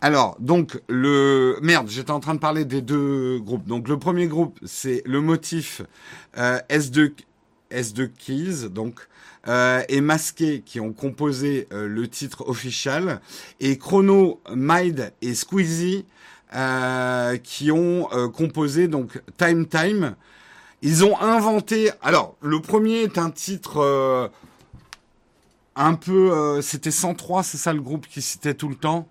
[0.00, 1.58] Alors, donc, le...
[1.62, 3.66] Merde, j'étais en train de parler des deux groupes.
[3.66, 5.82] Donc, le premier groupe, c'est le motif
[6.36, 7.12] euh, S2,
[7.72, 9.08] S2 Keys, donc,
[9.48, 13.20] euh, et Masqué, qui ont composé euh, le titre official.
[13.60, 16.04] Et Chrono, Mide et Squeezie,
[16.54, 20.14] euh, qui ont euh, composé donc Time Time.
[20.80, 21.90] Ils ont inventé.
[22.02, 24.28] Alors, le premier est un titre euh,
[25.74, 26.60] un peu.
[26.62, 29.08] C'était 103, c'est ça le groupe qui citait tout le temps.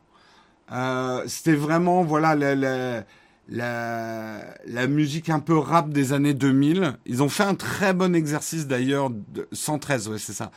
[1.28, 3.04] C'était vraiment voilà la, la,
[3.48, 6.98] la, la, musique un peu rap des années 2000.
[7.06, 9.12] Ils ont fait un très bon exercice d'ailleurs.
[9.52, 10.52] 113, ouais, c'est ça.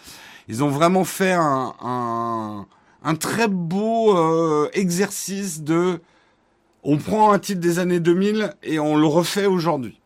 [0.48, 2.66] Ils ont vraiment fait un,
[3.02, 4.16] un, très beau
[4.72, 6.00] exercice de
[6.82, 10.00] on prend un titre des années 2000 et on le refait aujourd'hui.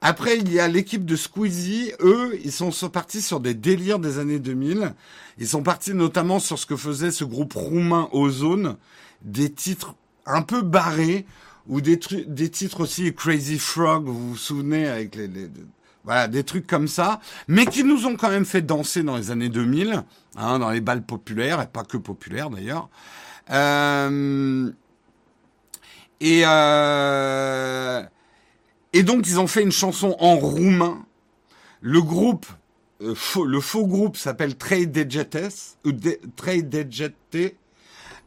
[0.00, 1.92] Après, il y a l'équipe de Squeezie.
[2.00, 4.94] Eux, ils sont partis sur des délires des années 2000.
[5.38, 8.76] Ils sont partis notamment sur ce que faisait ce groupe roumain Ozone.
[9.22, 9.94] Des titres
[10.26, 11.26] un peu barrés
[11.68, 15.28] ou des, des titres aussi Crazy Frog, vous vous souvenez, avec les,
[16.04, 19.30] voilà, des trucs comme ça, mais qui nous ont quand même fait danser dans les
[19.30, 20.02] années 2000,
[20.36, 22.88] hein, dans les balles populaires, et pas que populaires d'ailleurs.
[23.50, 24.70] Euh,
[26.20, 28.02] et, euh,
[28.92, 31.04] et donc, ils ont fait une chanson en roumain.
[31.80, 32.46] Le groupe,
[33.00, 35.90] euh, le faux groupe s'appelle Trade Degetes, ou
[36.36, 36.68] Trade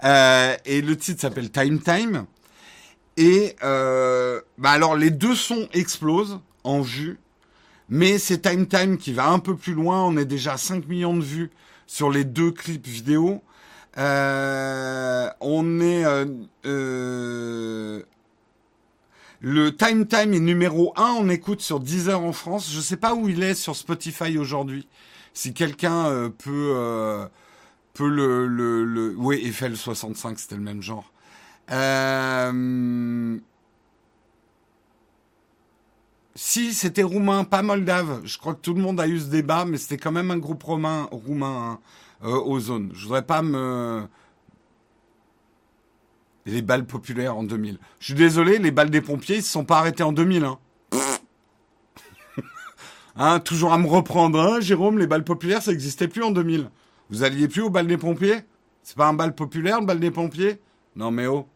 [0.03, 2.25] euh, et le titre s'appelle Time Time.
[3.17, 7.17] Et euh, bah alors les deux sons explosent en vue,
[7.87, 10.03] mais c'est Time Time qui va un peu plus loin.
[10.03, 11.51] On est déjà à 5 millions de vues
[11.87, 13.41] sur les deux clips vidéo.
[13.97, 16.03] Euh, on est
[19.41, 22.69] le Time Time est numéro 1 on écoute sur Deezer en France.
[22.69, 24.87] Je sais pas où il est sur Spotify aujourd'hui.
[25.33, 27.29] Si quelqu'un peut
[27.95, 31.11] peut le oui Eiffel 65 c'était le même genre.
[36.37, 38.21] Si, c'était roumain, pas moldave.
[38.25, 40.37] Je crois que tout le monde a eu ce débat, mais c'était quand même un
[40.37, 41.07] groupe roumain.
[41.11, 41.79] Hein
[42.23, 42.91] euh, aux zones.
[42.93, 44.07] Je voudrais pas me
[46.45, 47.77] les balles populaires en 2000.
[47.99, 50.45] Je suis désolé, les balles des pompiers, ils se sont pas arrêtés en 2000.
[50.45, 50.59] Hein.
[53.15, 56.69] hein, toujours à me reprendre, hein, Jérôme, les balles populaires, ça n'existait plus en 2000.
[57.09, 58.41] Vous alliez plus aux balles des pompiers?
[58.83, 60.59] C'est pas un bal populaire, le bal des pompiers?
[60.95, 61.47] Non mais oh.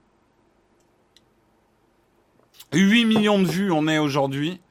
[2.73, 4.61] 8 millions de vues on est aujourd'hui.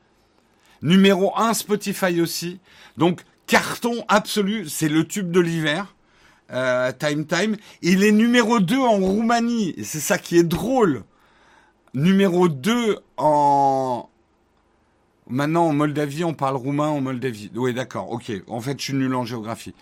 [0.83, 2.61] Numéro 1 Spotify aussi.
[2.97, 5.95] Donc carton absolu, c'est le tube de l'hiver.
[6.51, 7.57] Euh, time Time.
[7.83, 9.75] Il est numéro 2 en Roumanie.
[9.83, 11.05] C'est ça qui est drôle.
[11.95, 14.09] Numéro 2 en...
[15.31, 17.51] Maintenant, en Moldavie, on parle roumain en Moldavie.
[17.55, 18.33] Oui, d'accord, ok.
[18.47, 19.75] En fait, je suis nul en géographie.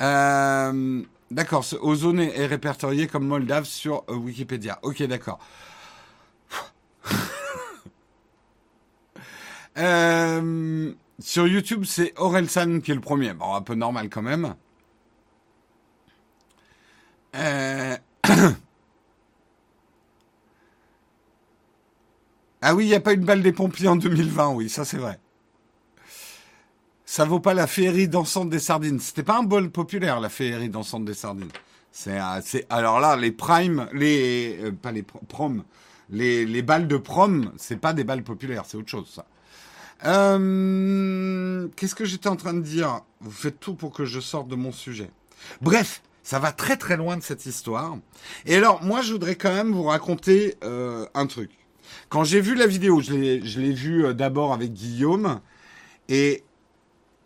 [0.00, 4.78] Euh, D'accord, Ozone est répertorié comme moldave sur euh, Wikipédia.
[4.82, 5.38] Ok, d'accord.
[9.78, 13.34] Euh, sur YouTube, c'est Orelsan qui est le premier.
[13.34, 14.54] Bon, un peu normal quand même.
[22.62, 24.98] Ah oui, il n'y a pas une balle des pompiers en 2020, oui, ça c'est
[24.98, 25.18] vrai.
[27.08, 29.00] Ça vaut pas la féerie dansante des sardines.
[29.00, 31.52] C'était pas un bol populaire, la féerie dansante des sardines.
[31.92, 35.62] C'est, euh, alors là, les primes, les, euh, pas les prom,
[36.10, 39.24] les, les balles de prom, c'est pas des balles populaires, c'est autre chose, ça.
[40.04, 43.00] Euh, qu'est-ce que j'étais en train de dire?
[43.20, 45.08] Vous faites tout pour que je sorte de mon sujet.
[45.62, 47.96] Bref, ça va très très loin de cette histoire.
[48.44, 51.50] Et alors, moi, je voudrais quand même vous raconter euh, un truc.
[52.08, 55.40] Quand j'ai vu la vidéo, je l'ai vue euh, d'abord avec Guillaume,
[56.08, 56.44] et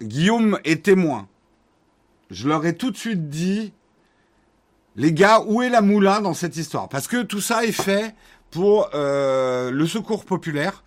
[0.03, 1.29] Guillaume est témoin.
[2.31, 3.73] Je leur ai tout de suite dit,
[4.97, 6.89] les gars, où est la moula dans cette histoire?
[6.89, 8.15] Parce que tout ça est fait
[8.51, 10.83] pour le secours populaire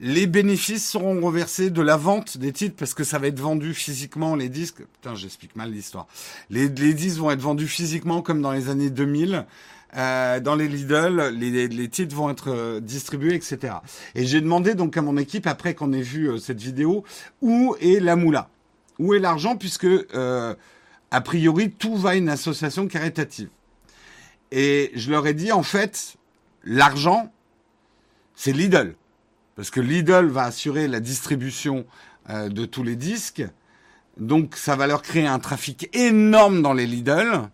[0.00, 3.74] les bénéfices seront reversés de la vente des titres parce que ça va être vendu
[3.74, 4.82] physiquement les disques.
[4.84, 6.06] Putain, j'explique mal l'histoire.
[6.50, 9.46] Les, disques vont être vendus physiquement comme dans les années 2000.
[9.96, 13.74] Euh, dans les Lidl, les, titres vont être euh, distribués, etc.
[14.14, 17.04] Et j'ai demandé donc à mon équipe après qu'on ait vu euh, cette vidéo
[17.40, 18.50] où est la moula,
[18.98, 19.86] où est l'argent puisque
[21.10, 23.48] a priori tout va à une association caritative.
[24.50, 26.16] Et je leur ai dit en fait
[26.64, 27.32] l'argent
[28.34, 28.94] c'est Lidl
[29.56, 31.84] parce que Lidl va assurer la distribution
[32.30, 33.42] euh, de tous les disques.
[34.16, 37.48] Donc ça va leur créer un trafic énorme dans les Lidl.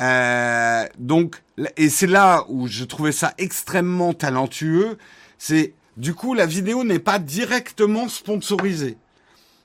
[0.00, 1.42] Euh, donc
[1.76, 4.96] et c'est là où je trouvais ça extrêmement talentueux.
[5.36, 8.96] C'est du coup la vidéo n'est pas directement sponsorisée.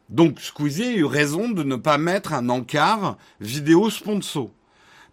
[0.10, 4.50] Donc Squeezie a eu raison de ne pas mettre un encart vidéo sponsor.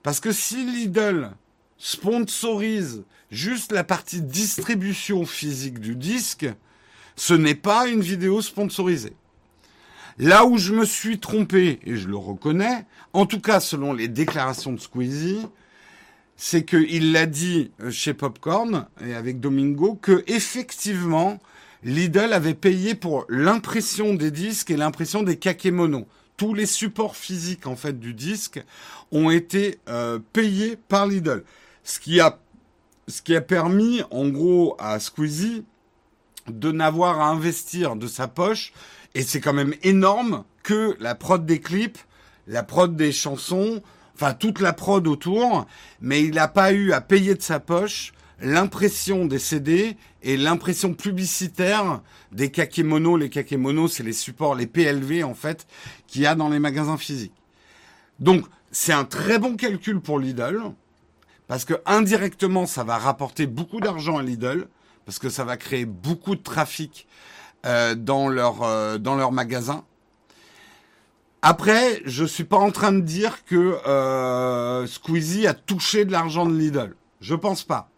[0.03, 1.31] Parce que si Lidl
[1.79, 6.47] sponsorise juste la partie distribution physique du disque,
[7.17, 9.15] ce n'est pas une vidéo sponsorisée.
[10.19, 14.09] Là où je me suis trompé, et je le reconnais, en tout cas selon les
[14.09, 15.47] déclarations de Squeezie,
[16.37, 21.39] c'est qu'il l'a dit chez Popcorn et avec Domingo que effectivement
[21.83, 26.07] Lidl avait payé pour l'impression des disques et l'impression des kakémonos.
[26.37, 28.63] Tous les supports physiques en fait du disque
[29.13, 31.45] ont été euh, payés par Lidl,
[31.85, 32.39] ce qui a
[33.09, 35.65] ce qui a permis, en gros, à Squeezie
[36.49, 38.73] de n'avoir à investir de sa poche,
[39.15, 41.99] et c'est quand même énorme, que la prod des clips,
[42.47, 43.83] la prod des chansons,
[44.15, 45.67] enfin toute la prod autour,
[46.01, 49.97] mais il n'a pas eu à payer de sa poche l'impression des CD
[50.27, 53.17] et l'impression publicitaire des kakémonos.
[53.17, 55.67] Les kakémonos, c'est les supports, les PLV en fait,
[56.07, 57.33] qu'il y a dans les magasins physiques.
[58.19, 60.73] Donc, c'est un très bon calcul pour Lidl
[61.47, 64.67] parce que indirectement, ça va rapporter beaucoup d'argent à Lidl,
[65.05, 67.07] parce que ça va créer beaucoup de trafic
[67.65, 68.99] euh, dans leur euh.
[71.43, 76.47] Après, je suis pas en train de dire que euh, Squeezie a touché de l'argent
[76.47, 76.97] de Lidl.
[77.21, 77.91] Je pense pas.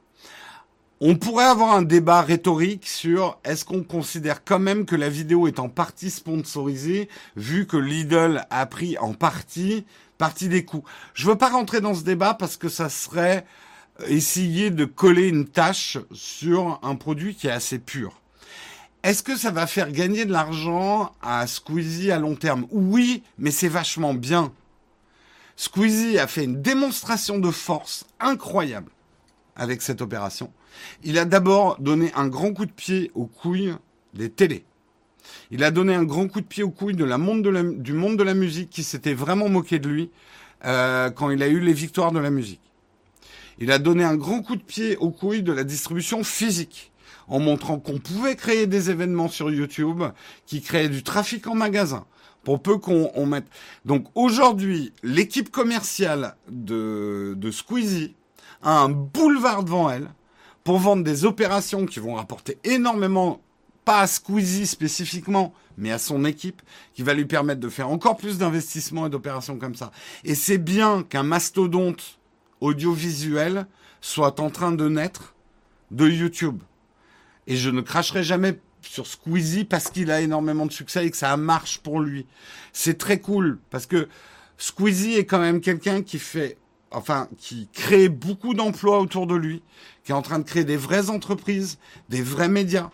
[1.00, 5.46] On pourrait avoir un débat rhétorique sur est-ce qu'on considère quand même que la vidéo
[5.46, 9.84] est en partie sponsorisée, vu que Lidl a pris en partie
[10.18, 10.82] partie des coûts.
[11.14, 13.46] Je veux pas rentrer dans ce débat parce que ça serait
[14.08, 18.20] essayer de coller une tâche sur un produit qui est assez pur.
[19.04, 22.66] Est-ce que ça va faire gagner de l'argent à Squeezie à long terme?
[22.72, 24.52] Oui, mais c'est vachement bien.
[25.54, 28.90] Squeezie a fait une démonstration de force incroyable
[29.54, 30.52] avec cette opération.
[31.04, 33.74] Il a d'abord donné un grand coup de pied aux couilles
[34.14, 34.64] des télés.
[35.50, 37.04] Il a donné un grand coup de pied aux couilles du
[37.92, 40.10] monde de la musique qui s'était vraiment moqué de lui
[40.64, 42.60] euh, quand il a eu les victoires de la musique.
[43.58, 46.92] Il a donné un grand coup de pied aux couilles de la distribution physique
[47.26, 50.02] en montrant qu'on pouvait créer des événements sur YouTube
[50.46, 52.06] qui créaient du trafic en magasin
[52.44, 53.46] pour peu qu'on mette.
[53.84, 58.14] Donc aujourd'hui, l'équipe commerciale de, de Squeezie
[58.62, 60.08] a un boulevard devant elle
[60.68, 63.40] pour vendre des opérations qui vont rapporter énormément
[63.86, 66.60] pas à Squeezie spécifiquement, mais à son équipe,
[66.92, 69.92] qui va lui permettre de faire encore plus d'investissements et d'opérations comme ça.
[70.24, 72.18] Et c'est bien qu'un mastodonte
[72.60, 73.66] audiovisuel
[74.02, 75.34] soit en train de naître
[75.90, 76.60] de YouTube.
[77.46, 81.16] Et je ne cracherai jamais sur Squeezie parce qu'il a énormément de succès et que
[81.16, 82.26] ça marche pour lui.
[82.74, 84.06] C'est très cool parce que
[84.58, 86.58] Squeezie est quand même quelqu'un qui fait,
[86.90, 89.62] enfin, qui crée beaucoup d'emplois autour de lui,
[90.04, 91.78] qui est en train de créer des vraies entreprises,
[92.08, 92.90] des vrais médias.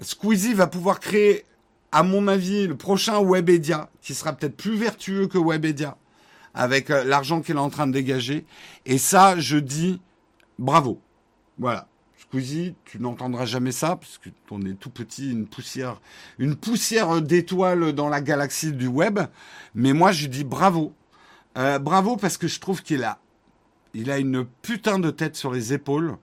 [0.00, 1.44] Squeezie va pouvoir créer,
[1.92, 5.96] à mon avis, le prochain Webedia, qui sera peut-être plus vertueux que Webedia,
[6.54, 8.44] avec euh, l'argent qu'il est en train de dégager.
[8.84, 10.00] Et ça, je dis
[10.58, 11.00] bravo.
[11.58, 11.88] Voilà.
[12.18, 16.00] Squeezie, tu n'entendras jamais ça, parce que on est tout petit, une poussière,
[16.38, 19.20] une poussière d'étoiles dans la galaxie du web.
[19.74, 20.92] Mais moi, je dis bravo.
[21.56, 23.18] Euh, bravo parce que je trouve qu'il a,
[23.94, 26.16] il a une putain de tête sur les épaules.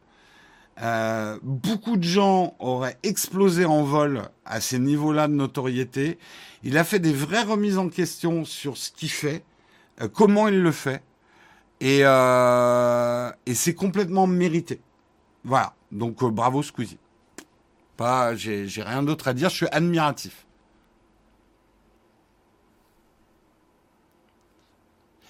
[0.81, 6.17] Euh, beaucoup de gens auraient explosé en vol à ces niveaux-là de notoriété.
[6.63, 9.43] Il a fait des vraies remises en question sur ce qu'il fait,
[10.01, 11.03] euh, comment il le fait,
[11.79, 14.79] et, et c'est complètement mérité.
[15.43, 15.73] Voilà.
[15.91, 16.97] Donc bravo Squeezie.
[17.97, 19.49] Pas, j'ai rien d'autre à dire.
[19.49, 20.42] Je suis admiratif.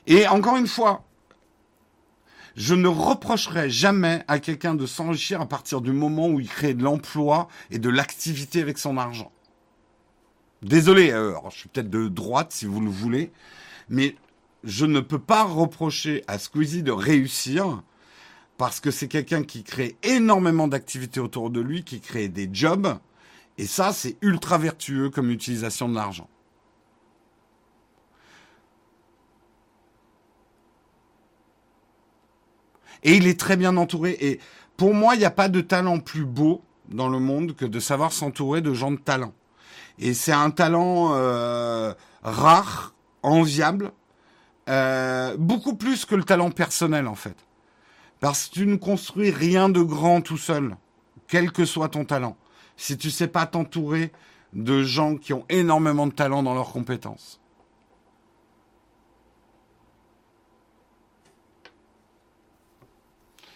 [0.08, 1.06] Et encore une fois,
[2.56, 6.74] je ne reprocherai jamais à quelqu'un de s'enrichir à partir du moment où il crée
[6.74, 9.32] de l'emploi et de l'activité avec son argent.
[10.62, 13.32] Désolé, euh, je suis peut-être de droite si vous le voulez,
[13.90, 14.16] mais
[14.64, 17.84] je ne peux pas reprocher à Squeezie de réussir
[18.58, 22.98] parce que c'est quelqu'un qui crée énormément d'activités autour de lui, qui crée des jobs,
[23.58, 26.30] et ça, c'est ultra vertueux comme utilisation de l'argent.
[33.04, 34.18] Et il est très bien entouré.
[34.20, 34.40] Et
[34.78, 37.80] pour moi, il n'y a pas de talent plus beau dans le monde que de
[37.80, 39.34] savoir s'entourer de gens de talent.
[40.00, 41.94] Et c'est un talent euh,
[42.24, 43.92] rare, enviable,
[44.70, 47.36] euh, beaucoup plus que le talent personnel en fait.
[48.20, 50.76] Parce que tu ne construis rien de grand tout seul,
[51.28, 52.38] quel que soit ton talent.
[52.78, 54.12] Si tu sais pas t'entourer
[54.54, 57.40] de gens qui ont énormément de talent dans leurs compétences.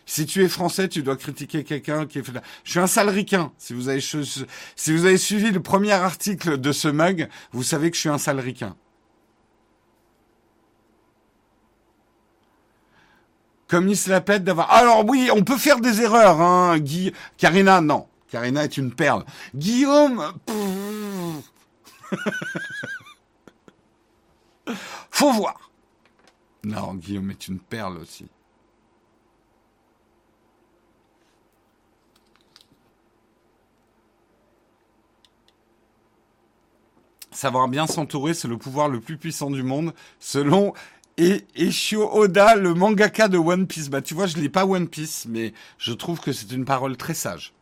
[0.09, 2.31] Si tu es français, tu dois critiquer quelqu'un qui est fait.
[2.63, 3.51] Je suis un sale ricain.
[3.57, 8.09] Si vous avez suivi le premier article de ce mug, vous savez que je suis
[8.09, 8.77] un sale ricain.
[13.67, 14.71] Comme il se la pète d'avoir.
[14.71, 17.11] Alors oui, on peut faire des erreurs, hein, Guy.
[17.35, 18.07] Karina, non.
[18.29, 19.25] Karina est une perle.
[19.53, 20.23] Guillaume.
[25.11, 25.69] Faut voir.
[26.63, 28.25] Non, Guillaume est une perle aussi.
[37.37, 40.73] Savoir bien s'entourer, c'est le pouvoir le plus puissant du monde, selon
[41.17, 43.89] et Eshio Oda, le mangaka de One Piece.
[43.89, 46.97] Bah, tu vois, je lis pas One Piece, mais je trouve que c'est une parole
[46.97, 47.53] très sage.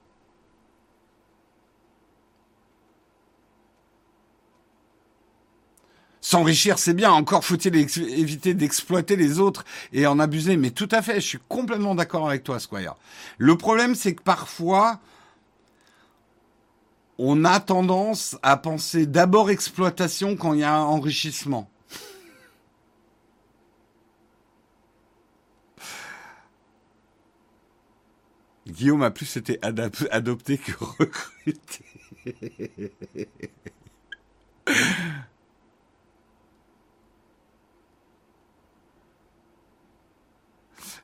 [6.22, 7.12] S'enrichir, c'est bien.
[7.12, 10.56] Encore faut-il éviter d'exploiter les autres et en abuser.
[10.56, 12.96] Mais tout à fait, je suis complètement d'accord avec toi, Squire.
[13.38, 15.02] Le problème, c'est que parfois,
[17.18, 21.70] on a tendance à penser d'abord exploitation quand il y a enrichissement.
[28.68, 31.86] Guillaume a plus été adopté que recruté.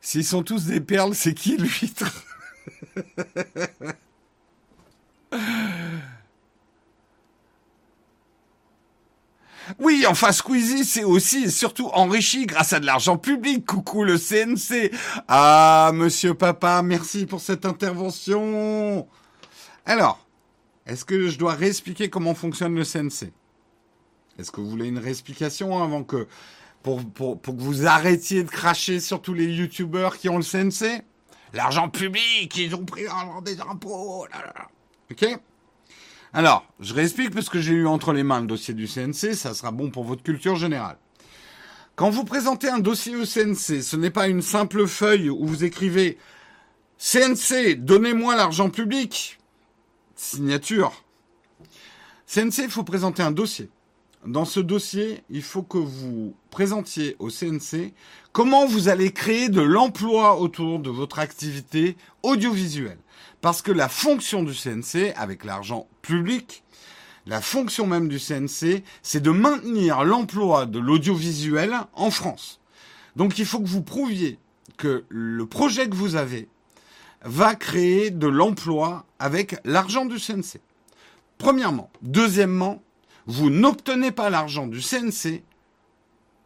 [0.02, 2.26] S'ils sont tous des perles, c'est qui l'huître
[9.80, 13.66] Oui, enfin Squeezie, c'est aussi et surtout enrichi grâce à de l'argent public.
[13.66, 14.92] Coucou le CNC.
[15.28, 19.08] Ah, monsieur papa, merci pour cette intervention.
[19.86, 20.26] Alors,
[20.86, 23.32] est-ce que je dois réexpliquer comment fonctionne le CNC
[24.40, 26.28] Est-ce que vous voulez une réexplication avant que
[26.84, 27.00] pour,
[27.42, 31.04] que vous arrêtiez de cracher sur tous les youtubeurs qui ont le CNC
[31.54, 34.26] L'argent public, ils ont pris l'argent des impôts.
[35.12, 35.28] Ok
[36.34, 39.54] alors, je réexplique parce que j'ai eu entre les mains le dossier du CNC, ça
[39.54, 40.98] sera bon pour votre culture générale.
[41.98, 45.66] Quand vous présentez un dossier au CNC, ce n'est pas une simple feuille où vous
[45.66, 46.18] écrivez
[46.98, 49.40] CNC, donnez-moi l'argent public.
[50.16, 51.04] Signature.
[52.28, 53.70] CNC, il faut présenter un dossier.
[54.26, 57.92] Dans ce dossier, il faut que vous présentiez au CNC
[58.32, 63.00] comment vous allez créer de l'emploi autour de votre activité audiovisuelle.
[63.42, 66.64] Parce que la fonction du CNC, avec l'argent public,
[67.26, 72.60] la fonction même du CNC, c'est de maintenir l'emploi de l'audiovisuel en France.
[73.16, 74.38] Donc il faut que vous prouviez
[74.78, 76.48] que le projet que vous avez
[77.24, 80.62] va créer de l'emploi avec l'argent du CNC.
[81.40, 81.90] Premièrement.
[82.04, 82.84] Deuxièmement,
[83.28, 85.44] vous n'obtenez pas l'argent du CNC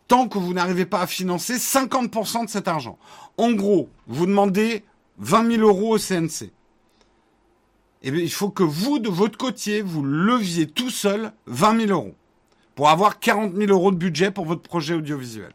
[0.08, 2.98] tant que vous n'arrivez pas à financer 50% de cet argent.
[3.38, 4.84] En gros, vous demandez
[5.18, 6.52] 20 000 euros au CNC.
[8.04, 11.92] Eh bien, il faut que vous, de votre côté, vous leviez tout seul 20 000
[11.92, 12.16] euros
[12.76, 15.54] pour avoir 40 000 euros de budget pour votre projet audiovisuel.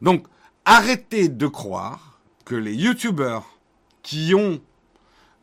[0.00, 0.26] Donc,
[0.64, 3.58] arrêtez de croire que les youtubeurs
[4.02, 4.60] qui ont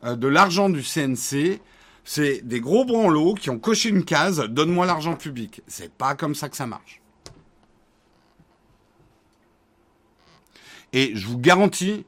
[0.04, 1.60] euh, de l'argent du CNC,
[2.04, 5.62] c'est des gros branlots qui ont coché une case, donne-moi l'argent public.
[5.66, 7.00] C'est pas comme ça que ça marche.
[10.92, 12.04] Et je vous garantis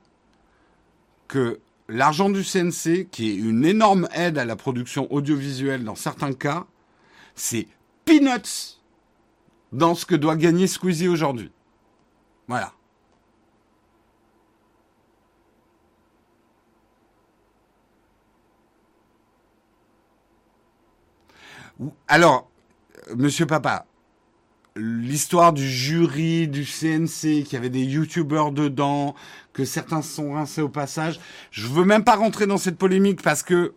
[1.28, 6.32] que l'argent du CNC, qui est une énorme aide à la production audiovisuelle dans certains
[6.32, 6.66] cas,
[7.34, 7.66] c'est
[8.04, 8.78] peanuts
[9.72, 11.50] dans ce que doit gagner Squeezie aujourd'hui.
[12.46, 12.72] Voilà.
[22.08, 22.50] Alors,
[23.16, 23.86] monsieur papa,
[24.76, 29.14] l'histoire du jury du CNC, qui avait des youtubeurs dedans,
[29.52, 31.20] que certains se sont rincés au passage.
[31.50, 33.74] Je veux même pas rentrer dans cette polémique parce que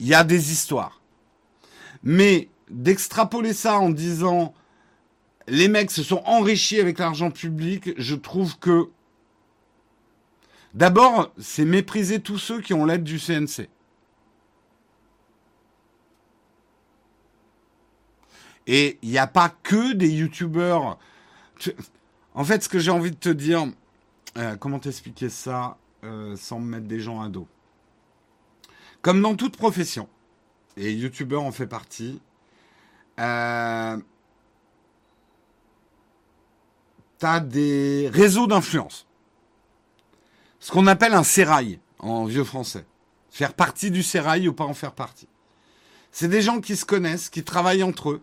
[0.00, 1.00] il y a des histoires.
[2.02, 4.54] Mais d'extrapoler ça en disant
[5.46, 8.88] les mecs se sont enrichis avec l'argent public, je trouve que
[10.72, 13.68] d'abord, c'est mépriser tous ceux qui ont l'aide du CNC.
[18.66, 20.98] Et il n'y a pas que des youtubeurs.
[22.34, 23.66] En fait, ce que j'ai envie de te dire,
[24.36, 27.46] euh, comment t'expliquer ça euh, sans me mettre des gens à dos?
[29.02, 30.08] Comme dans toute profession,
[30.76, 32.20] et youtubeur en fait partie,
[33.20, 33.96] euh,
[37.18, 39.06] t'as des réseaux d'influence.
[40.58, 42.86] Ce qu'on appelle un sérail en vieux français.
[43.30, 45.28] Faire partie du sérail ou pas en faire partie.
[46.10, 48.22] C'est des gens qui se connaissent, qui travaillent entre eux,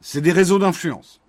[0.00, 1.20] c'est des réseaux d'influence.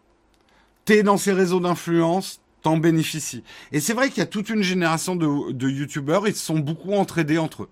[0.85, 3.43] T'es dans ces réseaux d'influence, t'en bénéficies.
[3.71, 6.59] Et c'est vrai qu'il y a toute une génération de, de youtubeurs, ils se sont
[6.59, 7.69] beaucoup entraidés entre eux.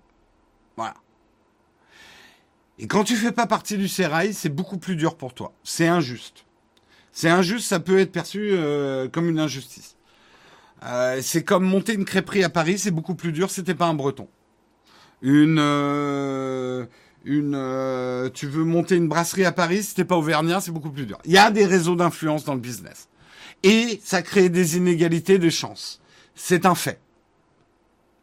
[0.76, 0.94] Voilà.
[2.78, 5.52] Et quand tu fais pas partie du sérail, c'est beaucoup plus dur pour toi.
[5.64, 6.44] C'est injuste.
[7.12, 9.96] C'est injuste, ça peut être perçu euh, comme une injustice.
[10.84, 13.94] Euh, c'est comme monter une crêperie à Paris, c'est beaucoup plus dur, c'était pas un
[13.94, 14.28] breton.
[15.22, 15.58] Une...
[15.58, 16.84] Euh,
[17.26, 20.90] une, euh, tu veux monter une brasserie à Paris, si t'es pas auvergnat, c'est beaucoup
[20.90, 21.18] plus dur.
[21.24, 23.08] Il y a des réseaux d'influence dans le business.
[23.62, 26.00] Et ça crée des inégalités de chance.
[26.34, 27.00] C'est un fait.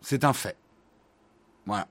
[0.01, 0.55] C'est un fait.
[1.65, 1.87] Voilà.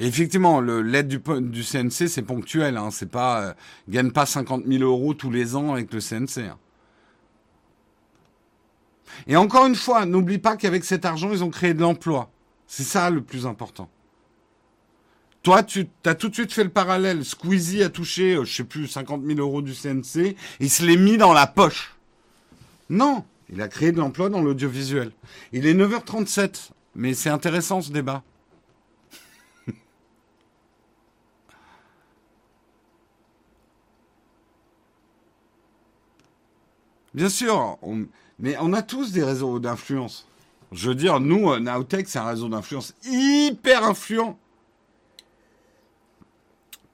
[0.00, 2.76] effectivement, l'aide du, du, CNC, c'est ponctuel.
[2.76, 3.54] Hein, c'est pas, euh,
[3.88, 6.50] gagne pas 50 000 euros tous les ans avec le CNC.
[9.26, 12.30] Et encore une fois, n'oublie pas qu'avec cet argent, ils ont créé de l'emploi.
[12.66, 13.88] C'est ça le plus important.
[15.42, 17.22] Toi, tu as tout de suite fait le parallèle.
[17.24, 20.96] Squeezie a touché, euh, je sais plus, 50 000 euros du CNC, il se l'est
[20.96, 21.94] mis dans la poche.
[22.88, 25.12] Non, il a créé de l'emploi dans l'audiovisuel.
[25.52, 28.22] Il est 9h37, mais c'est intéressant ce débat.
[37.14, 37.78] Bien sûr,
[38.40, 40.26] mais on a tous des réseaux d'influence.
[40.72, 44.36] Je veux dire, nous, euh, Nowtech, c'est un réseau d'influence hyper influent.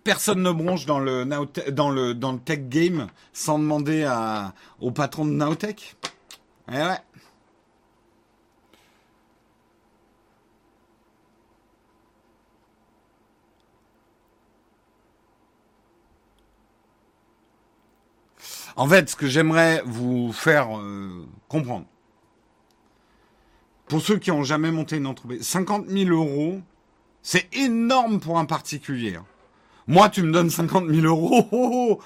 [0.05, 1.25] Personne ne bronche dans le,
[1.71, 4.07] dans le, dans le tech game sans demander
[4.81, 5.97] au patron de Nowtech.
[6.71, 6.99] Eh ouais.
[18.77, 21.87] En fait, ce que j'aimerais vous faire euh, comprendre,
[23.89, 26.61] pour ceux qui n'ont jamais monté une entreprise, 50 000 euros,
[27.23, 29.17] c'est énorme pour un particulier.
[29.17, 29.27] Hein.
[29.87, 32.03] Moi, tu me donnes 50 000 euros, oh, oh, oh.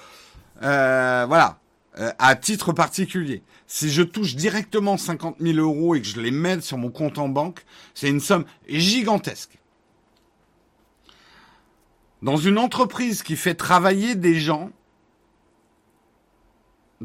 [0.63, 1.59] Euh, voilà,
[1.99, 3.43] euh, à titre particulier.
[3.67, 7.17] Si je touche directement 50 000 euros et que je les mets sur mon compte
[7.17, 7.63] en banque,
[7.93, 9.57] c'est une somme gigantesque.
[12.21, 14.71] Dans une entreprise qui fait travailler des gens,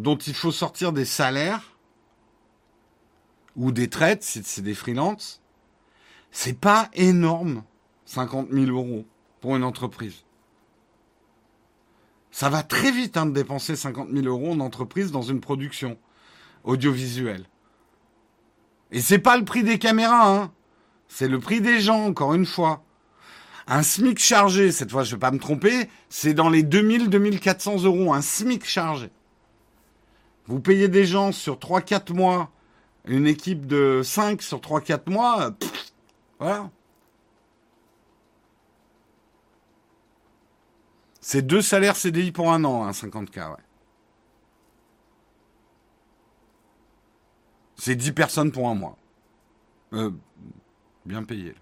[0.01, 1.77] dont il faut sortir des salaires
[3.57, 5.43] ou des traites, si c'est des freelances,
[6.31, 7.63] c'est pas énorme,
[8.07, 9.05] 50 000 euros
[9.41, 10.25] pour une entreprise.
[12.31, 15.99] Ça va très vite hein, de dépenser 50 000 euros en entreprise dans une production
[16.65, 17.45] audiovisuelle.
[18.93, 20.53] Et c'est pas le prix des caméras, hein.
[21.09, 22.85] C'est le prix des gens, encore une fois.
[23.67, 28.15] Un SMIC chargé, cette fois je vais pas me tromper, c'est dans les 2000-2400 euros,
[28.15, 29.11] un SMIC chargé.
[30.47, 32.51] Vous payez des gens sur 3-4 mois,
[33.05, 35.53] une équipe de 5 sur 3-4 mois,
[36.39, 36.71] voilà.
[41.21, 43.57] C'est deux salaires CDI pour un an, hein, 50K, ouais.
[47.77, 48.97] C'est 10 personnes pour un mois.
[49.93, 50.11] Euh,
[51.07, 51.55] bien payé.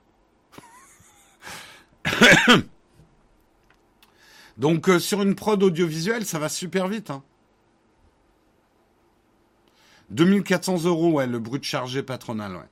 [4.59, 7.11] Donc euh, sur une prod audiovisuelle, ça va super vite.
[7.11, 7.23] Hein.
[10.11, 12.69] 2400 euros, ouais, le brut chargé patronal, ouais.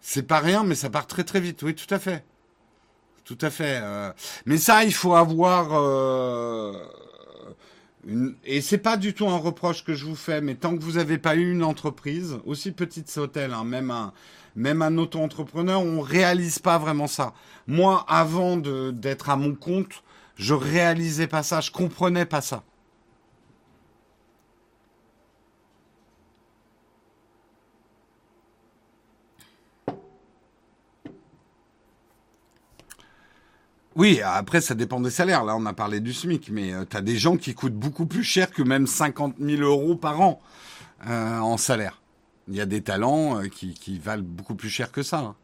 [0.00, 1.62] C'est pas rien, mais ça part très très vite.
[1.62, 2.24] Oui, tout à fait.
[3.24, 3.78] Tout à fait.
[3.82, 4.10] Euh.
[4.46, 5.68] Mais ça, il faut avoir.
[5.72, 6.72] Euh...
[8.44, 10.92] Et c'est pas du tout un reproche que je vous fais, mais tant que vous
[10.92, 14.14] n'avez pas eu une entreprise, aussi petite soit-elle, hein, même un,
[14.56, 17.34] même un auto-entrepreneur, on réalise pas vraiment ça.
[17.66, 20.02] Moi, avant d'être à mon compte,
[20.36, 22.62] je réalisais pas ça, je comprenais pas ça.
[33.98, 35.42] Oui, après, ça dépend des salaires.
[35.42, 38.06] Là, on a parlé du SMIC, mais euh, tu as des gens qui coûtent beaucoup
[38.06, 40.40] plus cher que même 50 000 euros par an
[41.08, 42.00] euh, en salaire.
[42.48, 45.18] Il y a des talents euh, qui, valent beaucoup plus cher que ça.
[45.18, 45.36] Hein.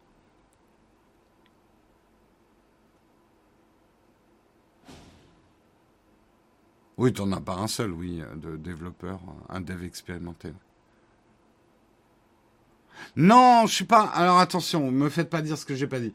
[6.97, 10.53] Oui, tu n'en as pas un seul, oui, de développeur, un dev expérimenté.
[13.17, 14.05] Non, je suis pas.
[14.05, 16.13] Alors attention, me faites pas dire ce que j'ai pas dit.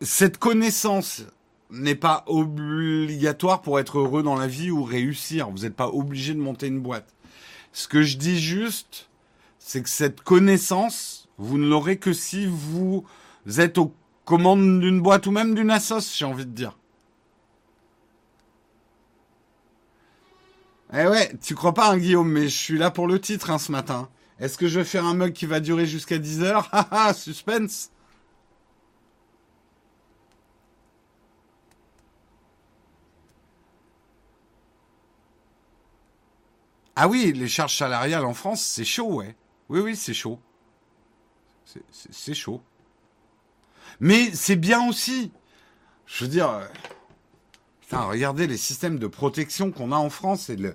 [0.00, 1.22] Cette connaissance
[1.70, 5.50] n'est pas obligatoire pour être heureux dans la vie ou réussir.
[5.50, 7.14] Vous n'êtes pas obligé de monter une boîte.
[7.72, 9.07] Ce que je dis juste,
[9.68, 13.04] c'est que cette connaissance, vous ne l'aurez que si vous
[13.58, 13.92] êtes aux
[14.24, 16.78] commandes d'une boîte ou même d'une assoce, j'ai envie de dire.
[20.94, 23.58] Eh ouais, tu crois pas, hein, Guillaume, mais je suis là pour le titre hein,
[23.58, 24.08] ce matin.
[24.40, 26.66] Est-ce que je vais faire un mug qui va durer jusqu'à 10 heures?
[26.72, 27.90] Haha, suspense
[36.96, 39.36] Ah oui, les charges salariales en France, c'est chaud, ouais.
[39.68, 40.38] Oui, oui, c'est chaud.
[42.00, 42.62] C'est chaud.
[44.00, 45.30] Mais c'est bien aussi.
[46.06, 46.64] Je veux dire, euh,
[47.80, 50.74] putain, regardez les systèmes de protection qu'on a en France et le.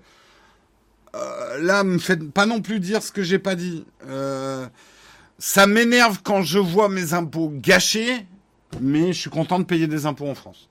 [1.15, 3.85] Euh, là, me faites pas non plus dire ce que j'ai pas dit.
[4.05, 4.67] Euh,
[5.39, 8.27] ça m'énerve quand je vois mes impôts gâchés,
[8.81, 10.69] mais je suis content de payer des impôts en France.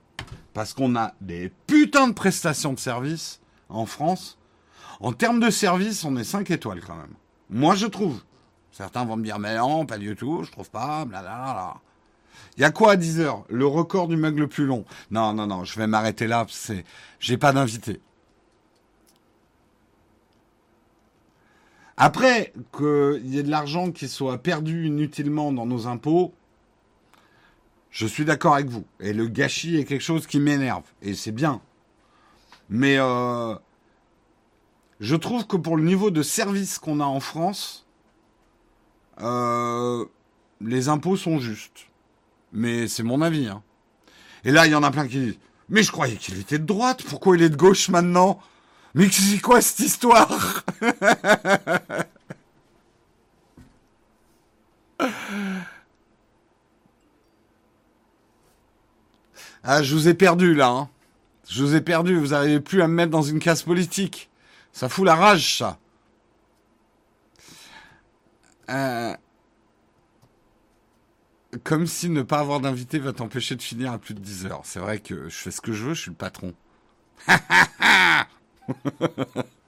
[0.55, 4.39] Parce qu'on a des putains de prestations de services en France
[5.03, 7.15] en termes de service, on est 5 étoiles quand même.
[7.53, 8.23] Moi, je trouve.
[8.73, 11.74] Certains vont me dire, mais non, pas du tout, je trouve pas, blablabla.
[12.57, 13.45] Il y a quoi à 10 heures?
[13.51, 14.87] Le record du mug le plus long.
[15.11, 16.85] Non, non, non, je vais m'arrêter là, c'est,
[17.20, 18.01] j'ai pas d'invité.
[21.99, 26.33] Après, qu'il y ait de l'argent qui soit perdu inutilement dans nos impôts,
[27.91, 28.87] je suis d'accord avec vous.
[28.99, 30.85] Et le gâchis est quelque chose qui m'énerve.
[31.03, 31.61] Et c'est bien.
[32.70, 33.55] Mais euh,
[35.03, 37.87] je trouve que pour le niveau de service qu'on a en France,
[39.20, 40.05] euh,
[40.61, 41.89] les impôts sont justes.
[42.53, 43.49] Mais c'est mon avis.
[43.49, 43.65] Hein.
[44.45, 45.39] Et là, il y en a plein qui disent
[45.69, 48.39] Mais je croyais qu'il était de droite, pourquoi il est de gauche maintenant?
[48.95, 50.65] Mais c'est quoi cette histoire?
[59.65, 60.70] Ah, je vous ai perdu là.
[60.70, 60.89] Hein.
[61.49, 64.29] Je vous ai perdu, vous n'arrivez plus à me mettre dans une case politique.
[64.73, 65.78] Ça fout la rage, ça.
[68.70, 69.15] Euh,
[71.65, 74.62] comme si ne pas avoir d'invité va t'empêcher de finir à plus de 10 heures.
[74.65, 76.55] C'est vrai que je fais ce que je veux, je suis le patron.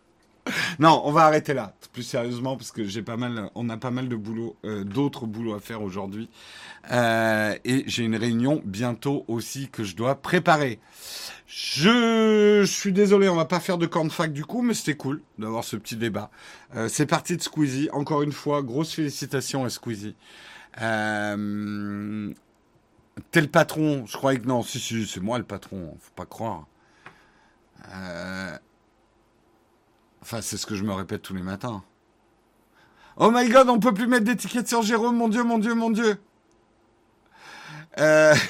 [0.78, 3.90] non, on va arrêter là, plus sérieusement, parce que j'ai pas mal, on a pas
[3.90, 6.28] mal de boulot, euh, d'autres boulots à faire aujourd'hui,
[6.90, 10.80] euh, et j'ai une réunion bientôt aussi que je dois préparer.
[11.46, 15.62] Je, suis désolé, on va pas faire de fac du coup, mais c'était cool d'avoir
[15.62, 16.30] ce petit débat.
[16.74, 17.88] Euh, c'est parti de Squeezie.
[17.92, 20.16] Encore une fois, grosse félicitations à Squeezie.
[20.76, 20.82] T'es
[23.40, 24.04] le patron.
[24.06, 25.96] Je croyais que non, si, si, c'est moi le patron.
[26.00, 26.66] Faut pas croire.
[30.24, 31.82] Enfin, c'est ce que je me répète tous les matins.
[33.18, 35.90] Oh my god, on peut plus mettre d'étiquette sur Jérôme, mon dieu, mon dieu, mon
[35.90, 36.16] dieu.
[37.98, 38.34] Euh...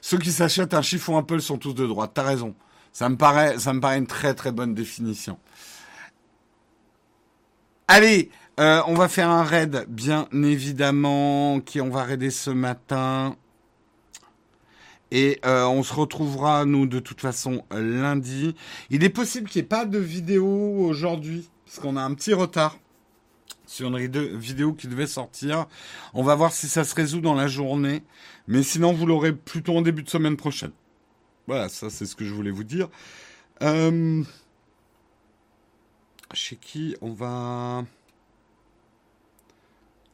[0.00, 2.10] Ceux qui s'achètent un chiffon Apple sont tous de droite.
[2.14, 2.56] T'as raison.
[2.92, 3.54] Ça me paraît,
[3.96, 5.38] une très très bonne définition.
[7.86, 13.36] Allez, euh, on va faire un raid, bien évidemment, qui on va raider ce matin.
[15.10, 18.54] Et euh, on se retrouvera, nous, de toute façon, lundi.
[18.90, 22.34] Il est possible qu'il n'y ait pas de vidéo aujourd'hui, parce qu'on a un petit
[22.34, 22.78] retard
[23.66, 25.66] sur une vidéo qui devait sortir.
[26.14, 28.02] On va voir si ça se résout dans la journée.
[28.46, 30.72] Mais sinon, vous l'aurez plutôt en début de semaine prochaine.
[31.46, 32.88] Voilà, ça c'est ce que je voulais vous dire.
[33.62, 34.22] Euh,
[36.32, 37.84] chez qui on va...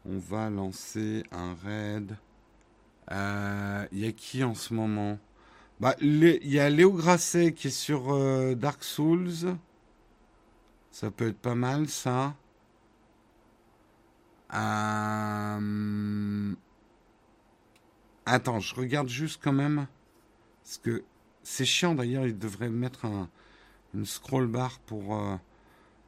[0.05, 2.17] On va lancer un raid?
[3.11, 5.19] Euh, il y a qui en ce moment?
[5.81, 9.57] Bah, Il y a Léo Grasset qui est sur euh, Dark Souls.
[10.91, 12.35] Ça peut être pas mal, ça.
[14.55, 16.55] Euh,
[18.27, 19.87] attends, je regarde juste quand même.
[20.63, 21.03] Parce que
[21.43, 23.29] c'est chiant d'ailleurs, il devrait mettre un,
[23.95, 25.19] une scroll bar pour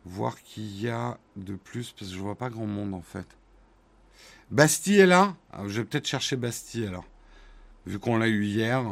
[0.05, 3.27] voir qu'il y a de plus, parce que je vois pas grand monde en fait.
[4.55, 5.35] Bastille est là
[5.67, 7.05] Je vais peut-être chercher Bastille alors.
[7.87, 8.85] Vu qu'on l'a eu hier,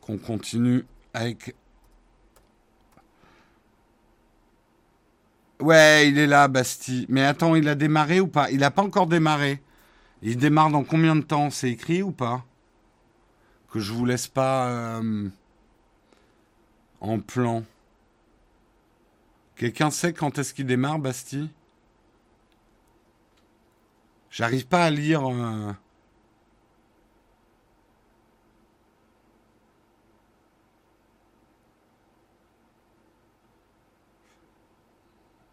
[0.00, 1.56] qu'on continue avec...
[5.58, 7.06] Ouais, il est là, Bastille.
[7.08, 8.52] Mais attends, il a démarré ou pas?
[8.52, 9.60] Il n'a pas encore démarré.
[10.22, 11.50] Il démarre dans combien de temps?
[11.50, 12.44] C'est écrit ou pas?
[13.72, 15.28] Que je vous laisse pas euh,
[17.00, 17.64] en plan.
[19.56, 21.50] Quelqu'un sait quand est-ce qu'il démarre, Bastille?
[24.30, 25.28] J'arrive pas à lire.
[25.28, 25.72] Euh,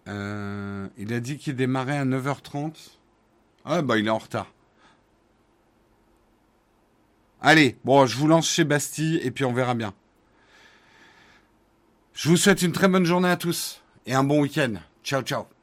[0.08, 2.92] euh, il a dit qu'il démarrait à 9h30.
[3.66, 4.48] Ah bah il est en retard.
[7.42, 9.94] Allez, bon, je vous lance chez Bastille et puis on verra bien.
[12.14, 14.76] Je vous souhaite une très bonne journée à tous et un bon week-end.
[15.04, 15.57] Ciao ciao.